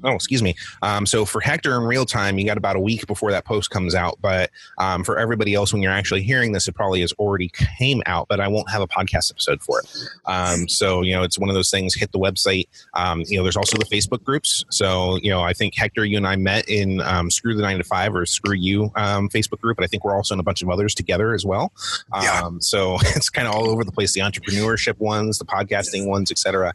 Oh, 0.03 0.13
excuse 0.13 0.43
me. 0.43 0.55
Um, 0.81 1.05
so 1.05 1.25
for 1.25 1.39
Hector 1.39 1.75
in 1.77 1.83
real 1.83 2.05
time, 2.05 2.37
you 2.37 2.45
got 2.45 2.57
about 2.57 2.75
a 2.75 2.79
week 2.79 3.07
before 3.07 3.31
that 3.31 3.45
post 3.45 3.69
comes 3.69 3.95
out. 3.95 4.17
But 4.21 4.51
um, 4.77 5.03
for 5.03 5.17
everybody 5.17 5.53
else, 5.53 5.71
when 5.71 5.81
you're 5.81 5.93
actually 5.93 6.23
hearing 6.23 6.51
this, 6.51 6.67
it 6.67 6.73
probably 6.73 7.01
has 7.01 7.13
already 7.13 7.49
came 7.49 8.03
out. 8.05 8.27
But 8.27 8.39
I 8.39 8.47
won't 8.47 8.69
have 8.69 8.81
a 8.81 8.87
podcast 8.87 9.31
episode 9.31 9.61
for 9.61 9.79
it. 9.79 9.87
Um, 10.25 10.67
so 10.67 11.01
you 11.01 11.13
know, 11.13 11.23
it's 11.23 11.39
one 11.39 11.49
of 11.49 11.55
those 11.55 11.71
things. 11.71 11.95
Hit 11.95 12.11
the 12.11 12.19
website. 12.19 12.67
Um, 12.93 13.23
you 13.27 13.37
know, 13.37 13.43
there's 13.43 13.55
also 13.55 13.77
the 13.77 13.85
Facebook 13.85 14.23
groups. 14.23 14.65
So 14.69 15.17
you 15.21 15.29
know, 15.29 15.41
I 15.41 15.53
think 15.53 15.75
Hector, 15.75 16.03
you 16.03 16.17
and 16.17 16.27
I 16.27 16.35
met 16.35 16.67
in 16.67 17.01
um, 17.01 17.31
Screw 17.31 17.55
the 17.55 17.61
Nine 17.61 17.77
to 17.77 17.83
Five 17.83 18.13
or 18.15 18.25
Screw 18.25 18.55
You 18.55 18.91
um, 18.95 19.29
Facebook 19.29 19.61
group, 19.61 19.77
but 19.77 19.83
I 19.83 19.87
think 19.87 20.03
we're 20.03 20.15
also 20.15 20.33
in 20.33 20.39
a 20.39 20.43
bunch 20.43 20.61
of 20.61 20.69
others 20.69 20.93
together 20.93 21.33
as 21.33 21.45
well. 21.45 21.71
Yeah. 22.13 22.49
So 22.59 22.97
it's 23.01 23.29
kind 23.29 23.47
of 23.47 23.55
all 23.55 23.69
over 23.69 23.83
the 23.83 23.91
place. 23.91 24.13
The 24.13 24.21
entrepreneurship 24.21 24.99
ones, 24.99 25.39
the 25.39 25.45
podcasting 25.45 26.07
ones, 26.07 26.31
etc. 26.31 26.73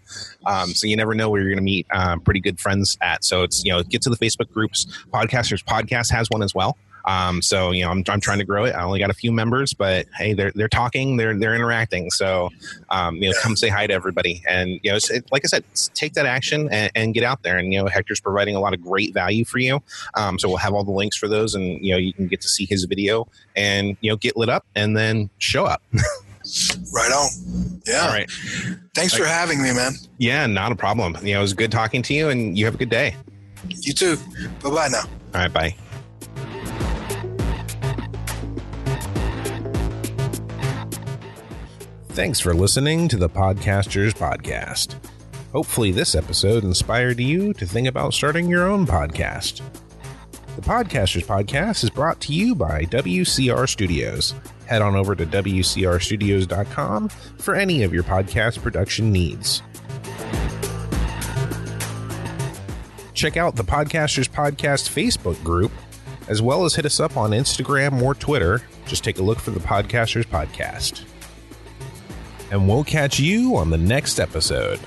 so 0.66 0.86
you 0.86 0.96
never 0.96 1.14
know 1.14 1.28
where 1.30 1.40
you're 1.40 1.50
going 1.50 1.58
to 1.58 1.62
meet 1.62 1.86
pretty 2.24 2.40
good 2.40 2.58
friends 2.58 2.77
friends 2.78 2.98
at. 3.00 3.24
So 3.24 3.42
it's, 3.42 3.64
you 3.64 3.72
know, 3.72 3.82
get 3.82 4.02
to 4.02 4.10
the 4.10 4.16
Facebook 4.16 4.52
groups. 4.52 4.86
Podcasters 5.12 5.64
Podcast 5.64 6.10
has 6.12 6.28
one 6.30 6.42
as 6.42 6.54
well. 6.54 6.76
Um, 7.04 7.40
so 7.40 7.70
you 7.70 7.84
know, 7.84 7.90
I'm, 7.90 8.04
I'm 8.08 8.20
trying 8.20 8.38
to 8.38 8.44
grow 8.44 8.64
it. 8.64 8.74
I 8.74 8.82
only 8.82 8.98
got 8.98 9.08
a 9.08 9.14
few 9.14 9.32
members, 9.32 9.72
but 9.72 10.06
hey, 10.14 10.34
they're 10.34 10.52
they're 10.54 10.68
talking, 10.68 11.16
they're 11.16 11.34
they're 11.34 11.54
interacting. 11.54 12.10
So 12.10 12.50
um, 12.90 13.16
you 13.16 13.30
know, 13.30 13.36
come 13.40 13.56
say 13.56 13.68
hi 13.68 13.86
to 13.86 13.94
everybody, 13.94 14.42
and 14.46 14.78
you 14.82 14.90
know, 14.90 14.98
it, 15.08 15.24
like 15.32 15.42
I 15.42 15.48
said, 15.48 15.64
take 15.94 16.12
that 16.14 16.26
action 16.26 16.68
and, 16.70 16.92
and, 16.94 17.14
get 17.14 17.24
out 17.24 17.42
there. 17.44 17.56
And 17.56 17.72
you 17.72 17.80
know, 17.80 17.86
Hector's 17.86 18.20
providing 18.20 18.56
a 18.56 18.60
lot 18.60 18.74
of 18.74 18.82
great 18.82 19.14
value 19.14 19.46
for 19.46 19.58
you. 19.58 19.80
Um, 20.16 20.38
so 20.38 20.48
we'll 20.48 20.58
have 20.58 20.74
all 20.74 20.84
the 20.84 20.90
links 20.90 21.16
for 21.16 21.28
those, 21.28 21.54
and 21.54 21.82
you 21.82 21.92
know, 21.92 21.98
you 21.98 22.12
can 22.12 22.26
get 22.26 22.42
to 22.42 22.48
see 22.48 22.66
his 22.66 22.84
video 22.84 23.26
and 23.56 23.96
you 24.02 24.10
know, 24.10 24.16
get 24.16 24.36
lit 24.36 24.50
up, 24.50 24.66
and 24.74 24.94
then 24.94 25.30
show 25.38 25.64
up. 25.64 25.82
right 26.92 27.12
on. 27.12 27.80
Yeah. 27.86 28.02
All 28.02 28.08
right. 28.08 28.30
Thanks 28.94 29.14
for 29.14 29.24
having 29.24 29.62
me, 29.62 29.72
man. 29.72 29.92
Yeah, 30.18 30.46
not 30.46 30.72
a 30.72 30.76
problem. 30.76 31.16
You 31.22 31.34
know, 31.34 31.38
it 31.38 31.42
was 31.42 31.54
good 31.54 31.72
talking 31.72 32.02
to 32.02 32.14
you, 32.14 32.28
and 32.28 32.58
you 32.58 32.64
have 32.64 32.74
a 32.74 32.78
good 32.78 32.90
day. 32.90 33.14
You 33.68 33.92
too. 33.92 34.16
Bye 34.62 34.70
bye 34.70 34.88
now. 34.88 35.02
All 35.34 35.40
right. 35.42 35.52
Bye. 35.52 35.74
Thanks 42.10 42.40
for 42.40 42.52
listening 42.52 43.06
to 43.08 43.16
the 43.16 43.28
Podcasters 43.28 44.12
Podcast. 44.12 44.96
Hopefully, 45.52 45.92
this 45.92 46.14
episode 46.14 46.64
inspired 46.64 47.20
you 47.20 47.52
to 47.54 47.64
think 47.64 47.86
about 47.86 48.12
starting 48.12 48.48
your 48.48 48.66
own 48.66 48.86
podcast. 48.86 49.60
The 50.58 50.68
Podcasters 50.68 51.24
Podcast 51.24 51.84
is 51.84 51.90
brought 51.90 52.20
to 52.22 52.32
you 52.32 52.52
by 52.56 52.82
WCR 52.82 53.68
Studios 53.68 54.34
head 54.66 54.82
on 54.82 54.96
over 54.96 55.14
to 55.14 55.24
WCRstudios.com 55.24 57.08
for 57.38 57.54
any 57.54 57.84
of 57.84 57.94
your 57.94 58.02
podcast 58.02 58.60
production 58.60 59.12
needs. 59.12 59.62
Check 63.14 63.36
out 63.36 63.54
the 63.54 63.62
Podcasters 63.62 64.28
Podcast 64.28 64.90
Facebook 64.90 65.40
group, 65.44 65.70
as 66.26 66.42
well 66.42 66.64
as 66.64 66.74
hit 66.74 66.86
us 66.86 66.98
up 66.98 67.16
on 67.16 67.30
Instagram 67.30 68.02
or 68.02 68.16
Twitter. 68.16 68.60
Just 68.84 69.04
take 69.04 69.20
a 69.20 69.22
look 69.22 69.38
for 69.38 69.52
the 69.52 69.60
Podcasters 69.60 70.26
Podcast. 70.26 71.04
And 72.50 72.66
we'll 72.68 72.82
catch 72.82 73.20
you 73.20 73.54
on 73.54 73.70
the 73.70 73.78
next 73.78 74.18
episode. 74.18 74.80